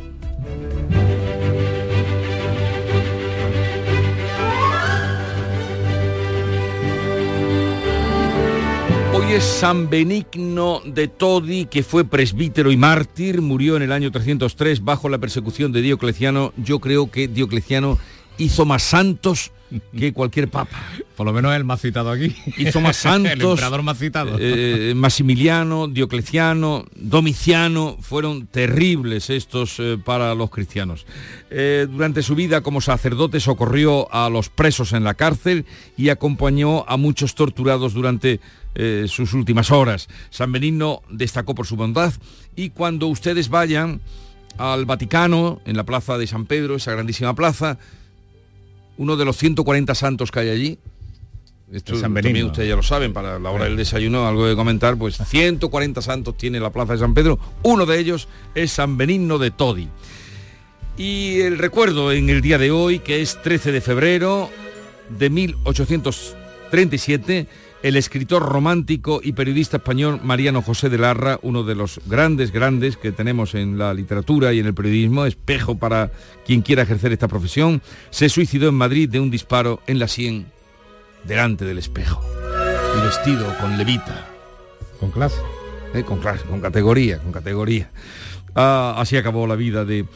Hoy 9.26 9.34
es 9.34 9.44
San 9.44 9.90
Benigno 9.90 10.82
de 10.86 11.08
Todi, 11.08 11.66
que 11.66 11.82
fue 11.82 12.06
presbítero 12.06 12.72
y 12.72 12.78
mártir, 12.78 13.42
murió 13.42 13.76
en 13.76 13.82
el 13.82 13.92
año 13.92 14.12
303 14.12 14.84
bajo 14.84 15.10
la 15.10 15.18
persecución 15.18 15.72
de 15.72 15.82
Diocleciano. 15.82 16.54
Yo 16.58 16.80
creo 16.80 17.10
que 17.10 17.28
Diocleciano 17.28 17.98
hizo 18.38 18.66
más 18.66 18.84
santos 18.84 19.52
que 19.98 20.14
cualquier 20.14 20.50
papa. 20.50 20.78
Por 21.16 21.26
lo 21.26 21.34
menos 21.34 21.56
el 21.56 21.64
más 21.64 21.82
citado 21.82 22.12
aquí. 22.12 22.36
Hizo 22.58 22.82
más 22.82 22.98
santos. 22.98 23.32
el 23.32 23.42
emperador 23.42 23.82
más 23.82 23.98
citado. 23.98 24.38
Eh, 24.40 24.94
Maximiliano, 24.96 25.88
Diocleciano, 25.88 26.86
Domiciano, 26.96 27.98
fueron 28.02 28.46
terribles 28.46 29.32
estos 29.32 29.80
eh, 29.80 29.98
para 30.04 30.36
los 30.36 30.52
cristianos. 30.52 31.08
Eh, 31.50 31.88
durante 31.90 32.22
su 32.22 32.36
vida 32.36 32.62
como 32.62 32.80
sacerdote 32.80 33.40
socorrió 33.40 34.14
a 34.14 34.30
los 34.30 34.50
presos 34.50 34.94
en 34.94 35.04
la 35.04 35.16
cárcel 35.16 35.66
y 35.98 36.10
acompañó 36.10 36.86
a 36.88 36.98
muchos 36.98 37.34
torturados 37.34 37.94
durante 37.94 38.40
eh, 38.76 39.06
sus 39.08 39.34
últimas 39.34 39.72
horas. 39.72 40.08
San 40.30 40.52
Benigno 40.52 41.02
destacó 41.10 41.56
por 41.56 41.66
su 41.66 41.76
bondad 41.76 42.14
y 42.56 42.70
cuando 42.70 43.08
ustedes 43.08 43.50
vayan 43.50 44.02
al 44.58 44.86
Vaticano, 44.86 45.62
en 45.66 45.78
la 45.78 45.84
plaza 45.84 46.18
de 46.18 46.28
San 46.28 46.46
Pedro, 46.46 46.76
esa 46.76 46.92
grandísima 46.92 47.36
plaza, 47.36 47.78
uno 48.98 49.18
de 49.18 49.26
los 49.26 49.38
140 49.38 49.96
santos 49.96 50.32
que 50.32 50.40
hay 50.40 50.50
allí, 50.50 50.80
esto 51.72 51.96
San 51.96 52.14
también 52.14 52.46
ustedes 52.46 52.70
ya 52.70 52.76
lo 52.76 52.84
saben, 52.84 53.12
para 53.12 53.40
la 53.40 53.50
hora 53.50 53.66
del 53.66 53.76
desayuno, 53.76 54.28
algo 54.28 54.46
de 54.46 54.56
comentar, 54.56 54.98
pues 54.98 55.18
140 55.18 56.02
santos 56.02 56.38
tiene 56.38 56.60
la 56.60 56.72
plaza 56.72 56.94
de 56.94 57.00
San 57.00 57.14
Pedro, 57.14 57.40
uno 57.64 57.86
de 57.86 58.00
ellos 58.00 58.30
es 58.54 58.72
San 58.72 58.98
Benigno 58.98 59.40
de 59.40 59.52
Todi. 59.52 59.90
Y 60.98 61.42
el 61.42 61.58
recuerdo 61.58 62.14
en 62.14 62.30
el 62.30 62.42
día 62.42 62.58
de 62.58 62.72
hoy, 62.72 63.00
que 63.00 63.22
es 63.22 63.42
13 63.42 63.74
de 63.74 63.82
febrero 63.82 64.50
de 65.10 65.30
1837, 65.30 67.48
el 67.86 67.98
escritor 67.98 68.42
romántico 68.42 69.22
y 69.24 69.34
periodista 69.34 69.78
español 69.78 70.20
Mariano 70.24 70.64
José 70.64 70.90
de 70.90 70.98
Larra, 70.98 71.38
uno 71.44 71.62
de 71.62 71.76
los 71.76 72.02
grandes, 72.08 72.52
grandes 72.52 72.98
que 72.98 73.12
tenemos 73.12 73.54
en 73.54 73.78
la 73.78 73.94
literatura 73.94 74.54
y 74.54 74.60
en 74.60 74.66
el 74.66 74.74
periodismo, 74.74 75.28
espejo 75.28 75.78
para 75.78 76.12
quien 76.48 76.64
quiera 76.64 76.82
ejercer 76.82 77.14
esta 77.14 77.28
profesión, 77.28 77.84
se 78.10 78.28
suicidó 78.28 78.70
en 78.70 78.74
Madrid 78.74 79.08
de 79.08 79.20
un 79.20 79.30
disparo 79.30 79.82
en 79.86 80.00
la 80.00 80.08
sien 80.08 80.48
delante 81.26 81.64
del 81.64 81.78
espejo 81.78 82.24
y 82.98 83.06
vestido 83.06 83.56
con 83.62 83.78
levita. 83.78 84.30
Con 85.00 85.12
clase. 85.12 85.38
Eh, 85.94 86.02
con 86.02 86.18
clase, 86.18 86.44
con 86.46 86.62
categoría, 86.62 87.20
con 87.20 87.32
categoría. 87.32 87.92
Ah, 88.56 88.96
así 88.98 89.16
acabó 89.16 89.46
la 89.46 89.56
vida 89.56 89.86
de... 89.86 90.08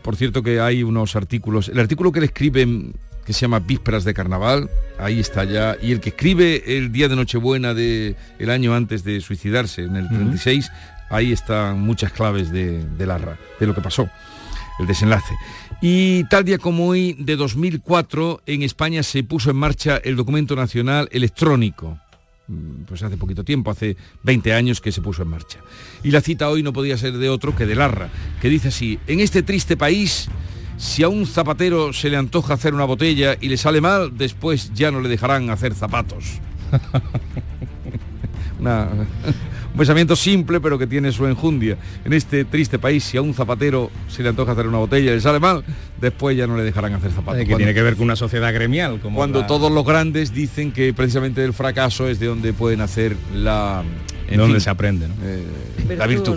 Por 0.00 0.16
cierto 0.16 0.42
que 0.42 0.58
hay 0.58 0.82
unos 0.82 1.14
artículos... 1.16 1.68
El 1.68 1.80
artículo 1.80 2.12
que 2.12 2.20
le 2.20 2.26
escriben 2.26 2.94
que 3.30 3.34
se 3.34 3.42
llama 3.42 3.60
Vísperas 3.60 4.02
de 4.02 4.12
Carnaval, 4.12 4.68
ahí 4.98 5.20
está 5.20 5.44
ya, 5.44 5.76
y 5.80 5.92
el 5.92 6.00
que 6.00 6.08
escribe 6.08 6.64
el 6.76 6.90
día 6.90 7.06
de 7.06 7.14
Nochebuena 7.14 7.74
de 7.74 8.16
el 8.40 8.50
año 8.50 8.74
antes 8.74 9.04
de 9.04 9.20
suicidarse, 9.20 9.84
en 9.84 9.94
el 9.94 10.08
36, 10.08 10.68
ahí 11.10 11.30
están 11.30 11.80
muchas 11.80 12.10
claves 12.10 12.50
de, 12.50 12.84
de 12.84 13.06
Larra, 13.06 13.38
de 13.60 13.66
lo 13.68 13.74
que 13.76 13.82
pasó, 13.82 14.10
el 14.80 14.88
desenlace. 14.88 15.32
Y 15.80 16.24
tal 16.24 16.44
día 16.44 16.58
como 16.58 16.88
hoy, 16.88 17.14
de 17.20 17.36
2004, 17.36 18.42
en 18.46 18.64
España 18.64 19.04
se 19.04 19.22
puso 19.22 19.52
en 19.52 19.58
marcha 19.58 19.98
el 19.98 20.16
documento 20.16 20.56
nacional 20.56 21.08
electrónico. 21.12 22.00
Mm, 22.48 22.82
Pues 22.88 23.00
hace 23.04 23.16
poquito 23.16 23.44
tiempo, 23.44 23.70
hace 23.70 23.96
20 24.24 24.52
años 24.54 24.80
que 24.80 24.90
se 24.90 25.02
puso 25.02 25.22
en 25.22 25.28
marcha. 25.28 25.60
Y 26.02 26.10
la 26.10 26.20
cita 26.20 26.48
hoy 26.48 26.64
no 26.64 26.72
podía 26.72 26.96
ser 26.96 27.16
de 27.16 27.28
otro 27.28 27.54
que 27.54 27.64
de 27.64 27.76
Larra, 27.76 28.08
que 28.42 28.48
dice 28.48 28.68
así, 28.68 28.98
en 29.06 29.20
este 29.20 29.44
triste 29.44 29.76
país, 29.76 30.28
si 30.80 31.02
a 31.02 31.08
un 31.08 31.26
zapatero 31.26 31.92
se 31.92 32.08
le 32.08 32.16
antoja 32.16 32.54
hacer 32.54 32.72
una 32.72 32.84
botella 32.86 33.36
y 33.38 33.48
le 33.48 33.56
sale 33.58 33.80
mal, 33.82 34.16
después 34.16 34.72
ya 34.72 34.90
no 34.90 35.00
le 35.02 35.08
dejarán 35.10 35.50
hacer 35.50 35.74
zapatos. 35.74 36.40
Una- 38.58 38.88
un 39.72 39.76
pensamiento 39.76 40.16
simple 40.16 40.60
pero 40.60 40.78
que 40.78 40.86
tiene 40.86 41.12
su 41.12 41.26
enjundia. 41.26 41.76
En 42.04 42.12
este 42.12 42.44
triste 42.44 42.78
país, 42.78 43.04
si 43.04 43.16
a 43.16 43.22
un 43.22 43.32
zapatero 43.34 43.90
se 44.08 44.22
le 44.22 44.28
antoja 44.30 44.52
hacer 44.52 44.66
una 44.66 44.78
botella 44.78 45.12
y 45.12 45.14
le 45.14 45.20
sale 45.20 45.38
mal, 45.38 45.62
después 46.00 46.36
ya 46.36 46.46
no 46.46 46.56
le 46.56 46.64
dejarán 46.64 46.92
hacer 46.94 47.12
zapatos. 47.12 47.40
Eh, 47.42 47.46
que 47.46 47.56
tiene 47.56 47.72
que 47.74 47.82
ver 47.82 47.94
con 47.94 48.04
una 48.04 48.16
sociedad 48.16 48.52
gremial. 48.52 49.00
Como 49.00 49.16
Cuando 49.16 49.40
la- 49.40 49.46
todos 49.46 49.70
los 49.70 49.84
grandes 49.86 50.32
dicen 50.34 50.72
que 50.72 50.92
precisamente 50.92 51.44
el 51.44 51.52
fracaso 51.52 52.08
es 52.08 52.18
de 52.20 52.26
donde 52.26 52.52
pueden 52.52 52.80
hacer 52.80 53.16
la... 53.34 53.82
en 54.28 54.36
Donde 54.38 54.54
fin, 54.54 54.60
se 54.60 54.70
aprende, 54.70 55.08
¿no? 55.08 55.14
eh, 55.22 55.44
la 55.96 56.06
virtud. 56.06 56.36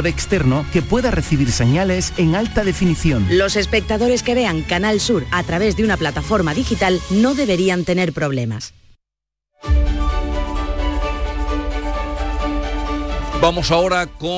externo 0.00 0.64
que 0.72 0.82
pueda 0.82 1.10
recibir 1.10 1.52
señales 1.52 2.12
en 2.16 2.34
alta 2.34 2.64
definición. 2.64 3.26
Los 3.30 3.56
espectadores 3.56 4.22
que 4.22 4.34
vean 4.34 4.62
Canal 4.62 5.00
Sur 5.00 5.24
a 5.30 5.42
través 5.42 5.76
de 5.76 5.84
una 5.84 5.96
plataforma 5.96 6.54
digital 6.54 7.00
no 7.10 7.34
deberían 7.34 7.84
tener 7.84 8.12
problemas. 8.12 8.74
Vamos 13.42 13.72
ahora 13.72 14.06
con 14.06 14.36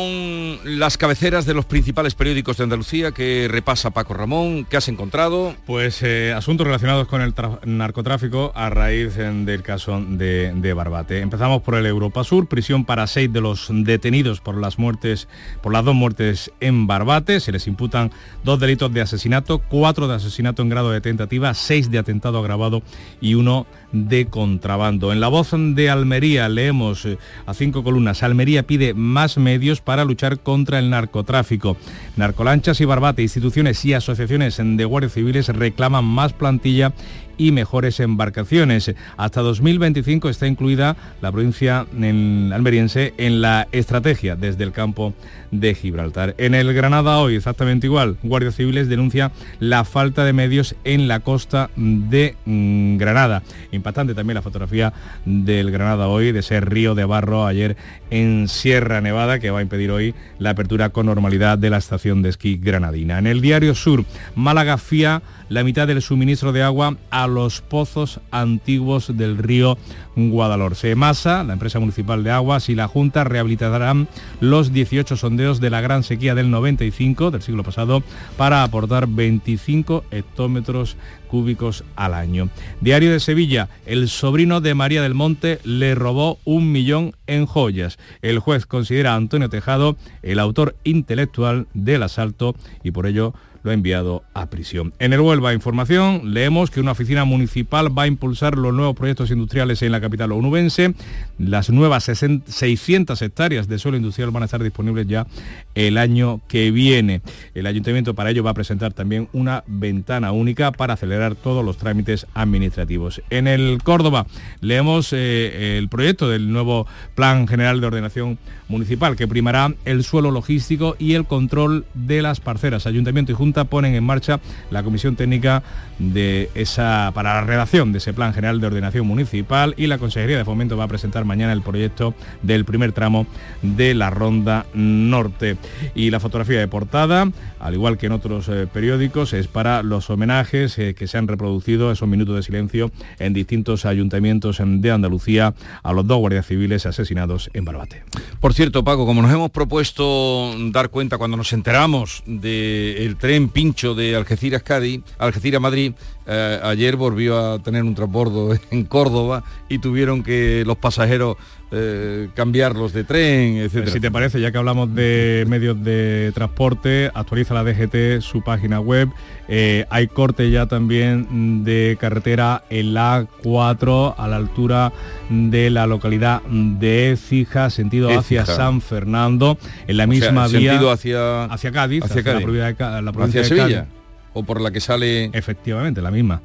las 0.64 0.96
cabeceras 0.96 1.44
de 1.44 1.52
los 1.52 1.66
principales 1.66 2.14
periódicos 2.14 2.56
de 2.56 2.64
Andalucía 2.64 3.12
que 3.12 3.48
repasa 3.50 3.90
Paco 3.90 4.14
Ramón. 4.14 4.64
¿Qué 4.64 4.78
has 4.78 4.88
encontrado? 4.88 5.54
Pues 5.66 6.02
eh, 6.02 6.32
asuntos 6.32 6.66
relacionados 6.66 7.06
con 7.06 7.20
el 7.20 7.34
narcotráfico 7.66 8.50
a 8.54 8.70
raíz 8.70 9.18
eh, 9.18 9.30
del 9.44 9.62
caso 9.62 10.02
de, 10.08 10.54
de 10.56 10.72
Barbate. 10.72 11.20
Empezamos 11.20 11.60
por 11.60 11.74
el 11.74 11.84
Europa 11.84 12.24
Sur, 12.24 12.48
prisión 12.48 12.86
para 12.86 13.06
seis 13.06 13.30
de 13.30 13.42
los 13.42 13.68
detenidos 13.70 14.40
por 14.40 14.56
las 14.56 14.78
muertes, 14.78 15.28
por 15.62 15.74
las 15.74 15.84
dos 15.84 15.94
muertes 15.94 16.50
en 16.60 16.86
Barbate. 16.86 17.40
Se 17.40 17.52
les 17.52 17.66
imputan 17.66 18.10
dos 18.42 18.58
delitos 18.58 18.90
de 18.90 19.02
asesinato, 19.02 19.58
cuatro 19.58 20.08
de 20.08 20.14
asesinato 20.14 20.62
en 20.62 20.70
grado 20.70 20.90
de 20.90 21.02
tentativa, 21.02 21.52
seis 21.52 21.90
de 21.90 21.98
atentado 21.98 22.38
agravado 22.38 22.82
y 23.20 23.34
uno 23.34 23.66
de 23.92 24.28
contrabando. 24.28 25.12
En 25.12 25.20
la 25.20 25.28
voz 25.28 25.50
de 25.52 25.90
Almería 25.90 26.48
leemos 26.48 27.04
eh, 27.04 27.18
a 27.44 27.52
cinco 27.52 27.84
columnas. 27.84 28.22
Almería 28.22 28.62
pide 28.62 28.93
más 28.94 29.36
medios 29.36 29.80
para 29.80 30.04
luchar 30.04 30.40
contra 30.40 30.78
el 30.78 30.90
narcotráfico. 30.90 31.76
Narcolanchas 32.16 32.80
y 32.80 32.84
Barbate, 32.84 33.22
instituciones 33.22 33.84
y 33.84 33.94
asociaciones 33.94 34.58
de 34.58 34.84
guardias 34.84 35.12
civiles 35.12 35.48
reclaman 35.48 36.04
más 36.04 36.32
plantilla 36.32 36.92
y 37.38 37.52
mejores 37.52 38.00
embarcaciones. 38.00 38.94
Hasta 39.16 39.40
2025 39.42 40.28
está 40.28 40.46
incluida 40.46 40.96
la 41.20 41.32
provincia 41.32 41.86
en- 42.00 42.50
almeriense 42.52 43.14
en 43.18 43.40
la 43.40 43.68
estrategia 43.72 44.36
desde 44.36 44.64
el 44.64 44.72
campo 44.72 45.14
de 45.50 45.74
Gibraltar. 45.74 46.34
En 46.38 46.54
el 46.54 46.72
Granada 46.74 47.18
hoy 47.18 47.36
exactamente 47.36 47.86
igual, 47.86 48.16
guardias 48.22 48.56
civiles 48.56 48.88
denuncia 48.88 49.30
la 49.60 49.84
falta 49.84 50.24
de 50.24 50.32
medios 50.32 50.74
en 50.84 51.08
la 51.08 51.20
costa 51.20 51.70
de 51.76 52.36
mm, 52.44 52.96
Granada. 52.96 53.42
Impactante 53.72 54.14
también 54.14 54.34
la 54.34 54.42
fotografía 54.42 54.92
del 55.24 55.70
Granada 55.70 56.08
hoy, 56.08 56.32
de 56.32 56.40
ese 56.40 56.60
río 56.60 56.94
de 56.94 57.04
barro 57.04 57.46
ayer 57.46 57.76
en 58.10 58.48
Sierra 58.48 59.00
Nevada 59.00 59.38
que 59.38 59.50
va 59.50 59.60
a 59.60 59.62
impedir 59.62 59.90
hoy 59.90 60.14
la 60.38 60.50
apertura 60.50 60.90
con 60.90 61.06
normalidad 61.06 61.58
de 61.58 61.70
la 61.70 61.78
estación 61.78 62.22
de 62.22 62.28
esquí 62.30 62.56
granadina. 62.56 63.18
En 63.18 63.26
el 63.26 63.40
diario 63.40 63.74
Sur, 63.74 64.04
Málaga 64.34 64.78
fía 64.78 65.22
la 65.48 65.64
mitad 65.64 65.86
del 65.86 66.02
suministro 66.02 66.52
de 66.52 66.62
agua 66.62 66.96
a 67.10 67.26
los 67.26 67.60
pozos 67.60 68.20
antiguos 68.30 69.16
del 69.16 69.38
río 69.38 69.78
Guadalhorce. 70.16 70.94
Masa, 70.94 71.44
la 71.44 71.54
empresa 71.54 71.80
municipal 71.80 72.22
de 72.22 72.30
aguas 72.30 72.68
y 72.68 72.74
la 72.74 72.88
Junta 72.88 73.24
rehabilitarán 73.24 74.08
los 74.40 74.72
18 74.72 75.16
sondeos 75.16 75.60
de 75.60 75.70
la 75.70 75.80
gran 75.80 76.02
sequía 76.02 76.34
del 76.34 76.50
95 76.50 77.30
del 77.30 77.42
siglo 77.42 77.62
pasado 77.62 78.02
para 78.36 78.62
aportar 78.62 79.06
25 79.08 80.04
hectómetros 80.10 80.96
cúbicos 81.28 81.84
al 81.96 82.14
año. 82.14 82.48
Diario 82.80 83.10
de 83.10 83.18
Sevilla, 83.18 83.68
el 83.86 84.08
sobrino 84.08 84.60
de 84.60 84.74
María 84.74 85.02
del 85.02 85.14
Monte 85.14 85.58
le 85.64 85.94
robó 85.94 86.38
un 86.44 86.70
millón 86.70 87.12
en 87.26 87.46
joyas. 87.46 87.98
El 88.22 88.38
juez 88.38 88.66
considera 88.66 89.12
a 89.12 89.16
Antonio 89.16 89.48
Tejado 89.48 89.96
el 90.22 90.38
autor 90.38 90.76
intelectual 90.84 91.66
del 91.74 92.04
asalto 92.04 92.54
y 92.84 92.92
por 92.92 93.06
ello 93.06 93.34
lo 93.64 93.70
ha 93.70 93.74
enviado 93.74 94.22
a 94.34 94.46
prisión. 94.46 94.94
En 95.00 95.12
el 95.12 95.20
Huelva 95.20 95.52
Información 95.52 96.32
leemos 96.32 96.70
que 96.70 96.80
una 96.80 96.92
oficina 96.92 97.24
municipal 97.24 97.96
va 97.96 98.04
a 98.04 98.06
impulsar 98.06 98.56
los 98.56 98.72
nuevos 98.72 98.94
proyectos 98.94 99.30
industriales 99.30 99.82
en 99.82 99.90
la 99.90 100.00
capital 100.00 100.30
onubense. 100.32 100.94
Las 101.38 101.70
nuevas 101.70 102.04
60 102.04 102.44
600 102.46 103.20
hectáreas 103.22 103.68
de 103.68 103.78
suelo 103.78 103.96
industrial 103.96 104.30
van 104.30 104.42
a 104.42 104.46
estar 104.46 104.62
disponibles 104.62 105.06
ya 105.06 105.26
el 105.74 105.98
año 105.98 106.40
que 106.46 106.70
viene. 106.70 107.22
El 107.54 107.66
ayuntamiento 107.66 108.14
para 108.14 108.30
ello 108.30 108.44
va 108.44 108.50
a 108.50 108.54
presentar 108.54 108.92
también 108.92 109.28
una 109.32 109.64
ventana 109.66 110.32
única 110.32 110.70
para 110.72 110.94
acelerar 110.94 111.34
todos 111.34 111.64
los 111.64 111.78
trámites 111.78 112.26
administrativos. 112.34 113.22
En 113.30 113.48
el 113.48 113.82
Córdoba 113.82 114.26
leemos 114.60 115.12
eh, 115.12 115.78
el 115.78 115.88
proyecto 115.88 116.28
del 116.28 116.52
nuevo 116.52 116.86
Plan 117.14 117.48
General 117.48 117.80
de 117.80 117.86
Ordenación 117.86 118.38
Municipal 118.68 119.16
que 119.16 119.28
primará 119.28 119.74
el 119.84 120.04
suelo 120.04 120.30
logístico 120.30 120.96
y 120.98 121.14
el 121.14 121.26
control 121.26 121.84
de 121.94 122.22
las 122.22 122.40
parcelas. 122.40 122.86
Ayuntamiento 122.86 123.32
y 123.32 123.34
Junta 123.34 123.64
ponen 123.64 123.94
en 123.94 124.04
marcha 124.04 124.40
la 124.70 124.82
comisión 124.82 125.16
técnica 125.16 125.62
de 125.98 126.50
esa 126.54 127.12
para 127.14 127.34
la 127.34 127.42
redacción 127.42 127.92
de 127.92 127.98
ese 127.98 128.12
Plan 128.12 128.32
General 128.32 128.60
de 128.60 128.66
Ordenación 128.66 129.06
Municipal 129.06 129.74
y 129.76 129.86
la 129.86 129.98
Consejería 129.98 130.38
de 130.38 130.44
Fomento 130.44 130.76
va 130.76 130.84
a 130.84 130.88
presentar 130.88 131.24
mañana 131.24 131.52
el 131.52 131.62
proyecto 131.62 132.14
del 132.42 132.64
primer 132.64 132.92
tramo 132.92 133.26
de 133.62 133.94
la 133.94 134.10
Ronda 134.10 134.66
Norte. 134.74 135.56
Y 135.94 136.10
la 136.10 136.20
fotografía 136.20 136.58
de 136.58 136.68
portada, 136.68 137.30
al 137.60 137.74
igual 137.74 137.98
que 137.98 138.06
en 138.06 138.12
otros 138.12 138.48
eh, 138.48 138.66
periódicos, 138.72 139.32
es 139.32 139.46
para 139.46 139.82
los 139.82 140.10
homenajes 140.10 140.78
eh, 140.78 140.94
que 140.94 141.06
se 141.06 141.18
han 141.18 141.28
reproducido, 141.28 141.92
esos 141.92 142.08
minutos 142.08 142.36
de 142.36 142.42
silencio 142.42 142.90
en 143.18 143.34
distintos 143.34 143.84
ayuntamientos 143.84 144.60
de 144.64 144.90
Andalucía 144.90 145.54
a 145.82 145.92
los 145.92 146.06
dos 146.06 146.18
guardias 146.18 146.46
civiles 146.46 146.86
asesinados 146.86 147.50
en 147.52 147.64
Barbate. 147.64 148.04
Por 148.40 148.53
cierto, 148.54 148.84
Paco, 148.84 149.04
como 149.04 149.20
nos 149.20 149.32
hemos 149.32 149.50
propuesto 149.50 150.54
dar 150.70 150.88
cuenta 150.90 151.18
cuando 151.18 151.36
nos 151.36 151.52
enteramos 151.52 152.22
del 152.24 153.16
tren 153.16 153.48
pincho 153.48 153.94
de 153.96 154.14
Algeciras 154.14 154.62
Cádiz, 154.62 155.02
Algeciras 155.18 155.60
Madrid, 155.60 155.92
eh, 156.26 156.60
ayer 156.62 156.96
volvió 156.96 157.36
a 157.38 157.58
tener 157.58 157.82
un 157.82 157.96
transbordo 157.96 158.56
en 158.70 158.84
Córdoba 158.84 159.42
y 159.68 159.78
tuvieron 159.78 160.22
que 160.22 160.62
los 160.64 160.76
pasajeros 160.76 161.36
eh, 161.74 162.28
cambiarlos 162.34 162.92
de 162.92 163.04
tren, 163.04 163.56
etcétera. 163.56 163.90
Si 163.92 164.00
te 164.00 164.10
parece, 164.10 164.40
ya 164.40 164.52
que 164.52 164.58
hablamos 164.58 164.94
de 164.94 165.44
medios 165.48 165.82
de 165.82 166.30
transporte, 166.34 167.10
actualiza 167.14 167.54
la 167.54 167.64
DGT 167.64 168.20
su 168.20 168.42
página 168.42 168.80
web. 168.80 169.08
Eh, 169.48 169.84
hay 169.90 170.06
corte 170.06 170.50
ya 170.50 170.66
también 170.66 171.64
de 171.64 171.96
carretera 172.00 172.64
en 172.70 172.94
la 172.94 173.26
A4 173.42 174.14
a 174.16 174.28
la 174.28 174.36
altura 174.36 174.92
de 175.28 175.70
la 175.70 175.86
localidad 175.86 176.42
de 176.42 177.12
Écija, 177.12 177.70
sentido 177.70 178.16
hacia. 178.16 178.44
San 178.46 178.80
Fernando, 178.80 179.58
en 179.86 179.96
la 179.96 180.04
O 180.04 180.06
sea, 180.06 180.30
misma 180.30 180.46
vía 180.48 180.72
sentido 180.72 180.90
hacia, 180.90 181.44
hacia 181.44 181.72
Cádiz, 181.72 182.04
hacia 182.04 182.20
hacia 182.20 182.32
la 182.32 182.40
Cádiz. 182.40 182.44
provincia 182.44 182.90
de 182.90 183.02
la 183.02 183.12
provincia 183.12 183.40
hacia 183.40 183.54
de 183.54 183.60
Sevilla. 183.60 183.86
O 184.34 184.42
por 184.42 184.60
la 184.60 184.70
que 184.70 184.80
sale... 184.80 185.30
Efectivamente, 185.32 186.02
la 186.02 186.10
misma. 186.10 186.42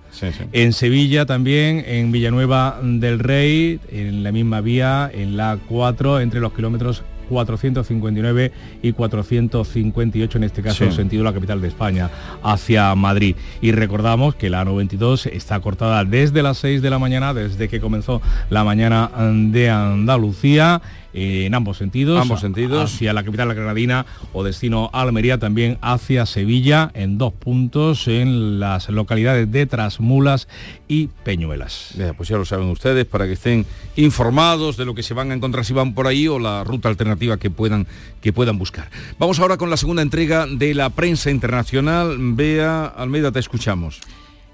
En 0.52 0.74
Sevilla 0.74 1.26
también, 1.26 1.84
en 1.86 2.12
Villanueva 2.12 2.80
del 2.82 3.20
Rey, 3.20 3.80
en 3.92 4.24
la 4.24 4.32
misma 4.32 4.62
vía, 4.62 5.10
en 5.14 5.36
la 5.36 5.58
4, 5.68 6.22
entre 6.22 6.40
los 6.40 6.54
kilómetros 6.54 7.04
459 7.30 8.52
y 8.82 8.92
458, 8.94 10.38
en 10.38 10.44
este 10.44 10.62
caso, 10.62 10.86
Sí. 10.90 10.96
sentido 10.96 11.24
la 11.24 11.34
capital 11.34 11.62
de 11.62 11.68
España, 11.68 12.10
hacia 12.44 12.94
Madrid. 12.96 13.36
Y 13.62 13.72
recordamos 13.72 14.36
que 14.36 14.50
la 14.50 14.66
92 14.66 15.28
está 15.28 15.60
cortada 15.60 16.04
desde 16.06 16.42
las 16.44 16.58
6 16.58 16.82
de 16.82 16.90
la 16.90 17.00
mañana, 17.00 17.34
desde 17.34 17.68
que 17.70 17.80
comenzó 17.80 18.22
la 18.50 18.64
mañana 18.64 19.12
de 19.52 19.70
Andalucía, 19.70 20.82
eh, 21.14 21.46
en 21.46 21.56
ambos 21.56 21.78
sentidos. 21.78 22.22
Ambos 22.22 22.42
sentidos. 22.42 22.94
Hacia 22.94 23.14
la 23.14 23.24
capital 23.24 23.54
granadina 23.54 24.06
o 24.34 24.44
destino 24.44 24.90
Almería, 24.94 25.38
también 25.38 25.78
hacia 25.82 26.26
Sevilla, 26.26 26.92
en 26.94 27.18
dos 27.18 27.34
puntos, 27.34 28.08
en 28.08 28.60
las 28.60 28.90
localidades 28.90 29.52
de 29.52 29.66
Trasmulas 29.66 30.48
y 30.88 31.08
Peñuelas. 31.24 31.94
Ya, 31.98 32.14
pues 32.14 32.30
ya 32.30 32.38
lo 32.38 32.46
saben 32.46 32.70
ustedes 32.70 33.06
para 33.06 33.26
que 33.26 33.34
estén 33.34 33.66
informados 33.96 34.78
de 34.78 34.86
lo 34.86 34.94
que 34.94 35.04
se 35.04 35.14
van 35.14 35.32
a 35.32 35.34
encontrar 35.34 35.66
si 35.66 35.74
van 35.74 35.94
por 35.94 36.08
ahí 36.08 36.28
o 36.28 36.40
la 36.40 36.64
ruta 36.64 36.90
alternativa 36.90 37.38
que 37.38 37.50
puedan, 37.50 37.88
que 38.22 38.34
puedan 38.34 38.58
buscar. 38.58 38.90
Vamos 39.18 39.40
ahora 39.40 39.58
con 39.58 39.70
la 39.70 39.78
segunda 39.78 40.02
entrega 40.02 40.46
de 40.48 40.74
la 40.74 40.90
prensa 40.90 41.32
internacional. 41.32 42.18
Bea 42.20 42.86
Almeida, 42.86 43.32
te 43.32 43.40
escuchamos. 43.40 44.00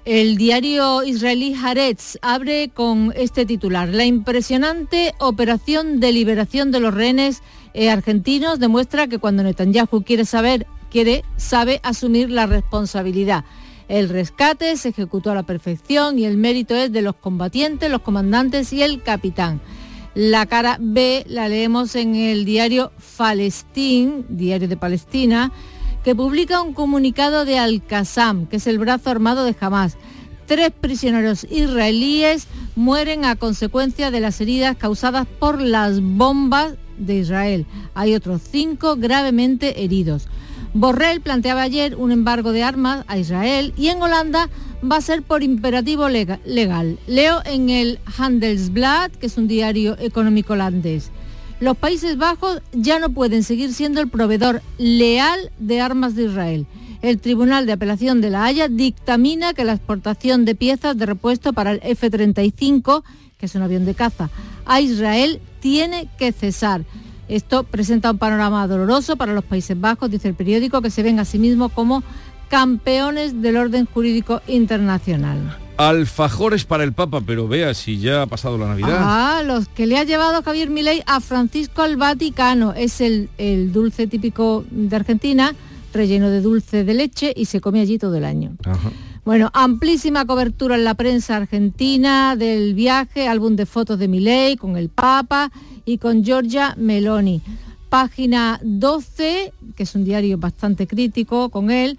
El 0.06 0.36
diario 0.36 1.02
israelí 1.02 1.52
Haaretz 1.52 2.16
abre 2.22 2.70
con 2.72 3.12
este 3.16 3.44
titular. 3.44 3.88
La 3.88 4.04
impresionante 4.04 5.12
operación 5.18 5.98
de 5.98 6.12
liberación 6.12 6.70
de 6.70 6.78
los 6.78 6.94
rehenes 6.94 7.42
eh, 7.74 7.90
argentinos 7.90 8.60
demuestra 8.60 9.08
que 9.08 9.18
cuando 9.18 9.42
Netanyahu 9.42 10.04
quiere 10.04 10.24
saber, 10.24 10.68
quiere, 10.92 11.24
sabe 11.36 11.80
asumir 11.82 12.30
la 12.30 12.46
responsabilidad. 12.46 13.44
El 13.88 14.08
rescate 14.08 14.76
se 14.76 14.90
ejecutó 14.90 15.32
a 15.32 15.34
la 15.34 15.42
perfección 15.42 16.20
y 16.20 16.24
el 16.24 16.36
mérito 16.36 16.76
es 16.76 16.92
de 16.92 17.02
los 17.02 17.16
combatientes, 17.16 17.90
los 17.90 18.02
comandantes 18.02 18.72
y 18.72 18.84
el 18.84 19.02
capitán. 19.02 19.60
La 20.14 20.46
cara 20.46 20.78
B 20.80 21.24
la 21.26 21.48
leemos 21.48 21.96
en 21.96 22.14
el 22.14 22.44
diario 22.44 22.92
Palestín, 23.16 24.24
diario 24.28 24.68
de 24.68 24.76
Palestina, 24.76 25.50
que 26.06 26.14
publica 26.14 26.62
un 26.62 26.72
comunicado 26.72 27.44
de 27.44 27.58
Al-Qassam, 27.58 28.46
que 28.46 28.58
es 28.58 28.68
el 28.68 28.78
brazo 28.78 29.10
armado 29.10 29.44
de 29.44 29.56
Hamas. 29.58 29.96
Tres 30.46 30.70
prisioneros 30.70 31.42
israelíes 31.50 32.46
mueren 32.76 33.24
a 33.24 33.34
consecuencia 33.34 34.12
de 34.12 34.20
las 34.20 34.40
heridas 34.40 34.76
causadas 34.76 35.26
por 35.40 35.60
las 35.60 36.00
bombas 36.00 36.74
de 36.96 37.16
Israel. 37.16 37.66
Hay 37.96 38.14
otros 38.14 38.40
cinco 38.48 38.94
gravemente 38.94 39.82
heridos. 39.82 40.28
Borrell 40.74 41.20
planteaba 41.22 41.62
ayer 41.62 41.96
un 41.96 42.12
embargo 42.12 42.52
de 42.52 42.62
armas 42.62 43.04
a 43.08 43.18
Israel 43.18 43.74
y 43.76 43.88
en 43.88 44.00
Holanda 44.00 44.48
va 44.88 44.98
a 44.98 45.00
ser 45.00 45.22
por 45.22 45.42
imperativo 45.42 46.08
lega- 46.08 46.38
legal. 46.44 47.00
Leo 47.08 47.40
en 47.46 47.68
el 47.68 47.98
Handelsblad, 48.16 49.10
que 49.10 49.26
es 49.26 49.36
un 49.38 49.48
diario 49.48 49.96
económico 49.98 50.52
holandés. 50.52 51.10
Los 51.58 51.76
Países 51.78 52.18
Bajos 52.18 52.60
ya 52.72 52.98
no 52.98 53.08
pueden 53.08 53.42
seguir 53.42 53.72
siendo 53.72 54.02
el 54.02 54.08
proveedor 54.08 54.60
leal 54.76 55.50
de 55.58 55.80
armas 55.80 56.14
de 56.14 56.24
Israel. 56.24 56.66
El 57.00 57.18
Tribunal 57.18 57.64
de 57.64 57.72
Apelación 57.72 58.20
de 58.20 58.28
La 58.28 58.44
Haya 58.44 58.68
dictamina 58.68 59.54
que 59.54 59.64
la 59.64 59.72
exportación 59.72 60.44
de 60.44 60.54
piezas 60.54 60.98
de 60.98 61.06
repuesto 61.06 61.54
para 61.54 61.72
el 61.72 61.80
F-35, 61.82 63.02
que 63.38 63.46
es 63.46 63.54
un 63.54 63.62
avión 63.62 63.86
de 63.86 63.94
caza, 63.94 64.28
a 64.66 64.82
Israel 64.82 65.40
tiene 65.60 66.08
que 66.18 66.32
cesar. 66.32 66.84
Esto 67.26 67.64
presenta 67.64 68.10
un 68.10 68.18
panorama 68.18 68.66
doloroso 68.68 69.16
para 69.16 69.32
los 69.32 69.44
Países 69.44 69.80
Bajos, 69.80 70.10
dice 70.10 70.28
el 70.28 70.34
periódico, 70.34 70.82
que 70.82 70.90
se 70.90 71.02
ven 71.02 71.18
a 71.20 71.24
sí 71.24 71.38
mismos 71.38 71.72
como 71.72 72.02
campeones 72.48 73.40
del 73.40 73.56
orden 73.56 73.86
jurídico 73.86 74.42
internacional. 74.46 75.65
Alfajores 75.76 76.64
para 76.64 76.84
el 76.84 76.92
Papa, 76.92 77.20
pero 77.20 77.48
vea 77.48 77.74
si 77.74 77.98
ya 77.98 78.22
ha 78.22 78.26
pasado 78.26 78.56
la 78.56 78.66
Navidad. 78.66 78.98
Ah, 78.98 79.42
los 79.44 79.68
que 79.68 79.86
le 79.86 79.98
ha 79.98 80.04
llevado 80.04 80.42
Javier 80.42 80.70
Milei 80.70 81.02
a 81.06 81.20
Francisco 81.20 81.82
al 81.82 81.96
Vaticano. 81.96 82.72
Es 82.72 83.00
el, 83.00 83.28
el 83.38 83.72
dulce 83.72 84.06
típico 84.06 84.64
de 84.70 84.96
Argentina, 84.96 85.54
relleno 85.92 86.30
de 86.30 86.40
dulce 86.40 86.84
de 86.84 86.94
leche 86.94 87.32
y 87.36 87.44
se 87.44 87.60
come 87.60 87.80
allí 87.80 87.98
todo 87.98 88.14
el 88.16 88.24
año. 88.24 88.52
Bueno, 89.24 89.50
amplísima 89.54 90.24
cobertura 90.24 90.76
en 90.76 90.84
la 90.84 90.94
prensa 90.94 91.36
argentina 91.36 92.36
del 92.36 92.74
viaje, 92.74 93.26
álbum 93.26 93.56
de 93.56 93.66
fotos 93.66 93.98
de 93.98 94.06
Milei 94.06 94.56
con 94.56 94.76
el 94.76 94.88
Papa 94.88 95.50
y 95.84 95.98
con 95.98 96.22
Giorgia 96.24 96.74
Meloni. 96.76 97.42
Página 97.88 98.60
12, 98.62 99.52
que 99.76 99.82
es 99.82 99.94
un 99.94 100.04
diario 100.04 100.38
bastante 100.38 100.86
crítico 100.86 101.48
con 101.48 101.70
él, 101.70 101.98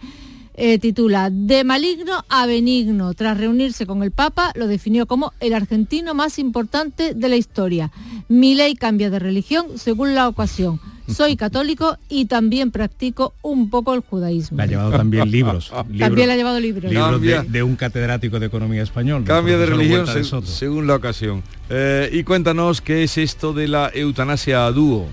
eh, 0.58 0.80
titula 0.80 1.30
De 1.30 1.64
maligno 1.64 2.26
a 2.30 2.45
benigno. 2.45 3.14
Tras 3.14 3.38
reunirse 3.38 3.86
con 3.86 4.03
el 4.03 4.12
Papa, 4.12 4.51
lo 4.55 4.68
definió 4.68 5.05
como 5.05 5.34
el 5.39 5.53
argentino 5.53 6.14
más 6.14 6.39
importante 6.39 7.14
de 7.14 7.30
la 7.30 7.36
historia. 7.36 7.91
Milei 8.28 8.76
cambia 8.76 9.10
de 9.10 9.20
religión 9.20 9.78
según 9.78 10.16
la 10.16 10.28
ocasión. 10.28 10.82
Soy 11.08 11.38
católico 11.38 11.97
y 12.10 12.26
también 12.26 12.72
practico 12.72 13.34
un 13.41 13.70
poco 13.70 13.93
el 13.93 14.01
judaísmo. 14.01 14.58
Le 14.58 14.64
ha 14.64 14.68
llevado 14.68 14.91
también 14.91 15.32
libros. 15.32 15.72
También 15.99 16.28
le 16.28 16.34
ha 16.34 16.36
llevado 16.36 16.60
libros. 16.60 16.91
Libros 16.91 17.22
de, 17.49 17.64
un 17.64 17.78
catedrático 17.78 18.39
de 18.39 18.47
economía 18.47 18.84
español. 18.84 19.24
Cambia 19.24 19.58
de 19.58 19.68
religión 19.68 20.05
de 20.05 20.24
según 20.43 20.86
la 20.86 20.95
ocasión. 20.95 21.43
Eh, 21.70 22.10
y 22.12 22.24
cuéntanos 22.24 22.82
qué 22.82 23.03
es 23.03 23.18
esto 23.18 23.53
de 23.53 23.70
la 23.70 23.89
eutanasia 23.93 24.66
a 24.66 24.72
dúo. 24.72 25.08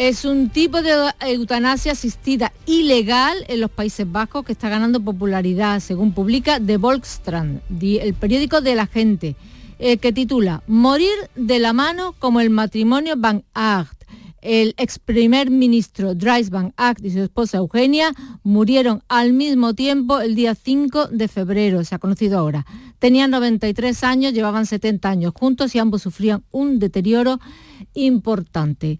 Es 0.00 0.24
un 0.24 0.48
tipo 0.48 0.80
de 0.80 0.92
eutanasia 1.20 1.92
asistida 1.92 2.54
ilegal 2.64 3.36
en 3.48 3.60
los 3.60 3.70
Países 3.70 4.10
Bajos 4.10 4.46
que 4.46 4.52
está 4.52 4.70
ganando 4.70 4.98
popularidad, 5.04 5.78
según 5.80 6.12
publica 6.12 6.58
The 6.58 6.78
Volkskrant, 6.78 7.60
di- 7.68 7.98
el 7.98 8.14
periódico 8.14 8.62
de 8.62 8.76
la 8.76 8.86
gente, 8.86 9.36
eh, 9.78 9.98
que 9.98 10.10
titula 10.14 10.62
Morir 10.66 11.12
de 11.36 11.58
la 11.58 11.74
mano 11.74 12.14
como 12.18 12.40
el 12.40 12.48
matrimonio 12.48 13.12
Van 13.18 13.44
Aert. 13.52 13.92
El 14.40 14.72
ex 14.78 14.98
primer 14.98 15.50
ministro 15.50 16.14
Dries 16.14 16.48
Van 16.48 16.72
Aert 16.78 17.04
y 17.04 17.10
su 17.10 17.20
esposa 17.20 17.58
Eugenia 17.58 18.10
murieron 18.42 19.02
al 19.06 19.34
mismo 19.34 19.74
tiempo 19.74 20.20
el 20.20 20.34
día 20.34 20.54
5 20.54 21.08
de 21.08 21.28
febrero, 21.28 21.84
se 21.84 21.94
ha 21.94 21.98
conocido 21.98 22.38
ahora. 22.38 22.64
Tenían 23.00 23.30
93 23.32 24.02
años, 24.04 24.32
llevaban 24.32 24.64
70 24.64 25.10
años 25.10 25.34
juntos 25.38 25.74
y 25.74 25.78
ambos 25.78 26.00
sufrían 26.00 26.42
un 26.50 26.78
deterioro 26.78 27.38
importante. 27.92 28.98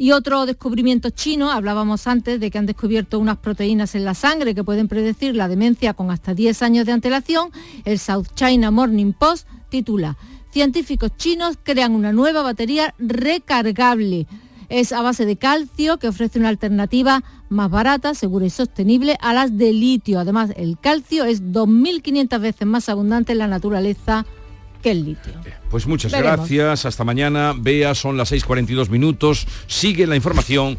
Y 0.00 0.12
otro 0.12 0.46
descubrimiento 0.46 1.10
chino, 1.10 1.50
hablábamos 1.50 2.06
antes 2.06 2.38
de 2.38 2.52
que 2.52 2.58
han 2.58 2.66
descubierto 2.66 3.18
unas 3.18 3.38
proteínas 3.38 3.96
en 3.96 4.04
la 4.04 4.14
sangre 4.14 4.54
que 4.54 4.62
pueden 4.62 4.86
predecir 4.86 5.34
la 5.34 5.48
demencia 5.48 5.92
con 5.92 6.12
hasta 6.12 6.34
10 6.34 6.62
años 6.62 6.86
de 6.86 6.92
antelación. 6.92 7.50
El 7.84 7.98
South 7.98 8.28
China 8.36 8.70
Morning 8.70 9.12
Post 9.12 9.48
titula, 9.70 10.16
científicos 10.52 11.10
chinos 11.16 11.58
crean 11.60 11.96
una 11.96 12.12
nueva 12.12 12.42
batería 12.42 12.94
recargable. 13.00 14.28
Es 14.68 14.92
a 14.92 15.02
base 15.02 15.26
de 15.26 15.34
calcio 15.34 15.98
que 15.98 16.06
ofrece 16.06 16.38
una 16.38 16.50
alternativa 16.50 17.24
más 17.48 17.68
barata, 17.68 18.14
segura 18.14 18.46
y 18.46 18.50
sostenible 18.50 19.18
a 19.20 19.32
las 19.32 19.58
de 19.58 19.72
litio. 19.72 20.20
Además, 20.20 20.52
el 20.56 20.78
calcio 20.78 21.24
es 21.24 21.42
2.500 21.42 22.40
veces 22.40 22.68
más 22.68 22.88
abundante 22.88 23.32
en 23.32 23.38
la 23.38 23.48
naturaleza 23.48 24.26
que 24.82 24.90
el 24.90 25.04
litio. 25.04 25.32
Pues 25.70 25.86
muchas 25.86 26.12
Veremos. 26.12 26.38
gracias, 26.38 26.86
hasta 26.86 27.04
mañana. 27.04 27.54
Bea, 27.56 27.94
son 27.94 28.16
las 28.16 28.32
6.42 28.32 28.88
minutos. 28.88 29.46
Sigue 29.66 30.06
la 30.06 30.16
información 30.16 30.78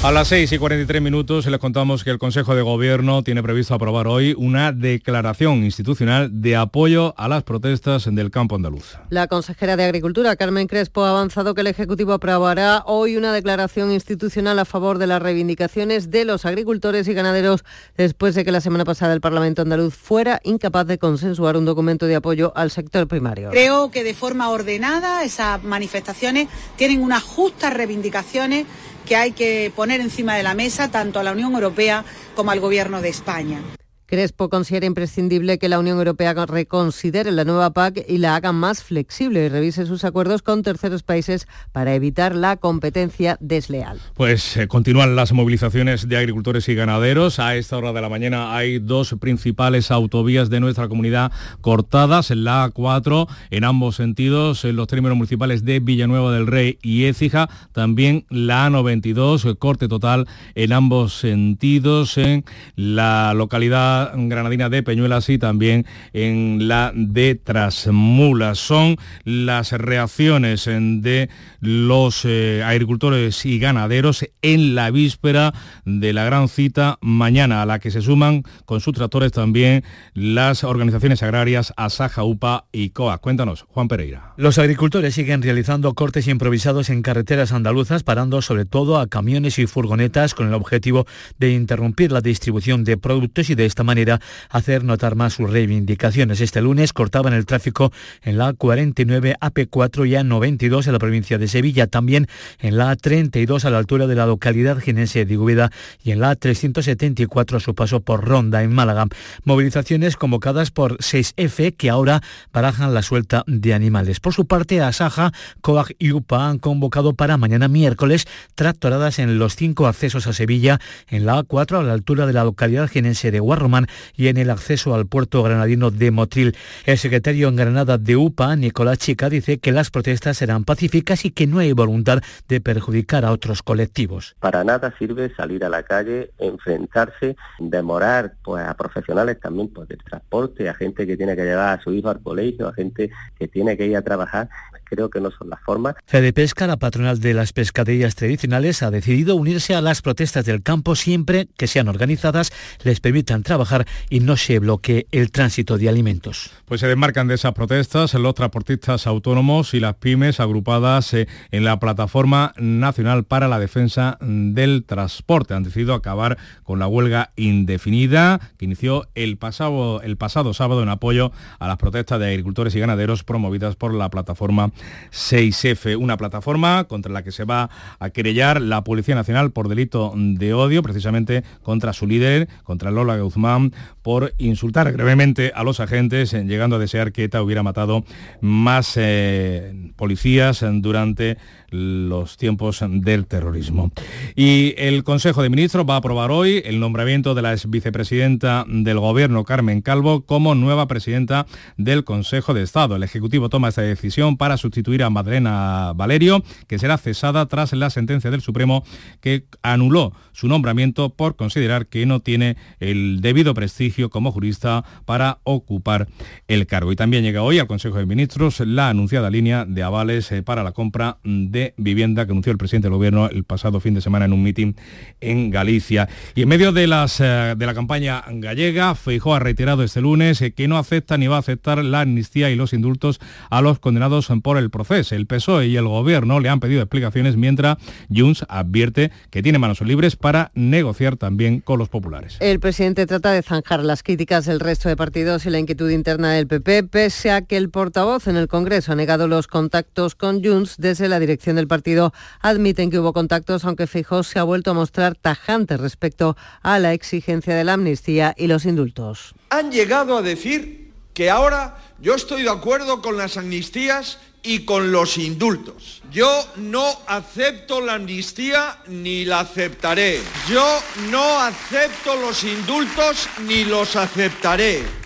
A 0.00 0.12
las 0.12 0.28
6 0.28 0.52
y 0.52 0.58
43 0.58 1.02
minutos 1.02 1.44
les 1.46 1.58
contamos 1.58 2.04
que 2.04 2.10
el 2.10 2.20
Consejo 2.20 2.54
de 2.54 2.62
Gobierno 2.62 3.24
tiene 3.24 3.42
previsto 3.42 3.74
aprobar 3.74 4.06
hoy 4.06 4.32
una 4.38 4.70
declaración 4.70 5.64
institucional 5.64 6.40
de 6.40 6.54
apoyo 6.54 7.14
a 7.18 7.26
las 7.26 7.42
protestas 7.42 8.04
del 8.08 8.30
campo 8.30 8.54
andaluz. 8.54 8.96
La 9.10 9.26
consejera 9.26 9.76
de 9.76 9.82
Agricultura, 9.82 10.36
Carmen 10.36 10.68
Crespo, 10.68 11.02
ha 11.02 11.10
avanzado 11.10 11.52
que 11.52 11.62
el 11.62 11.66
Ejecutivo 11.66 12.12
aprobará 12.12 12.84
hoy 12.86 13.16
una 13.16 13.32
declaración 13.32 13.90
institucional 13.90 14.60
a 14.60 14.64
favor 14.64 14.98
de 14.98 15.08
las 15.08 15.20
reivindicaciones 15.20 16.12
de 16.12 16.24
los 16.24 16.46
agricultores 16.46 17.08
y 17.08 17.14
ganaderos 17.14 17.64
después 17.96 18.36
de 18.36 18.44
que 18.44 18.52
la 18.52 18.60
semana 18.60 18.84
pasada 18.84 19.14
el 19.14 19.20
Parlamento 19.20 19.62
andaluz 19.62 19.96
fuera 19.96 20.40
incapaz 20.44 20.86
de 20.86 20.98
consensuar 20.98 21.56
un 21.56 21.64
documento 21.64 22.06
de 22.06 22.14
apoyo 22.14 22.52
al 22.54 22.70
sector 22.70 23.08
primario. 23.08 23.50
Creo 23.50 23.90
que 23.90 24.04
de 24.04 24.14
forma 24.14 24.48
ordenada 24.48 25.24
esas 25.24 25.64
manifestaciones 25.64 26.46
tienen 26.76 27.02
unas 27.02 27.24
justas 27.24 27.74
reivindicaciones 27.74 28.66
que 29.08 29.16
hay 29.16 29.32
que 29.32 29.72
poner 29.74 30.02
encima 30.02 30.36
de 30.36 30.42
la 30.42 30.52
mesa 30.54 30.90
tanto 30.90 31.18
a 31.18 31.22
la 31.22 31.32
Unión 31.32 31.54
Europea 31.54 32.04
como 32.36 32.50
al 32.50 32.60
Gobierno 32.60 33.00
de 33.00 33.08
España. 33.08 33.62
Crespo 34.08 34.48
considera 34.48 34.86
imprescindible 34.86 35.58
que 35.58 35.68
la 35.68 35.78
Unión 35.78 35.98
Europea 35.98 36.32
reconsidere 36.46 37.30
la 37.30 37.44
nueva 37.44 37.74
PAC 37.74 38.06
y 38.08 38.16
la 38.16 38.36
haga 38.36 38.52
más 38.52 38.82
flexible 38.82 39.44
y 39.44 39.48
revise 39.50 39.84
sus 39.84 40.02
acuerdos 40.02 40.40
con 40.40 40.62
terceros 40.62 41.02
países 41.02 41.46
para 41.72 41.94
evitar 41.94 42.34
la 42.34 42.56
competencia 42.56 43.36
desleal. 43.40 44.00
Pues 44.14 44.56
eh, 44.56 44.66
continúan 44.66 45.14
las 45.14 45.32
movilizaciones 45.32 46.08
de 46.08 46.16
agricultores 46.16 46.70
y 46.70 46.74
ganaderos. 46.74 47.38
A 47.38 47.56
esta 47.56 47.76
hora 47.76 47.92
de 47.92 48.00
la 48.00 48.08
mañana 48.08 48.56
hay 48.56 48.78
dos 48.78 49.14
principales 49.20 49.90
autovías 49.90 50.48
de 50.48 50.60
nuestra 50.60 50.88
comunidad 50.88 51.30
cortadas, 51.60 52.30
la 52.30 52.66
A4 52.66 53.28
en 53.50 53.64
ambos 53.64 53.96
sentidos, 53.96 54.64
en 54.64 54.76
los 54.76 54.86
términos 54.86 55.18
municipales 55.18 55.66
de 55.66 55.80
Villanueva 55.80 56.32
del 56.32 56.46
Rey 56.46 56.78
y 56.80 57.04
Écija, 57.04 57.50
también 57.72 58.24
la 58.30 58.70
A92, 58.70 59.58
corte 59.58 59.86
total 59.86 60.26
en 60.54 60.72
ambos 60.72 61.12
sentidos 61.12 62.16
en 62.16 62.46
la 62.74 63.34
localidad 63.34 63.97
granadina 64.14 64.68
de 64.68 64.82
Peñuelas 64.82 65.28
y 65.28 65.38
también 65.38 65.86
en 66.12 66.68
la 66.68 66.92
de 66.94 67.34
Trasmulas. 67.34 68.58
Son 68.58 68.96
las 69.24 69.72
reacciones 69.72 70.64
de 70.66 71.28
los 71.60 72.24
eh, 72.24 72.62
agricultores 72.64 73.44
y 73.44 73.58
ganaderos 73.58 74.24
en 74.42 74.74
la 74.74 74.90
víspera 74.90 75.54
de 75.84 76.12
la 76.12 76.24
gran 76.24 76.48
cita 76.48 76.98
mañana, 77.00 77.62
a 77.62 77.66
la 77.66 77.78
que 77.78 77.90
se 77.90 78.02
suman 78.02 78.42
con 78.64 78.80
sus 78.80 78.94
tractores 78.94 79.32
también 79.32 79.84
las 80.14 80.64
organizaciones 80.64 81.22
agrarias 81.22 81.72
Asaja, 81.76 82.24
UPA 82.24 82.66
y 82.72 82.90
COA. 82.90 83.18
Cuéntanos, 83.18 83.64
Juan 83.68 83.88
Pereira. 83.88 84.34
Los 84.36 84.58
agricultores 84.58 85.14
siguen 85.14 85.42
realizando 85.42 85.94
cortes 85.94 86.28
improvisados 86.28 86.90
en 86.90 87.02
carreteras 87.02 87.52
andaluzas, 87.52 88.02
parando 88.02 88.42
sobre 88.42 88.64
todo 88.64 88.98
a 88.98 89.06
camiones 89.06 89.58
y 89.58 89.66
furgonetas 89.66 90.34
con 90.34 90.48
el 90.48 90.54
objetivo 90.54 91.06
de 91.38 91.52
interrumpir 91.52 92.12
la 92.12 92.20
distribución 92.20 92.84
de 92.84 92.96
productos 92.96 93.50
y 93.50 93.54
de 93.54 93.66
esta 93.66 93.84
manera 93.88 94.20
hacer 94.50 94.84
notar 94.84 95.16
más 95.16 95.32
sus 95.32 95.50
reivindicaciones. 95.50 96.42
Este 96.42 96.60
lunes 96.60 96.92
cortaban 96.92 97.32
el 97.32 97.46
tráfico 97.46 97.90
en 98.22 98.36
la 98.36 98.52
49 98.52 99.34
AP4 99.40 100.06
y 100.06 100.12
A92 100.12 100.86
en 100.86 100.92
la 100.92 100.98
provincia 100.98 101.38
de 101.38 101.48
Sevilla, 101.48 101.86
también 101.86 102.26
en 102.60 102.76
la 102.76 102.94
A32 102.94 103.64
a 103.64 103.70
la 103.70 103.78
altura 103.78 104.06
de 104.06 104.14
la 104.14 104.26
localidad 104.26 104.78
jinense 104.78 105.24
de 105.24 105.32
Igúbeda 105.32 105.70
y 106.04 106.10
en 106.10 106.20
la 106.20 106.36
A374 106.36 107.56
a 107.56 107.60
su 107.60 107.74
paso 107.74 108.00
por 108.00 108.26
Ronda 108.26 108.62
en 108.62 108.74
Málaga. 108.74 109.06
Movilizaciones 109.44 110.16
convocadas 110.16 110.70
por 110.70 110.98
6F 110.98 111.74
que 111.76 111.88
ahora 111.88 112.20
barajan 112.52 112.92
la 112.92 113.02
suelta 113.02 113.42
de 113.46 113.72
animales. 113.72 114.20
Por 114.20 114.34
su 114.34 114.46
parte, 114.46 114.82
Asaja, 114.82 115.32
COAG 115.62 115.94
y 115.98 116.12
UPA 116.12 116.50
han 116.50 116.58
convocado 116.58 117.14
para 117.14 117.38
mañana 117.38 117.68
miércoles 117.68 118.26
tractoradas 118.54 119.18
en 119.18 119.38
los 119.38 119.56
cinco 119.56 119.86
accesos 119.86 120.26
a 120.26 120.34
Sevilla, 120.34 120.78
en 121.08 121.24
la 121.24 121.38
A4 121.42 121.78
a 121.78 121.82
la 121.82 121.94
altura 121.94 122.26
de 122.26 122.32
la 122.34 122.44
localidad 122.44 122.88
jinense 122.88 123.30
de 123.30 123.40
Guarromán 123.40 123.77
y 124.16 124.28
en 124.28 124.36
el 124.36 124.50
acceso 124.50 124.94
al 124.94 125.06
puerto 125.06 125.42
granadino 125.42 125.90
de 125.90 126.10
Motril. 126.10 126.56
El 126.84 126.98
secretario 126.98 127.48
en 127.48 127.56
Granada 127.56 127.98
de 127.98 128.16
UPA, 128.16 128.56
Nicolás 128.56 128.98
Chica, 128.98 129.28
dice 129.28 129.58
que 129.58 129.72
las 129.72 129.90
protestas 129.90 130.38
serán 130.38 130.64
pacíficas 130.64 131.24
y 131.24 131.30
que 131.30 131.46
no 131.46 131.58
hay 131.58 131.72
voluntad 131.72 132.22
de 132.48 132.60
perjudicar 132.60 133.24
a 133.24 133.32
otros 133.32 133.62
colectivos. 133.62 134.36
Para 134.40 134.64
nada 134.64 134.94
sirve 134.98 135.34
salir 135.34 135.64
a 135.64 135.68
la 135.68 135.82
calle, 135.82 136.30
enfrentarse, 136.38 137.36
demorar 137.58 138.34
pues, 138.42 138.66
a 138.66 138.74
profesionales 138.74 139.38
también 139.40 139.68
pues, 139.68 139.88
del 139.88 139.98
transporte, 139.98 140.68
a 140.68 140.74
gente 140.74 141.06
que 141.06 141.16
tiene 141.16 141.36
que 141.36 141.44
llevar 141.44 141.78
a 141.78 141.82
su 141.82 141.92
hijo 141.92 142.08
al 142.08 142.20
colegio, 142.22 142.68
a 142.68 142.72
gente 142.72 143.10
que 143.38 143.48
tiene 143.48 143.76
que 143.76 143.86
ir 143.86 143.96
a 143.96 144.02
trabajar 144.02 144.48
creo 144.88 145.10
que 145.10 145.20
no 145.20 145.30
son 145.30 145.50
las 145.50 145.60
formas. 145.60 145.94
Fede 146.06 146.32
Pesca, 146.32 146.66
la 146.66 146.76
patronal 146.76 147.20
de 147.20 147.34
las 147.34 147.52
pescaderías 147.52 148.14
tradicionales, 148.14 148.82
ha 148.82 148.90
decidido 148.90 149.36
unirse 149.36 149.74
a 149.74 149.80
las 149.80 150.02
protestas 150.02 150.44
del 150.44 150.62
campo 150.62 150.96
siempre 150.96 151.48
que 151.56 151.66
sean 151.66 151.88
organizadas, 151.88 152.50
les 152.82 153.00
permitan 153.00 153.42
trabajar 153.42 153.67
y 154.10 154.20
no 154.20 154.36
se 154.36 154.58
bloquee 154.58 155.06
el 155.12 155.30
tránsito 155.30 155.78
de 155.78 155.88
alimentos. 155.88 156.50
Pues 156.64 156.80
se 156.80 156.86
desmarcan 156.86 157.28
de 157.28 157.34
esas 157.34 157.54
protestas 157.54 158.14
los 158.14 158.34
transportistas 158.34 159.06
autónomos 159.06 159.74
y 159.74 159.80
las 159.80 159.94
pymes 159.94 160.40
agrupadas 160.40 161.14
eh, 161.14 161.28
en 161.50 161.64
la 161.64 161.78
Plataforma 161.78 162.52
Nacional 162.56 163.24
para 163.24 163.48
la 163.48 163.58
Defensa 163.58 164.18
del 164.20 164.84
Transporte. 164.84 165.54
Han 165.54 165.62
decidido 165.62 165.94
acabar 165.94 166.38
con 166.64 166.78
la 166.78 166.86
huelga 166.86 167.32
indefinida 167.36 168.40
que 168.56 168.64
inició 168.64 169.06
el 169.14 169.36
pasado, 169.36 170.02
el 170.02 170.16
pasado 170.16 170.54
sábado 170.54 170.82
en 170.82 170.88
apoyo 170.88 171.32
a 171.58 171.68
las 171.68 171.78
protestas 171.78 172.20
de 172.20 172.26
agricultores 172.26 172.74
y 172.74 172.80
ganaderos 172.80 173.24
promovidas 173.24 173.76
por 173.76 173.94
la 173.94 174.10
plataforma 174.10 174.70
6F, 175.12 175.96
una 175.98 176.16
plataforma 176.16 176.84
contra 176.84 177.12
la 177.12 177.22
que 177.22 177.32
se 177.32 177.44
va 177.44 177.70
a 177.98 178.10
querellar 178.10 178.60
la 178.60 178.84
Policía 178.84 179.14
Nacional 179.14 179.50
por 179.50 179.68
delito 179.68 180.12
de 180.16 180.54
odio, 180.54 180.82
precisamente 180.82 181.44
contra 181.62 181.92
su 181.92 182.06
líder, 182.06 182.48
contra 182.64 182.90
Lola 182.90 183.18
Guzmán, 183.18 183.57
por 184.02 184.34
insultar 184.38 184.92
gravemente 184.92 185.52
a 185.54 185.62
los 185.62 185.80
agentes, 185.80 186.32
eh, 186.34 186.44
llegando 186.44 186.76
a 186.76 186.78
desear 186.78 187.12
que 187.12 187.24
ETA 187.24 187.42
hubiera 187.42 187.62
matado 187.62 188.04
más 188.40 188.94
eh, 188.96 189.92
policías 189.96 190.64
durante 190.80 191.38
los 191.70 192.36
tiempos 192.36 192.82
del 192.88 193.26
terrorismo. 193.26 193.90
Y 194.34 194.74
el 194.78 195.04
Consejo 195.04 195.42
de 195.42 195.50
Ministros 195.50 195.86
va 195.88 195.94
a 195.94 195.98
aprobar 195.98 196.30
hoy 196.30 196.62
el 196.64 196.80
nombramiento 196.80 197.34
de 197.34 197.42
la 197.42 197.52
ex 197.52 197.68
vicepresidenta 197.68 198.64
del 198.68 198.98
Gobierno, 198.98 199.44
Carmen 199.44 199.82
Calvo, 199.82 200.22
como 200.22 200.54
nueva 200.54 200.88
presidenta 200.88 201.46
del 201.76 202.04
Consejo 202.04 202.54
de 202.54 202.62
Estado. 202.62 202.96
El 202.96 203.02
Ejecutivo 203.02 203.48
toma 203.48 203.68
esta 203.68 203.82
decisión 203.82 204.36
para 204.36 204.56
sustituir 204.56 205.02
a 205.02 205.10
Madrena 205.10 205.92
Valerio, 205.94 206.42
que 206.66 206.78
será 206.78 206.98
cesada 206.98 207.46
tras 207.46 207.72
la 207.72 207.90
sentencia 207.90 208.30
del 208.30 208.40
Supremo 208.40 208.84
que 209.20 209.44
anuló 209.62 210.12
su 210.32 210.48
nombramiento 210.48 211.10
por 211.10 211.36
considerar 211.36 211.86
que 211.86 212.06
no 212.06 212.20
tiene 212.20 212.56
el 212.80 213.20
debido 213.20 213.54
prestigio 213.54 214.10
como 214.10 214.32
jurista 214.32 214.84
para 215.04 215.38
ocupar 215.44 216.08
el 216.46 216.66
cargo. 216.66 216.92
Y 216.92 216.96
también 216.96 217.24
llega 217.24 217.42
hoy 217.42 217.58
al 217.58 217.66
Consejo 217.66 217.98
de 217.98 218.06
Ministros 218.06 218.60
la 218.60 218.88
anunciada 218.88 219.30
línea 219.30 219.64
de 219.64 219.82
avales 219.82 220.30
eh, 220.32 220.42
para 220.42 220.62
la 220.62 220.72
compra 220.72 221.18
de 221.24 221.57
vivienda 221.76 222.26
que 222.26 222.32
anunció 222.32 222.52
el 222.52 222.58
presidente 222.58 222.86
del 222.86 222.94
Gobierno 222.94 223.28
el 223.28 223.44
pasado 223.44 223.80
fin 223.80 223.94
de 223.94 224.00
semana 224.00 224.24
en 224.24 224.32
un 224.32 224.42
mitin 224.42 224.76
en 225.20 225.50
Galicia. 225.50 226.08
Y 226.34 226.42
en 226.42 226.48
medio 226.48 226.72
de, 226.72 226.86
las, 226.86 227.20
eh, 227.20 227.54
de 227.56 227.66
la 227.66 227.74
campaña 227.74 228.24
gallega, 228.28 228.94
Feijó 228.94 229.34
ha 229.34 229.40
reiterado 229.40 229.82
este 229.82 230.00
lunes 230.00 230.40
eh, 230.42 230.52
que 230.52 230.68
no 230.68 230.78
acepta 230.78 231.16
ni 231.18 231.26
va 231.26 231.36
a 231.36 231.40
aceptar 231.40 231.84
la 231.84 232.00
amnistía 232.00 232.50
y 232.50 232.56
los 232.56 232.72
indultos 232.72 233.20
a 233.50 233.60
los 233.60 233.78
condenados 233.78 234.28
por 234.42 234.58
el 234.58 234.70
proceso. 234.70 235.14
El 235.14 235.26
PSOE 235.26 235.68
y 235.68 235.76
el 235.76 235.86
Gobierno 235.86 236.40
le 236.40 236.48
han 236.48 236.60
pedido 236.60 236.82
explicaciones 236.82 237.36
mientras 237.36 237.78
Junts 238.14 238.44
advierte 238.48 239.10
que 239.30 239.42
tiene 239.42 239.58
manos 239.58 239.80
libres 239.80 240.16
para 240.16 240.50
negociar 240.54 241.16
también 241.16 241.60
con 241.60 241.78
los 241.78 241.88
populares. 241.88 242.36
El 242.40 242.60
presidente 242.60 243.06
trata 243.06 243.32
de 243.32 243.42
zanjar 243.42 243.84
las 243.84 244.02
críticas 244.02 244.46
del 244.46 244.60
resto 244.60 244.88
de 244.88 244.96
partidos 244.96 245.46
y 245.46 245.50
la 245.50 245.58
inquietud 245.58 245.90
interna 245.90 246.32
del 246.32 246.46
PP, 246.46 246.84
pese 246.84 247.30
a 247.30 247.42
que 247.42 247.56
el 247.56 247.70
portavoz 247.70 248.26
en 248.28 248.36
el 248.36 248.48
Congreso 248.48 248.92
ha 248.92 248.96
negado 248.96 249.28
los 249.28 249.46
contactos 249.46 250.14
con 250.14 250.44
Junts 250.44 250.76
desde 250.78 251.08
la 251.08 251.18
dirección 251.18 251.47
del 251.56 251.68
partido. 251.68 252.12
Admiten 252.40 252.90
que 252.90 252.98
hubo 252.98 253.12
contactos, 253.12 253.64
aunque 253.64 253.86
Feijóo 253.86 254.22
se 254.22 254.38
ha 254.38 254.42
vuelto 254.42 254.70
a 254.70 254.74
mostrar 254.74 255.14
tajante 255.14 255.76
respecto 255.76 256.36
a 256.62 256.78
la 256.78 256.92
exigencia 256.92 257.54
de 257.54 257.64
la 257.64 257.74
amnistía 257.74 258.34
y 258.36 258.46
los 258.46 258.64
indultos. 258.64 259.34
Han 259.50 259.70
llegado 259.70 260.16
a 260.16 260.22
decir 260.22 260.92
que 261.14 261.30
ahora 261.30 261.78
yo 262.00 262.14
estoy 262.14 262.42
de 262.42 262.50
acuerdo 262.50 263.02
con 263.02 263.16
las 263.16 263.36
amnistías 263.36 264.18
y 264.42 264.64
con 264.64 264.92
los 264.92 265.18
indultos. 265.18 266.02
Yo 266.10 266.46
no 266.56 266.86
acepto 267.06 267.80
la 267.80 267.94
amnistía 267.94 268.78
ni 268.86 269.24
la 269.24 269.40
aceptaré. 269.40 270.20
Yo 270.48 270.80
no 271.10 271.40
acepto 271.40 272.16
los 272.16 272.44
indultos 272.44 273.28
ni 273.46 273.64
los 273.64 273.96
aceptaré. 273.96 274.97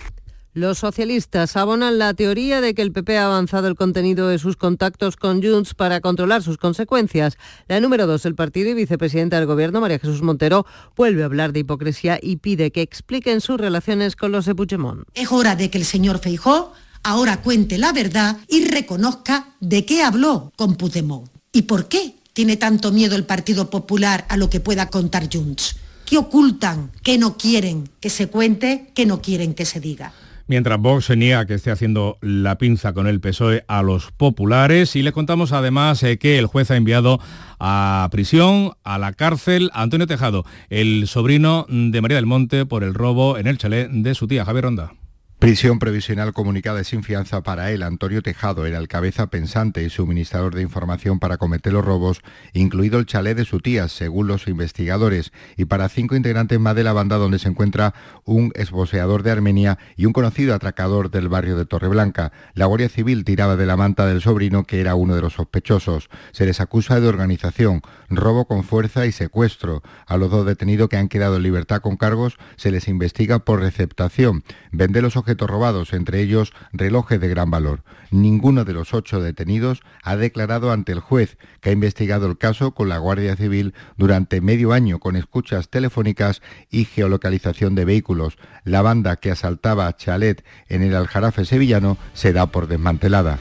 Los 0.55 0.77
socialistas 0.77 1.57
abonan 1.57 1.97
la 1.97 2.13
teoría 2.13 2.61
de 2.61 2.75
que 2.75 2.83
el 2.83 2.91
PP 2.91 3.17
ha 3.17 3.25
avanzado 3.25 3.67
el 3.67 3.73
contenido 3.73 4.27
de 4.27 4.37
sus 4.37 4.55
contactos 4.55 5.17
con 5.17 5.41
Junts 5.41 5.73
para 5.73 5.99
controlar 5.99 6.43
sus 6.43 6.59
consecuencias. 6.59 7.39
La 7.67 7.79
número 7.79 8.05
dos 8.05 8.21
del 8.21 8.35
partido 8.35 8.69
y 8.69 8.75
vicepresidenta 8.75 9.37
del 9.37 9.47
Gobierno, 9.47 9.81
María 9.81 9.97
Jesús 9.97 10.21
Montero, 10.21 10.67
vuelve 10.95 11.23
a 11.23 11.25
hablar 11.25 11.53
de 11.53 11.61
hipocresía 11.61 12.19
y 12.21 12.35
pide 12.35 12.69
que 12.69 12.83
expliquen 12.83 13.41
sus 13.41 13.59
relaciones 13.59 14.15
con 14.15 14.31
los 14.31 14.45
de 14.45 14.53
Puigdemont. 14.53 15.05
Es 15.15 15.31
hora 15.31 15.55
de 15.55 15.71
que 15.71 15.79
el 15.79 15.85
señor 15.85 16.19
Feijó 16.19 16.71
ahora 17.01 17.41
cuente 17.41 17.79
la 17.79 17.91
verdad 17.91 18.37
y 18.47 18.65
reconozca 18.65 19.55
de 19.59 19.85
qué 19.85 20.03
habló 20.03 20.53
con 20.55 20.75
Puigdemont 20.75 21.31
y 21.51 21.63
por 21.63 21.87
qué 21.87 22.13
tiene 22.33 22.57
tanto 22.57 22.91
miedo 22.91 23.15
el 23.15 23.25
Partido 23.25 23.71
Popular 23.71 24.27
a 24.29 24.37
lo 24.37 24.51
que 24.51 24.59
pueda 24.59 24.91
contar 24.91 25.29
Junts? 25.33 25.77
¿Qué 26.05 26.19
ocultan? 26.19 26.91
¿Qué 27.01 27.17
no 27.17 27.37
quieren 27.37 27.89
que 27.99 28.11
se 28.11 28.27
cuente? 28.27 28.91
¿Qué 28.93 29.07
no 29.07 29.19
quieren 29.19 29.55
que 29.55 29.65
se 29.65 29.79
diga? 29.79 30.13
Mientras 30.47 30.77
Vox 30.79 31.05
se 31.05 31.15
niega 31.15 31.45
que 31.45 31.53
esté 31.53 31.71
haciendo 31.71 32.17
la 32.21 32.57
pinza 32.57 32.93
con 32.93 33.07
el 33.07 33.21
PSOE 33.21 33.63
a 33.67 33.81
los 33.81 34.11
populares 34.11 34.95
y 34.97 35.01
le 35.01 35.13
contamos 35.13 35.53
además 35.53 36.03
eh, 36.03 36.17
que 36.17 36.37
el 36.37 36.47
juez 36.47 36.69
ha 36.69 36.75
enviado 36.75 37.19
a 37.59 38.09
prisión, 38.11 38.73
a 38.83 38.97
la 38.97 39.13
cárcel, 39.13 39.69
a 39.73 39.83
Antonio 39.83 40.05
Tejado, 40.05 40.43
el 40.69 41.07
sobrino 41.07 41.65
de 41.69 42.01
María 42.01 42.17
del 42.17 42.25
Monte 42.25 42.65
por 42.65 42.83
el 42.83 42.93
robo 42.93 43.37
en 43.37 43.47
el 43.47 43.57
chalet 43.57 43.89
de 43.89 44.15
su 44.15 44.27
tía 44.27 44.43
Javier 44.43 44.65
Ronda. 44.65 45.02
Prisión 45.43 45.77
provisional 45.77 46.31
comunicada 46.31 46.85
sin 46.85 47.03
fianza 47.03 47.43
para 47.43 47.69
él. 47.71 47.83
Antonio 47.83 48.21
Tejado 48.21 48.65
era 48.65 48.77
el 48.77 48.87
cabeza 48.87 49.27
pensante 49.27 49.83
y 49.83 49.89
suministrador 49.89 50.55
de 50.55 50.61
información 50.61 51.19
para 51.19 51.35
cometer 51.35 51.73
los 51.73 51.83
robos, 51.83 52.21
incluido 52.53 52.97
el 52.97 53.05
chalet 53.05 53.35
de 53.35 53.43
su 53.43 53.59
tía, 53.59 53.89
según 53.89 54.27
los 54.27 54.47
investigadores, 54.47 55.33
y 55.57 55.65
para 55.65 55.89
cinco 55.89 56.15
integrantes 56.15 56.61
más 56.61 56.77
de 56.77 56.85
la 56.85 56.93
banda 56.93 57.17
donde 57.17 57.39
se 57.39 57.49
encuentra 57.49 57.93
un 58.23 58.53
esboceador 58.55 59.21
de 59.21 59.31
Armenia 59.31 59.79
y 59.97 60.05
un 60.05 60.13
conocido 60.13 60.55
atracador 60.55 61.11
del 61.11 61.27
barrio 61.27 61.57
de 61.57 61.65
Torreblanca. 61.65 62.31
La 62.53 62.67
Guardia 62.67 62.87
Civil 62.87 63.25
tiraba 63.25 63.57
de 63.57 63.65
la 63.65 63.75
manta 63.75 64.05
del 64.05 64.21
sobrino, 64.21 64.63
que 64.63 64.79
era 64.79 64.95
uno 64.95 65.13
de 65.13 65.23
los 65.23 65.33
sospechosos. 65.33 66.09
Se 66.31 66.45
les 66.45 66.61
acusa 66.61 67.01
de 67.01 67.09
organización, 67.09 67.81
robo 68.09 68.45
con 68.45 68.63
fuerza 68.63 69.05
y 69.07 69.11
secuestro. 69.11 69.83
A 70.07 70.15
los 70.15 70.31
dos 70.31 70.45
detenidos 70.45 70.87
que 70.87 70.95
han 70.95 71.09
quedado 71.09 71.35
en 71.35 71.43
libertad 71.43 71.81
con 71.81 71.97
cargos 71.97 72.37
se 72.55 72.71
les 72.71 72.87
investiga 72.87 73.39
por 73.39 73.59
receptación. 73.59 74.45
Vende 74.71 75.01
los 75.01 75.17
objetos 75.17 75.32
robados, 75.39 75.93
entre 75.93 76.21
ellos 76.21 76.53
relojes 76.71 77.19
de 77.19 77.27
gran 77.27 77.51
valor. 77.51 77.83
Ninguno 78.11 78.65
de 78.65 78.73
los 78.73 78.93
ocho 78.93 79.19
detenidos 79.21 79.81
ha 80.03 80.15
declarado 80.15 80.71
ante 80.71 80.91
el 80.91 80.99
juez, 80.99 81.37
que 81.61 81.69
ha 81.69 81.73
investigado 81.73 82.27
el 82.27 82.37
caso 82.37 82.71
con 82.71 82.89
la 82.89 82.97
Guardia 82.97 83.35
Civil 83.35 83.73
durante 83.97 84.41
medio 84.41 84.73
año 84.73 84.99
con 84.99 85.15
escuchas 85.15 85.69
telefónicas 85.69 86.41
y 86.69 86.85
geolocalización 86.85 87.75
de 87.75 87.85
vehículos. 87.85 88.37
La 88.63 88.81
banda 88.81 89.15
que 89.15 89.31
asaltaba 89.31 89.87
a 89.87 89.95
Chalet 89.95 90.43
en 90.69 90.83
el 90.83 90.95
Aljarafe 90.95 91.45
sevillano 91.45 91.97
se 92.13 92.33
da 92.33 92.47
por 92.47 92.67
desmantelada. 92.67 93.39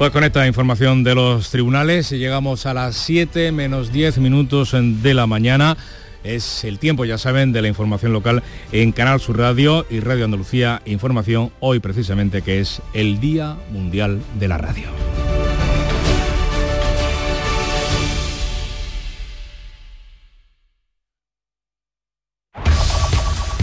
Pues 0.00 0.12
con 0.12 0.24
esta 0.24 0.46
información 0.46 1.04
de 1.04 1.14
los 1.14 1.50
tribunales 1.50 2.08
llegamos 2.08 2.64
a 2.64 2.72
las 2.72 2.96
7 2.96 3.52
menos 3.52 3.92
10 3.92 4.16
minutos 4.16 4.74
de 4.74 5.12
la 5.12 5.26
mañana. 5.26 5.76
Es 6.24 6.64
el 6.64 6.78
tiempo, 6.78 7.04
ya 7.04 7.18
saben, 7.18 7.52
de 7.52 7.62
la 7.62 7.68
información 7.68 8.12
local 8.12 8.42
en 8.72 8.92
Canal 8.92 9.20
Sur 9.20 9.38
Radio 9.38 9.86
y 9.88 10.00
Radio 10.00 10.24
Andalucía 10.24 10.82
Información, 10.84 11.50
hoy 11.60 11.80
precisamente 11.80 12.42
que 12.42 12.60
es 12.60 12.82
el 12.92 13.20
Día 13.20 13.56
Mundial 13.72 14.20
de 14.38 14.48
la 14.48 14.58
Radio. 14.58 14.88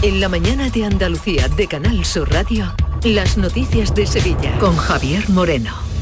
En 0.00 0.20
la 0.20 0.28
mañana 0.28 0.70
de 0.70 0.84
Andalucía 0.84 1.48
de 1.48 1.66
Canal 1.66 2.04
Sur 2.04 2.32
Radio, 2.32 2.72
las 3.02 3.36
noticias 3.36 3.94
de 3.96 4.06
Sevilla 4.06 4.56
con 4.58 4.76
Javier 4.76 5.28
Moreno. 5.28 5.97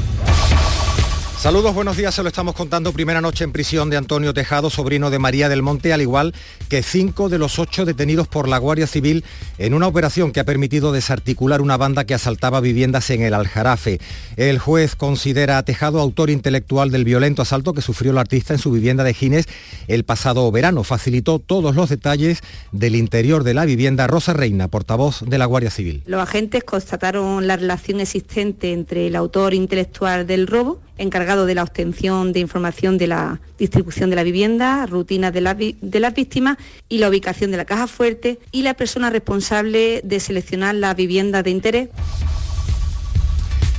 Saludos, 1.39 1.74
buenos 1.74 1.99
días. 1.99 2.14
Se 2.14 2.22
lo 2.22 2.28
estamos 2.28 2.55
contando. 2.55 2.93
Primera 2.93 3.20
noche 3.20 3.45
en 3.45 3.53
prisión 3.53 3.91
de 3.91 3.99
Antonio 3.99 4.32
Tejado, 4.32 4.70
sobrino 4.70 5.11
de 5.11 5.18
María 5.18 5.51
del 5.51 5.62
Monte, 5.62 5.93
al 5.93 6.01
igual 6.01 6.34
que 6.70 6.82
cinco 6.82 7.28
de 7.28 7.39
los 7.39 7.59
ocho 7.59 7.84
detenidos 7.84 8.26
por 8.26 8.49
la 8.49 8.57
Guardia 8.57 8.87
Civil 8.87 9.22
en 9.59 9.74
una 9.74 9.87
operación 9.87 10.32
que 10.32 10.41
ha 10.41 10.45
permitido 10.45 10.93
desarticular 10.93 11.61
una 11.61 11.76
banda 11.76 12.05
que 12.05 12.14
asaltaba 12.14 12.61
viviendas 12.61 13.11
en 13.11 13.22
el 13.22 13.34
Aljarafe. 13.34 14.01
El 14.37 14.59
juez 14.59 14.97
considera 14.97 15.59
a 15.59 15.62
Tejado 15.62 16.01
autor 16.01 16.30
intelectual 16.30 16.91
del 16.91 17.05
violento 17.05 17.43
asalto 17.43 17.74
que 17.74 17.82
sufrió 17.82 18.12
el 18.12 18.18
artista 18.18 18.55
en 18.55 18.59
su 18.59 18.72
vivienda 18.72 19.05
de 19.05 19.12
Gines 19.12 19.47
el 19.89 20.05
pasado 20.05 20.51
verano. 20.51 20.84
Facilitó 20.84 21.39
todos 21.39 21.76
los 21.76 21.91
detalles 21.91 22.41
del 22.72 22.97
interior 22.97 23.45
de 23.45 23.55
la 23.55 23.66
vivienda 23.66 24.07
Rosa 24.07 24.32
Reina, 24.32 24.68
portavoz 24.68 25.20
de 25.20 25.39
la 25.39 25.45
Guardia 25.45 25.70
Civil. 25.70 26.03
Los 26.07 26.22
agentes 26.22 26.64
constataron 26.64 27.47
la 27.47 27.57
relación 27.57 28.01
existente 28.01 28.72
entre 28.72 29.07
el 29.07 29.14
autor 29.14 29.53
intelectual 29.53 30.26
del 30.26 30.47
robo, 30.47 30.80
encargado 30.99 31.47
de 31.47 31.55
la 31.55 31.63
obtención 31.63 32.33
de 32.33 32.41
información 32.41 32.99
de 32.99 33.07
la 33.07 33.41
distribución 33.59 34.11
de 34.11 34.17
la 34.17 34.23
vivienda, 34.23 34.87
rutinas 34.87 35.33
de, 35.33 35.77
de 35.81 36.01
las 36.01 36.15
víctimas 36.15 36.57
y 36.89 36.99
la 36.99 37.09
ubicación 37.09 37.51
de 37.51 37.57
la 37.57 37.65
caja 37.65 37.87
fuerte 37.87 38.39
y 38.53 38.63
la 38.63 38.75
persona 38.75 39.11
responsable 39.11 40.01
de 40.05 40.21
seleccionar 40.21 40.75
la 40.75 40.95
vivienda 40.95 41.43
de 41.43 41.51
interés. 41.51 41.89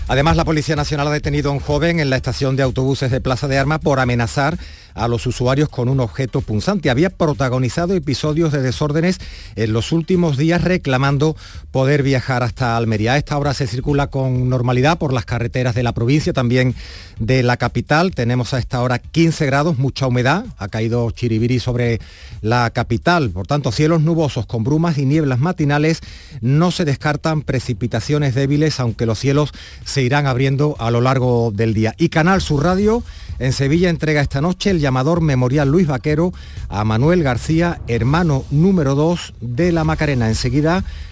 Además, 0.10 0.38
la 0.38 0.46
Policía 0.46 0.78
Nacional 0.78 1.08
ha 1.08 1.12
detenido 1.12 1.50
a 1.50 1.54
un 1.54 1.60
joven 1.60 2.00
en 2.00 2.10
la 2.10 2.16
estación 2.16 2.56
de 2.56 2.64
autobuses 2.64 3.12
de 3.12 3.20
Plaza 3.20 3.50
de 3.50 3.58
Armas 3.58 3.80
por 3.80 4.00
amenazar 4.00 4.58
a 4.98 5.08
los 5.08 5.26
usuarios 5.28 5.70
con 5.70 5.90
un 5.90 6.00
objeto 6.00 6.42
punzante. 6.42 6.90
Había 6.90 7.10
protagonizado 7.10 7.94
episodios 7.94 8.52
de 8.52 8.62
desórdenes 8.62 9.20
en 9.56 9.74
los 9.74 9.92
últimos 9.92 10.38
días 10.38 10.64
reclamando 10.64 11.36
poder 11.72 12.04
viajar 12.04 12.44
hasta 12.44 12.76
Almería. 12.76 13.14
A 13.14 13.18
esta 13.18 13.38
hora 13.38 13.54
se 13.54 13.68
circula 13.68 14.08
con 14.08 14.50
normalidad 14.50 14.98
por 14.98 15.14
las 15.14 15.26
carreteras 15.26 15.76
de 15.76 15.84
la 15.84 15.94
provincia, 15.94 16.34
también 16.34 16.76
de 17.20 17.44
la 17.44 17.58
capital. 17.58 18.14
Tenemos 18.14 18.54
a 18.54 18.60
esta 18.60 18.82
hora 18.82 19.00
15 19.00 19.46
grados, 19.46 19.78
mucha 19.78 20.08
humedad. 20.08 20.46
Ha 20.58 20.68
caído 20.68 21.10
chiribiri 21.12 21.60
sobre 21.60 22.00
la 22.42 22.70
capital. 22.72 23.30
Por 23.30 23.48
tanto, 23.48 23.72
cielos 23.72 24.02
nubosos 24.02 24.46
con 24.46 24.64
brumas 24.64 24.98
y 24.98 25.06
nieblas 25.06 25.40
matinales. 25.40 26.02
No 26.42 26.72
se 26.72 26.86
descartan 26.86 27.42
precipitaciones 27.42 28.36
débiles, 28.36 28.80
aunque 28.80 29.06
los 29.06 29.20
cielos 29.20 29.52
se 29.86 30.02
irán 30.02 30.26
abriendo 30.26 30.76
a 30.80 30.92
lo 30.92 31.02
largo 31.02 31.52
del 31.54 31.74
día. 31.74 31.94
Y 31.98 32.10
Canal 32.10 32.42
Sur 32.42 32.64
Radio 32.64 33.04
en 33.40 33.54
Sevilla 33.54 33.90
entrega 33.90 34.22
esta 34.22 34.42
noche 34.42 34.72
el 34.72 34.80
llamador 34.88 35.20
Memorial 35.20 35.70
Luis 35.70 35.86
Vaquero 35.86 36.32
a 36.70 36.86
Manuel 36.86 37.22
García, 37.22 37.82
hermano 37.88 38.46
número 38.52 38.96
2 38.96 39.34
de 39.42 39.74
la 39.74 39.84
Macarena. 39.84 40.30
Enseguida 40.30 40.86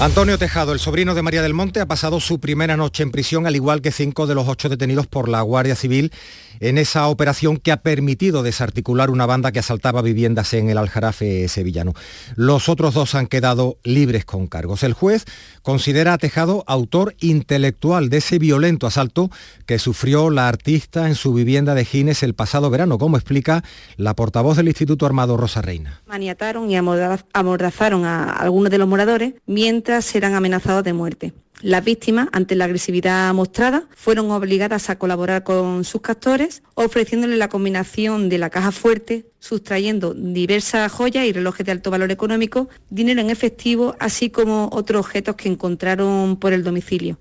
Antonio 0.00 0.36
Tejado, 0.36 0.72
el 0.72 0.80
sobrino 0.80 1.14
de 1.14 1.22
María 1.22 1.42
del 1.42 1.54
Monte, 1.54 1.80
ha 1.80 1.86
pasado 1.86 2.18
su 2.18 2.40
primera 2.40 2.76
noche 2.76 3.02
en 3.02 3.12
prisión, 3.12 3.46
al 3.46 3.54
igual 3.54 3.82
que 3.82 3.92
cinco 3.92 4.26
de 4.26 4.34
los 4.34 4.48
ocho 4.48 4.68
detenidos 4.68 5.06
por 5.06 5.28
la 5.28 5.42
Guardia 5.42 5.76
Civil 5.76 6.12
en 6.60 6.78
esa 6.78 7.08
operación 7.08 7.56
que 7.56 7.72
ha 7.72 7.78
permitido 7.78 8.42
desarticular 8.42 9.10
una 9.10 9.26
banda 9.26 9.50
que 9.50 9.58
asaltaba 9.58 10.00
viviendas 10.00 10.54
en 10.54 10.70
el 10.70 10.78
Aljarafe 10.78 11.48
sevillano. 11.48 11.92
Los 12.36 12.68
otros 12.68 12.94
dos 12.94 13.14
han 13.14 13.26
quedado 13.26 13.78
libres 13.82 14.24
con 14.24 14.46
cargos. 14.46 14.84
El 14.84 14.92
juez 14.92 15.24
considera 15.62 16.12
a 16.12 16.18
Tejado 16.18 16.62
autor 16.68 17.16
intelectual 17.20 18.10
de 18.10 18.18
ese 18.18 18.38
violento 18.38 18.86
asalto 18.86 19.30
que 19.66 19.80
sufrió 19.80 20.30
la 20.30 20.46
artista 20.48 21.08
en 21.08 21.16
su 21.16 21.34
vivienda 21.34 21.74
de 21.74 21.84
Gines 21.84 22.22
el 22.22 22.34
pasado 22.34 22.70
verano, 22.70 22.96
como 22.96 23.16
explica 23.16 23.64
la 23.96 24.14
portavoz 24.14 24.56
del 24.56 24.68
Instituto 24.68 25.04
Armado 25.04 25.36
Rosa 25.36 25.62
Reina. 25.62 26.00
Maniataron 26.06 26.70
y 26.70 26.76
amordazaron 26.76 28.04
a 28.04 28.32
algunos 28.32 28.70
de 28.70 28.78
los 28.78 28.88
moradores 28.88 29.34
mientras 29.46 29.91
eran 30.14 30.34
amenazados 30.34 30.84
de 30.84 30.92
muerte. 30.92 31.32
Las 31.60 31.84
víctimas, 31.84 32.28
ante 32.32 32.56
la 32.56 32.64
agresividad 32.64 33.32
mostrada, 33.34 33.84
fueron 33.94 34.30
obligadas 34.32 34.90
a 34.90 34.98
colaborar 34.98 35.44
con 35.44 35.84
sus 35.84 36.00
captores, 36.00 36.62
ofreciéndoles 36.74 37.38
la 37.38 37.48
combinación 37.48 38.28
de 38.28 38.38
la 38.38 38.50
caja 38.50 38.72
fuerte, 38.72 39.26
sustrayendo 39.38 40.12
diversas 40.12 40.90
joyas 40.90 41.24
y 41.24 41.32
relojes 41.32 41.64
de 41.64 41.72
alto 41.72 41.90
valor 41.90 42.10
económico, 42.10 42.68
dinero 42.90 43.20
en 43.20 43.30
efectivo, 43.30 43.94
así 44.00 44.28
como 44.30 44.70
otros 44.72 45.00
objetos 45.00 45.36
que 45.36 45.48
encontraron 45.48 46.36
por 46.36 46.52
el 46.52 46.64
domicilio. 46.64 47.18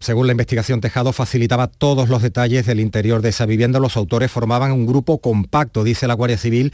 Según 0.00 0.26
la 0.26 0.32
investigación, 0.32 0.80
Tejado 0.80 1.12
facilitaba 1.12 1.68
todos 1.68 2.08
los 2.08 2.20
detalles 2.20 2.66
del 2.66 2.80
interior 2.80 3.22
de 3.22 3.30
esa 3.30 3.46
vivienda. 3.46 3.78
Los 3.78 3.96
autores 3.96 4.30
formaban 4.30 4.72
un 4.72 4.86
grupo 4.86 5.18
compacto, 5.18 5.84
dice 5.84 6.06
la 6.06 6.14
Guardia 6.14 6.36
Civil, 6.36 6.72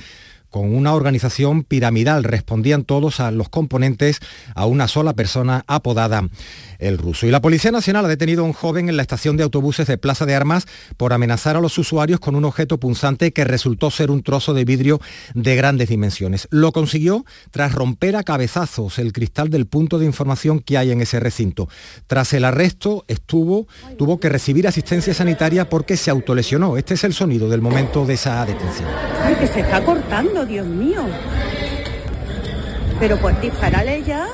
con 0.51 0.75
una 0.75 0.95
organización 0.95 1.63
piramidal. 1.63 2.25
Respondían 2.25 2.85
todos 2.85 3.21
a 3.21 3.31
los 3.31 3.49
componentes 3.49 4.21
a 4.55 4.67
una 4.67 4.89
sola 4.89 5.15
persona 5.15 5.65
apodada 5.67 6.29
el 6.81 6.99
ruso. 6.99 7.27
Y 7.27 7.31
la 7.31 7.41
Policía 7.41 7.71
Nacional 7.71 8.07
ha 8.07 8.09
detenido 8.09 8.43
a 8.43 8.47
un 8.47 8.53
joven 8.53 8.89
en 8.89 8.97
la 8.97 9.03
estación 9.03 9.37
de 9.37 9.45
autobuses 9.45 9.87
de 9.87 9.99
Plaza 9.99 10.27
de 10.27 10.35
Armas 10.35 10.67
por 10.97 11.13
amenazar 11.13 11.57
a 11.57 11.61
los 11.61 11.79
usuarios 11.79 12.21
con 12.21 12.35
un 12.35 12.45
objeto 12.45 12.79
punzante 12.79 13.33
que 13.33 13.45
resultó 13.45 13.91
ser 13.91 14.11
un 14.11 14.23
trozo 14.23 14.55
de 14.55 14.65
vidrio 14.65 15.01
de 15.35 15.57
grandes 15.57 15.89
dimensiones. 15.89 16.49
Lo 16.51 16.73
consiguió 16.73 17.25
tras 17.51 17.75
romper 17.75 18.17
a 18.17 18.25
cabezazos 18.25 18.99
el 18.99 19.13
cristal 19.13 19.51
del 19.51 19.67
punto 19.67 19.99
de 19.99 20.07
información 20.07 20.61
que 20.61 20.79
hay 20.79 20.91
en 20.91 21.01
ese 21.01 21.21
recinto. 21.21 21.69
Tras 22.07 22.33
el 22.33 22.45
arresto 22.45 23.05
estuvo, 23.09 23.69
tuvo 23.99 24.19
que 24.19 24.29
recibir 24.29 24.67
asistencia 24.67 25.15
sanitaria 25.15 25.69
porque 25.69 25.97
se 25.97 26.11
autolesionó. 26.11 26.77
Este 26.77 26.95
es 26.95 27.05
el 27.05 27.13
sonido 27.13 27.49
del 27.49 27.61
momento 27.61 28.07
de 28.07 28.15
esa 28.15 28.45
detención. 28.47 28.89
Ay, 29.23 29.35
que 29.35 29.47
se 29.47 29.61
está 29.61 29.85
cortando, 29.85 30.40
Dios 30.45 30.67
mío. 30.67 31.03
Pero 32.99 33.19
pues 33.19 33.41
disparale 33.41 34.03
ya. 34.03 34.29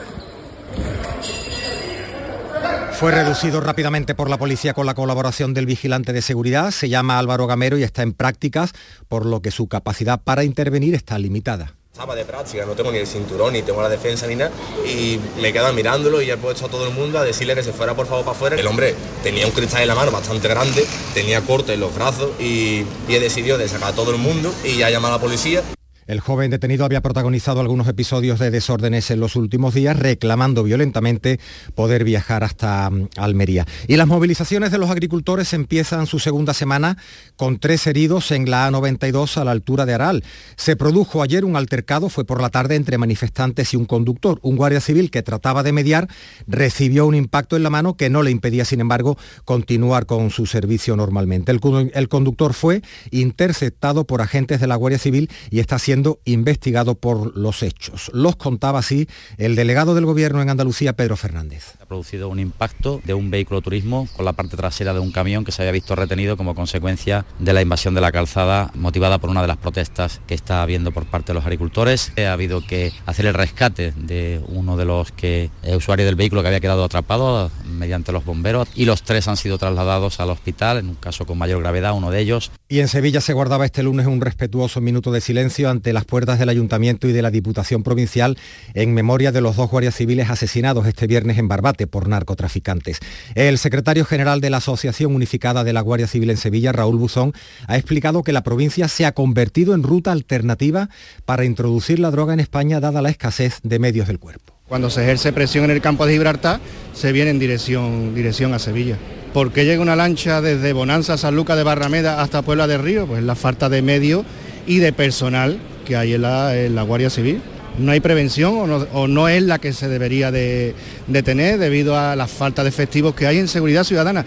Fue 2.93 3.13
reducido 3.13 3.61
rápidamente 3.61 4.15
por 4.15 4.31
la 4.31 4.39
policía 4.39 4.73
con 4.73 4.87
la 4.87 4.95
colaboración 4.95 5.53
del 5.53 5.67
vigilante 5.67 6.15
de 6.15 6.23
seguridad. 6.23 6.71
Se 6.71 6.89
llama 6.89 7.19
Álvaro 7.19 7.47
Gamero 7.47 7.77
y 7.77 7.83
está 7.83 8.03
en 8.03 8.15
prácticas, 8.15 8.73
por 9.09 9.27
lo 9.27 9.43
que 9.43 9.51
su 9.51 9.69
capacidad 9.69 10.19
para 10.23 10.45
intervenir 10.45 10.95
está 10.95 11.19
limitada. 11.19 11.75
Estaba 11.93 12.15
de 12.15 12.25
práctica, 12.25 12.65
no 12.67 12.73
tengo 12.73 12.93
ni 12.93 12.99
el 12.99 13.07
cinturón, 13.07 13.53
ni 13.53 13.63
tengo 13.63 13.83
la 13.83 13.89
defensa 13.89 14.27
ni 14.27 14.37
nada. 14.37 14.51
Y 14.87 15.21
me 15.41 15.53
quedan 15.53 15.75
mirándolo 15.75 16.23
y 16.23 16.31
he 16.31 16.37
puesto 16.39 16.67
a 16.67 16.69
todo 16.69 16.87
el 16.87 16.95
mundo 16.95 17.19
a 17.19 17.25
decirle 17.25 17.55
que 17.55 17.63
se 17.63 17.73
fuera 17.73 17.95
por 17.95 18.07
favor 18.07 18.25
para 18.25 18.37
afuera. 18.37 18.57
El 18.57 18.67
hombre 18.67 18.95
tenía 19.23 19.47
un 19.47 19.53
cristal 19.53 19.83
en 19.83 19.89
la 19.89 19.95
mano 19.95 20.11
bastante 20.11 20.49
grande, 20.49 20.87
tenía 21.13 21.43
corte 21.43 21.75
en 21.75 21.81
los 21.81 21.95
brazos 21.95 22.31
y, 22.41 22.85
y 23.09 23.15
he 23.15 23.21
decidido 23.21 23.59
de 23.59 23.69
sacar 23.69 23.91
a 23.91 23.95
todo 23.95 24.11
el 24.11 24.19
mundo 24.19 24.55
y 24.65 24.79
ya 24.79 24.91
llamar 24.91 25.13
a 25.13 25.17
la 25.17 25.21
policía. 25.21 25.63
El 26.07 26.21
joven 26.21 26.53
detenido 26.53 26.85
había 26.85 27.01
protagonizado 27.01 27.61
algunos 27.61 27.89
episodios 27.89 28.39
de 28.39 28.53
desórdenes 28.53 29.11
en 29.11 29.19
los 29.19 29.35
últimos 29.35 29.75
días, 29.75 29.99
reclamando 29.99 30.63
violentamente 30.63 31.41
poder 31.75 32.05
viajar 32.05 32.45
hasta 32.45 32.89
mm, 32.91 33.09
Almería. 33.17 33.67
Y 33.89 33.97
las 33.97 34.07
movilizaciones 34.07 34.71
de 34.71 34.79
los 34.79 34.91
agricultores 34.91 35.53
empiezan 35.53 36.07
su 36.07 36.21
segunda 36.21 36.55
semana 36.55 36.97
con 37.35 37.59
tres 37.59 37.89
heridos 37.89 38.31
en 38.31 38.49
la 38.49 38.71
A92 38.71 39.37
a 39.37 39.45
la 39.45 39.51
altura 39.51 39.85
de 39.85 39.95
Aral. 39.95 40.23
Se 40.57 40.77
produjo 40.77 41.25
ayer 41.25 41.45
un 41.45 41.57
altercado, 41.57 42.09
fue 42.09 42.25
por 42.25 42.41
la 42.41 42.51
tarde, 42.51 42.77
entre 42.77 42.99
manifestantes 42.99 43.75
y 43.75 43.77
un 43.77 43.85
conductor. 43.85 44.39
Un 44.43 44.55
guardia 44.55 44.81
civil 44.81 45.11
que 45.11 45.25
trataba 45.25 45.65
de 45.65 45.73
mediar 45.73 46.07
recibió 46.47 47.05
un 47.07 47.17
impacto 47.17 47.57
en 47.57 47.65
la 47.65 47.71
mano 47.71 47.97
que 47.97 48.11
no 48.11 48.23
le 48.23 48.31
impedía, 48.31 48.65
sin 48.65 48.81
embargo, 48.81 49.19
continuar 49.45 50.07
con 50.07 50.31
su 50.31 50.47
servicio 50.47 50.95
normalmente. 50.95 51.51
El, 51.51 51.61
el 51.95 52.09
conductor 52.09 52.55
fue 52.55 52.83
interceptado 53.11 54.05
por 54.05 54.23
agentes 54.23 54.61
de 54.61 54.69
la 54.69 54.77
Guardia 54.77 55.01
Civil 55.01 55.31
y 55.51 55.59
está 55.59 55.81
siendo 55.81 55.96
investigado 56.25 56.95
por 56.95 57.37
los 57.37 57.63
hechos. 57.63 58.11
Los 58.13 58.37
contaba 58.37 58.81
así 58.81 59.09
el 59.39 59.55
delegado 59.57 59.95
del 59.95 60.07
Gobierno 60.07 60.43
en 60.43 60.51
Andalucía, 60.51 60.95
Pedro 60.95 61.17
Fernández. 61.17 61.75
Ha 61.81 61.87
producido 61.87 62.29
un 62.29 62.39
impacto 62.39 63.01
de 63.05 63.15
un 63.15 63.31
vehículo 63.31 63.63
turismo 63.63 64.09
con 64.17 64.25
la 64.25 64.33
parte 64.33 64.57
trasera 64.57 64.93
de 64.93 65.01
un 65.01 65.13
camión 65.13 65.45
que 65.45 65.53
se 65.53 65.63
había 65.63 65.73
visto 65.73 65.95
retenido 65.95 66.37
como 66.37 66.55
consecuencia 66.55 67.25
de 67.39 67.53
la 67.53 67.63
invasión 67.63 67.95
de 67.95 68.01
la 68.01 68.13
calzada 68.13 68.71
motivada 68.75 69.19
por 69.19 69.31
una 69.31 69.43
de 69.43 69.49
las 69.49 69.57
protestas 69.57 70.21
que 70.27 70.35
está 70.35 70.63
habiendo 70.63 70.93
por 70.93 71.07
parte 71.07 71.33
de 71.33 71.35
los 71.35 71.45
agricultores. 71.45 72.13
Ha 72.19 72.33
habido 72.33 72.61
que 72.67 72.93
hacer 73.07 73.27
el 73.27 73.35
rescate 73.35 73.93
de 73.97 74.41
uno 74.49 74.77
de 74.77 74.85
los 74.85 75.13
que 75.13 75.51
eh, 75.63 75.77
usuarios 75.77 76.07
del 76.07 76.17
vehículo 76.17 76.43
que 76.43 76.49
había 76.49 76.61
quedado 76.61 76.85
atrapado 76.85 77.51
mediante 77.65 78.13
los 78.13 78.25
bomberos 78.25 78.69
y 78.75 78.85
los 78.85 79.03
tres 79.03 79.29
han 79.29 79.37
sido 79.37 79.59
trasladados 79.59 80.21
al 80.21 80.31
hospital, 80.31 80.79
en 80.79 80.89
un 80.89 80.95
caso 80.95 81.27
con 81.27 81.39
mayor 81.39 81.61
gravedad, 81.61 81.93
uno 81.95 82.11
de 82.11 82.21
ellos. 82.21 82.51
Y 82.69 82.81
en 82.81 82.89
Sevilla 82.89 83.21
se 83.21 83.33
guardaba 83.33 83.65
este 83.65 83.83
lunes 83.83 84.07
un 84.07 84.21
respetuoso 84.21 84.81
minuto 84.81 85.13
de 85.13 85.21
silencio 85.21 85.71
ante 85.71 85.86
las 85.93 86.05
puertas 86.05 86.39
del 86.39 86.49
Ayuntamiento 86.49 87.09
y 87.09 87.13
de 87.13 87.23
la 87.23 87.31
Diputación 87.31 87.83
Provincial 87.83 88.37
en 88.75 88.95
memoria 88.95 89.33
de 89.33 89.41
los 89.41 89.57
dos 89.57 89.71
guardias 89.71 89.95
civiles 89.95 90.31
asesinados 90.31 90.87
este 90.87 91.07
viernes 91.07 91.39
en 91.39 91.49
Barbate 91.49 91.87
por 91.87 92.09
narcotraficantes. 92.09 92.99
El 93.35 93.59
secretario 93.59 94.05
general 94.05 94.41
de 94.41 94.51
la 94.51 94.59
Asociación 94.59 95.15
Unificada 95.15 95.65
de 95.65 95.73
la 95.73 95.81
Guardia 95.81 96.07
Civil 96.07 96.31
en 96.31 96.37
Sevilla, 96.37 96.73
Raúl 96.73 96.97
Buzón, 96.97 97.33
ha 97.67 97.77
explicado 97.77 98.23
que 98.23 98.33
la 98.33 98.43
provincia 98.43 98.89
se 98.89 99.07
ha 99.07 99.13
convertido 99.13 99.75
en 99.75 99.83
ruta 99.83 100.13
alternativa 100.13 100.89
para 101.25 101.45
introducir 101.45 101.99
la 101.99 102.11
droga 102.11 102.35
en 102.35 102.41
España 102.41 102.81
dada 102.81 103.03
la 103.03 103.11
escasez 103.11 103.61
de 103.63 103.79
medios 103.79 104.07
del 104.09 104.19
cuerpo. 104.19 104.55
Cuando 104.69 104.91
se 104.91 105.03
ejerce 105.03 105.33
presión 105.33 105.67
en 105.67 105.71
el 105.71 105.81
campo 105.81 106.07
de 106.07 106.15
Gibraltar, 106.15 106.59
se 106.93 107.13
viene 107.13 107.31
en 107.31 107.39
dirección, 107.39 108.15
dirección 108.17 108.53
a 108.53 108.59
Sevilla. 108.59 108.97
¿Por 109.33 109.53
qué 109.53 109.65
llega 109.65 109.81
una 109.81 109.95
lancha 109.95 110.41
desde 110.41 110.73
Bonanza, 110.73 111.17
San 111.17 111.37
Lucas 111.37 111.57
de 111.57 111.63
Barrameda 111.63 112.21
hasta 112.21 112.43
Puebla 112.43 112.67
del 112.67 112.83
Río? 112.83 113.07
Pues 113.07 113.23
la 113.23 113.37
falta 113.37 113.69
de 113.69 113.83
medios 113.83 114.25
y 114.67 114.79
de 114.79 114.93
personal 114.93 115.59
que 115.87 115.97
hay 115.97 116.13
en 116.15 116.23
la, 116.23 116.83
Guardia 116.83 117.09
Civil. 117.09 117.41
No 117.79 117.93
hay 117.93 118.01
prevención 118.01 118.87
o 118.93 119.09
no, 119.09 119.29
es 119.29 119.43
la 119.43 119.59
que 119.59 119.73
se 119.73 119.89
debería 119.89 120.31
de, 120.31 120.75
de 121.07 121.23
tener 121.23 121.59
debido 121.59 121.99
a 121.99 122.17
la 122.17 122.27
falta 122.27 122.63
de 122.63 122.69
efectivos 122.69 123.15
que 123.15 123.27
hay 123.27 123.39
en 123.39 123.49
seguridad 123.49 123.85
ciudadana. 123.85 124.27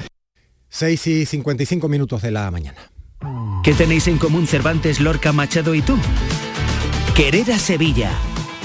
6 0.70 1.08
y 1.08 1.26
55 1.26 1.88
minutos 1.88 2.22
de 2.22 2.32
la 2.32 2.50
mañana. 2.52 2.92
¿Qué 3.64 3.74
tenéis 3.74 4.08
en 4.08 4.18
común 4.18 4.48
Cervantes, 4.48 5.00
Lorca, 5.00 5.34
Machado 5.34 5.76
y 5.76 5.82
tú? 5.82 5.98
Querer 7.16 7.52
a 7.52 7.60
Sevilla 7.60 8.12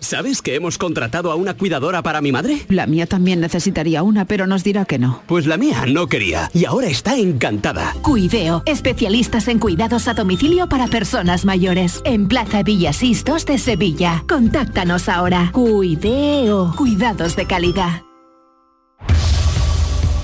¿Sabes 0.00 0.42
que 0.42 0.54
hemos 0.54 0.78
contratado 0.78 1.32
a 1.32 1.34
una 1.34 1.54
cuidadora 1.54 2.02
para 2.02 2.20
mi 2.20 2.32
madre? 2.32 2.64
La 2.68 2.86
mía 2.86 3.06
también 3.06 3.40
necesitaría 3.40 4.02
una, 4.02 4.24
pero 4.24 4.46
nos 4.46 4.62
dirá 4.64 4.84
que 4.84 4.98
no. 4.98 5.22
Pues 5.26 5.46
la 5.46 5.56
mía 5.56 5.84
no 5.86 6.06
quería 6.06 6.50
y 6.54 6.64
ahora 6.64 6.86
está 6.86 7.16
encantada. 7.16 7.94
Cuideo, 8.02 8.62
especialistas 8.64 9.48
en 9.48 9.58
cuidados 9.58 10.08
a 10.08 10.14
domicilio 10.14 10.68
para 10.68 10.86
personas 10.86 11.44
mayores. 11.44 12.00
En 12.04 12.28
Plaza 12.28 12.62
Villasistos 12.62 13.44
de 13.44 13.58
Sevilla. 13.58 14.24
Contáctanos 14.28 15.08
ahora. 15.08 15.50
Cuideo, 15.52 16.72
cuidados 16.76 17.36
de 17.36 17.46
calidad. 17.46 18.02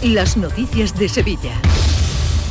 Las 0.02 0.36
noticias 0.36 0.96
de 0.98 1.08
Sevilla. 1.08 1.52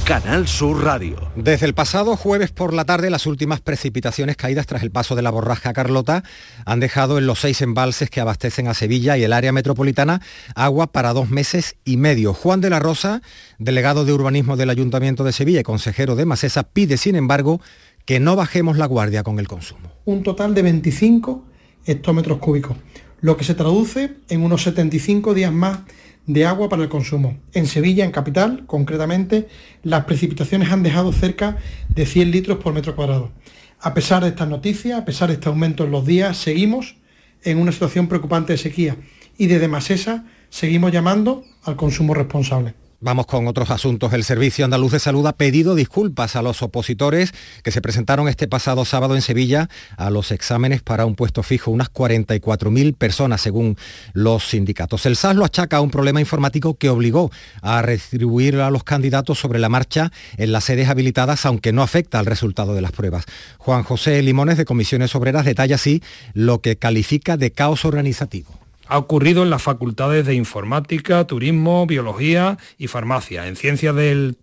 Canal 0.06 0.50
Sur 0.50 0.84
Radio. 0.84 1.16
Desde 1.38 1.66
el 1.66 1.74
pasado 1.74 2.18
jueves 2.18 2.52
por 2.52 2.74
la 2.74 2.84
tarde, 2.84 3.10
las 3.10 3.26
últimas 3.26 3.62
precipitaciones 3.62 4.36
caídas 4.36 4.68
tras 4.68 4.84
el 4.84 4.92
paso 4.92 5.16
de 5.16 5.22
la 5.22 5.30
borrasca 5.30 5.72
Carlota 5.72 6.26
han 6.66 6.82
dejado 6.82 7.18
en 7.18 7.26
los 7.26 7.40
seis 7.40 7.62
embalses 7.62 8.10
que 8.10 8.20
abastecen 8.20 8.68
a 8.68 8.74
Sevilla 8.74 9.18
y 9.18 9.24
el 9.24 9.32
área 9.32 9.54
metropolitana 9.54 10.22
agua 10.56 10.88
para 10.88 11.14
dos 11.14 11.30
meses 11.30 11.78
y 11.86 11.96
medio. 11.96 12.34
Juan 12.34 12.60
de 12.60 12.70
la 12.70 12.80
Rosa, 12.80 13.22
delegado 13.60 14.04
de 14.04 14.12
urbanismo 14.12 14.58
del 14.58 14.72
Ayuntamiento 14.72 15.24
de 15.24 15.32
Sevilla 15.32 15.62
y 15.62 15.64
consejero 15.64 16.18
de 16.18 16.26
Masesa, 16.26 16.64
pide, 16.64 16.98
sin 16.98 17.16
embargo, 17.16 17.62
que 18.04 18.20
no 18.20 18.36
bajemos 18.36 18.78
la 18.78 18.88
guardia 18.88 19.24
con 19.24 19.40
el 19.40 19.48
consumo. 19.48 19.90
Un 20.04 20.22
total 20.24 20.54
de 20.54 20.64
25 20.64 21.46
hectómetros 21.86 22.40
cúbicos, 22.40 22.76
lo 23.22 23.38
que 23.38 23.46
se 23.46 23.56
traduce 23.56 24.16
en 24.28 24.44
unos 24.44 24.64
75 24.64 25.34
días 25.34 25.54
más 25.54 25.80
de 26.26 26.46
agua 26.46 26.70
para 26.70 26.84
el 26.84 26.90
consumo. 26.90 27.38
En 27.54 27.68
Sevilla, 27.68 28.06
en 28.06 28.12
capital, 28.12 28.64
concretamente, 28.66 29.48
las 29.84 30.06
precipitaciones 30.06 30.72
han 30.72 30.84
dejado 30.84 31.12
cerca 31.12 31.58
de 31.90 32.06
100 32.06 32.32
litros 32.32 32.58
por 32.60 32.74
metro 32.74 32.96
cuadrado. 32.96 33.32
A 33.80 33.94
pesar 33.94 34.24
de 34.24 34.30
estas 34.30 34.48
noticias, 34.48 35.00
a 35.00 35.06
pesar 35.06 35.28
de 35.28 35.36
este 35.36 35.50
aumento 35.50 35.84
en 35.84 35.92
los 35.92 36.06
días, 36.06 36.38
seguimos 36.38 36.96
en 37.44 37.58
una 37.58 37.72
situación 37.72 38.08
preocupante 38.08 38.54
de 38.54 38.58
sequía 38.58 38.96
y 39.38 39.48
desde 39.48 39.68
Masesa 39.68 40.26
seguimos 40.50 40.92
llamando 40.92 41.44
al 41.64 41.76
consumo 41.76 42.14
responsable. 42.14 42.76
Vamos 43.04 43.26
con 43.26 43.48
otros 43.48 43.70
asuntos. 43.70 44.14
El 44.14 44.24
Servicio 44.24 44.64
Andaluz 44.64 44.94
de 44.94 45.00
Salud 45.00 45.28
ha 45.28 45.34
pedido 45.34 45.76
disculpas 45.76 46.38
a 46.38 46.42
los 46.42 46.62
opositores 46.62 47.34
que 47.62 47.70
se 47.70 47.82
presentaron 47.82 48.30
este 48.30 48.48
pasado 48.48 48.86
sábado 48.86 49.16
en 49.16 49.22
Sevilla 49.22 49.68
a 49.98 50.10
los 50.10 50.32
exámenes 50.32 50.82
para 50.82 51.06
un 51.06 51.16
puesto 51.16 51.44
fijo, 51.44 51.70
unas 51.70 51.92
44.000 51.92 52.96
personas 52.96 53.42
según 53.42 53.76
los 54.14 54.48
sindicatos. 54.48 55.06
El 55.06 55.18
SAS 55.18 55.36
lo 55.36 55.44
achaca 55.44 55.78
a 55.78 55.82
un 55.82 55.92
problema 55.92 56.22
informático 56.22 56.76
que 56.76 56.88
obligó 56.88 57.30
a 57.62 57.82
retribuir 57.82 58.62
a 58.62 58.72
los 58.72 58.86
candidatos 58.86 59.38
sobre 59.38 59.60
la 59.60 59.68
marcha 59.68 60.10
en 60.38 60.54
las 60.54 60.64
sedes 60.64 60.88
habilitadas, 60.88 61.46
aunque 61.46 61.74
no 61.74 61.84
afecta 61.84 62.20
al 62.20 62.26
resultado 62.26 62.74
de 62.74 62.84
las 62.84 62.94
pruebas. 62.94 63.26
Juan 63.58 63.84
José 63.84 64.22
Limones 64.22 64.58
de 64.58 64.64
Comisiones 64.64 65.14
Obreras 65.14 65.44
detalla 65.44 65.76
así 65.76 66.02
lo 66.34 66.62
que 66.62 66.78
califica 66.78 67.36
de 67.36 67.52
caos 67.52 67.84
organizativo 67.84 68.63
ha 68.88 68.98
ocurrido 68.98 69.44
en 69.44 69.50
las 69.50 69.62
facultades 69.62 70.26
de 70.26 70.36
informática, 70.36 71.26
turismo, 71.26 71.86
biología 71.86 72.58
y 72.78 72.88
farmacia. 72.88 73.48
En 73.48 73.56
ciencias 73.56 73.96
del, 73.96 74.38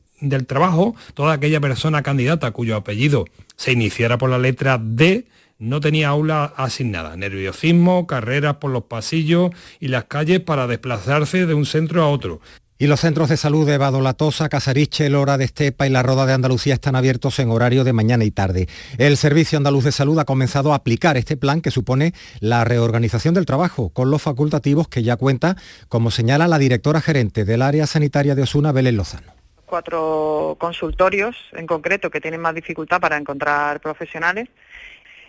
trabajo, 0.47 0.95
toda 1.14 1.34
aquella 1.34 1.61
persona 1.61 2.03
candidata 2.03 2.51
cuyo 2.51 2.76
apellido 2.76 3.26
se 3.57 3.72
iniciara 3.72 4.18
por 4.18 4.30
la 4.30 4.38
letra 4.38 4.78
D 4.82 5.26
no 5.59 5.80
tenía 5.80 6.09
aula 6.09 6.55
asignada. 6.57 7.16
Nerviosismo, 7.16 8.07
carreras 8.07 8.57
por 8.57 8.70
los 8.70 8.84
pasillos 8.84 9.51
y 9.78 9.88
las 9.88 10.05
calles 10.05 10.41
para 10.41 10.66
desplazarse 10.66 11.45
de 11.47 11.55
un 11.55 11.66
centro 11.66 12.03
a 12.03 12.09
otro. 12.09 12.41
Y 12.81 12.87
los 12.87 13.01
centros 13.01 13.28
de 13.28 13.37
salud 13.37 13.66
de 13.66 13.76
Badolatosa, 13.76 14.49
Casariche, 14.49 15.11
Lora 15.11 15.37
de 15.37 15.45
Estepa 15.45 15.87
y 15.87 15.91
la 15.91 16.03
Roda 16.03 16.24
de 16.24 16.33
Andalucía 16.33 16.72
están 16.72 16.97
abiertos 16.97 17.39
en 17.39 17.51
horario 17.51 17.85
de 17.85 17.93
mañana 17.93 18.24
y 18.24 18.31
tarde. 18.31 18.68
El 18.97 19.18
Servicio 19.18 19.59
Andaluz 19.59 19.85
de 19.85 19.93
Salud 19.93 20.18
ha 20.18 20.24
comenzado 20.24 20.72
a 20.72 20.76
aplicar 20.76 21.18
este 21.18 21.37
plan 21.37 21.61
que 21.61 21.70
supone 21.70 22.14
la 22.41 22.64
reorganización 22.64 23.35
del 23.35 23.45
trabajo 23.45 23.91
con 23.91 24.11
los 24.11 24.22
facultativos 24.22 24.89
que 24.89 25.03
ya 25.03 25.16
cuenta, 25.16 25.57
como 25.91 26.11
señala 26.11 26.49
la 26.49 26.57
directora 26.57 27.03
gerente 27.03 27.45
del 27.45 27.61
área 27.61 27.87
sanitaria 27.87 28.35
de 28.35 28.43
Osuna, 28.45 28.72
Belén 28.72 28.97
Lozano 28.97 29.35
cuatro 29.66 30.57
consultorios 30.59 31.37
en 31.53 31.66
concreto 31.66 32.11
que 32.11 32.20
tienen 32.20 32.41
más 32.41 32.55
dificultad 32.55 32.99
para 32.99 33.18
encontrar 33.18 33.81
profesionales 33.81 34.49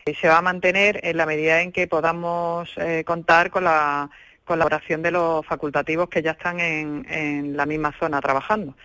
y 0.06 0.16
se 0.16 0.30
va 0.30 0.40
a 0.40 0.42
mantener 0.42 1.00
en 1.04 1.18
la 1.18 1.28
medida 1.28 1.62
en 1.62 1.72
que 1.72 1.86
podamos 1.88 2.70
eh, 2.78 3.04
contar 3.06 3.52
con 3.52 3.66
la 3.66 4.10
colaboración 4.46 5.02
de 5.02 5.12
los 5.12 5.46
facultativos 5.46 6.10
que 6.10 6.22
ya 6.22 6.32
están 6.32 6.60
en, 6.60 7.06
en 7.10 7.56
la 7.56 7.66
misma 7.66 7.94
zona 8.00 8.22
trabajando. 8.22 8.76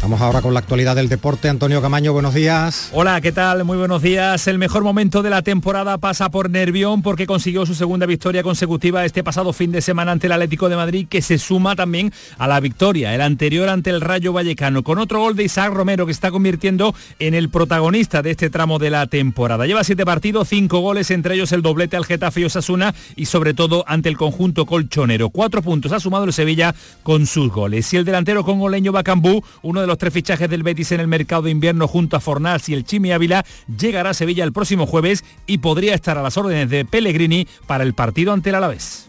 Vamos 0.00 0.20
ahora 0.20 0.40
con 0.40 0.54
la 0.54 0.60
actualidad 0.60 0.94
del 0.94 1.08
deporte. 1.08 1.48
Antonio 1.48 1.82
Camaño, 1.82 2.12
buenos 2.12 2.32
días. 2.32 2.88
Hola, 2.92 3.20
¿qué 3.20 3.32
tal? 3.32 3.64
Muy 3.64 3.76
buenos 3.76 4.00
días. 4.00 4.46
El 4.46 4.56
mejor 4.56 4.84
momento 4.84 5.22
de 5.24 5.30
la 5.30 5.42
temporada 5.42 5.98
pasa 5.98 6.30
por 6.30 6.50
Nervión 6.50 7.02
porque 7.02 7.26
consiguió 7.26 7.66
su 7.66 7.74
segunda 7.74 8.06
victoria 8.06 8.44
consecutiva 8.44 9.04
este 9.04 9.24
pasado 9.24 9.52
fin 9.52 9.72
de 9.72 9.82
semana 9.82 10.12
ante 10.12 10.28
el 10.28 10.32
Atlético 10.32 10.68
de 10.68 10.76
Madrid, 10.76 11.08
que 11.10 11.20
se 11.20 11.36
suma 11.36 11.74
también 11.74 12.12
a 12.38 12.46
la 12.46 12.60
victoria, 12.60 13.12
el 13.12 13.20
anterior 13.20 13.68
ante 13.68 13.90
el 13.90 14.00
Rayo 14.00 14.32
Vallecano, 14.32 14.84
con 14.84 14.98
otro 14.98 15.18
gol 15.18 15.34
de 15.34 15.44
Isaac 15.44 15.74
Romero 15.74 16.06
que 16.06 16.12
está 16.12 16.30
convirtiendo 16.30 16.94
en 17.18 17.34
el 17.34 17.50
protagonista 17.50 18.22
de 18.22 18.30
este 18.30 18.50
tramo 18.50 18.78
de 18.78 18.90
la 18.90 19.08
temporada. 19.08 19.66
Lleva 19.66 19.82
siete 19.82 20.06
partidos, 20.06 20.48
cinco 20.48 20.78
goles, 20.78 21.10
entre 21.10 21.34
ellos 21.34 21.50
el 21.50 21.60
doblete 21.60 21.96
al 21.96 22.06
Getafe 22.06 22.42
y 22.42 22.44
Osasuna 22.44 22.94
y 23.16 23.26
sobre 23.26 23.52
todo 23.52 23.84
ante 23.88 24.08
el 24.08 24.16
conjunto 24.16 24.64
colchonero. 24.64 25.30
Cuatro 25.30 25.60
puntos 25.60 25.90
ha 25.90 25.98
sumado 25.98 26.24
el 26.24 26.32
Sevilla 26.32 26.72
con 27.02 27.26
sus 27.26 27.52
goles. 27.52 27.92
Y 27.92 27.96
el 27.96 28.04
delantero 28.04 28.44
congoleño 28.44 28.92
Bacambú, 28.92 29.42
uno 29.62 29.80
de 29.80 29.88
los 29.88 29.97
tres 29.98 30.12
fichajes 30.12 30.48
del 30.48 30.62
Betis 30.62 30.92
en 30.92 31.00
el 31.00 31.08
mercado 31.08 31.42
de 31.42 31.50
invierno 31.50 31.88
junto 31.88 32.16
a 32.16 32.20
Fornals 32.20 32.68
y 32.68 32.74
el 32.74 32.84
Chimi 32.84 33.12
Ávila, 33.12 33.44
llegará 33.76 34.10
a 34.10 34.14
Sevilla 34.14 34.44
el 34.44 34.52
próximo 34.52 34.86
jueves 34.86 35.24
y 35.46 35.58
podría 35.58 35.94
estar 35.94 36.16
a 36.16 36.22
las 36.22 36.36
órdenes 36.36 36.70
de 36.70 36.84
Pellegrini 36.84 37.46
para 37.66 37.84
el 37.84 37.94
partido 37.94 38.32
ante 38.32 38.50
el 38.50 38.56
Alavés. 38.56 39.08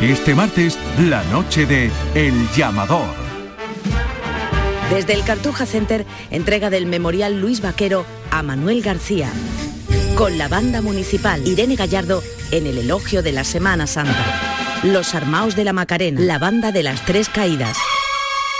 Este 0.00 0.34
martes, 0.34 0.78
la 1.00 1.24
noche 1.24 1.66
de 1.66 1.90
El 2.14 2.48
Llamador. 2.52 3.08
Desde 4.90 5.12
el 5.12 5.24
Cartuja 5.24 5.66
Center, 5.66 6.06
entrega 6.30 6.70
del 6.70 6.86
Memorial 6.86 7.40
Luis 7.40 7.60
Vaquero 7.60 8.06
a 8.30 8.42
Manuel 8.44 8.80
García. 8.80 9.28
Con 10.14 10.38
la 10.38 10.48
banda 10.48 10.82
municipal 10.82 11.46
Irene 11.46 11.74
Gallardo 11.74 12.22
en 12.52 12.66
el 12.66 12.78
elogio 12.78 13.22
de 13.22 13.32
la 13.32 13.42
Semana 13.42 13.86
Santa. 13.86 14.80
Los 14.84 15.16
Armaos 15.16 15.56
de 15.56 15.64
la 15.64 15.72
Macarena, 15.72 16.20
la 16.20 16.38
banda 16.38 16.70
de 16.70 16.84
las 16.84 17.04
Tres 17.04 17.28
Caídas 17.28 17.76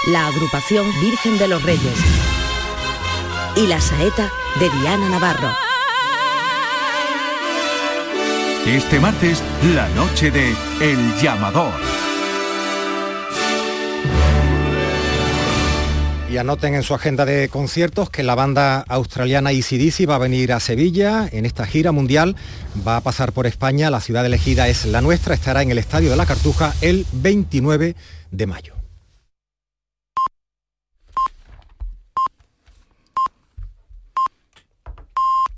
la 0.06 0.26
agrupación 0.26 0.86
Virgen 1.00 1.38
de 1.38 1.48
los 1.48 1.62
Reyes 1.62 1.98
y 3.56 3.66
la 3.66 3.80
saeta 3.80 4.30
de 4.58 4.70
Diana 4.70 5.08
Navarro. 5.08 5.50
Este 8.66 9.00
martes, 9.00 9.42
la 9.74 9.88
noche 9.90 10.30
de 10.30 10.54
El 10.80 11.16
Llamador. 11.20 11.72
Y 16.30 16.36
anoten 16.36 16.74
en 16.74 16.82
su 16.82 16.94
agenda 16.94 17.24
de 17.24 17.48
conciertos 17.48 18.10
que 18.10 18.22
la 18.22 18.34
banda 18.34 18.84
australiana 18.86 19.50
EasyDC 19.50 20.08
va 20.08 20.16
a 20.16 20.18
venir 20.18 20.52
a 20.52 20.60
Sevilla 20.60 21.26
en 21.32 21.46
esta 21.46 21.66
gira 21.66 21.90
mundial. 21.90 22.36
Va 22.86 22.98
a 22.98 23.00
pasar 23.00 23.32
por 23.32 23.46
España. 23.46 23.90
La 23.90 24.02
ciudad 24.02 24.26
elegida 24.26 24.68
es 24.68 24.84
la 24.84 25.00
nuestra. 25.00 25.34
Estará 25.34 25.62
en 25.62 25.70
el 25.70 25.78
Estadio 25.78 26.10
de 26.10 26.16
la 26.16 26.26
Cartuja 26.26 26.74
el 26.82 27.06
29 27.12 27.96
de 28.30 28.46
mayo. 28.46 28.77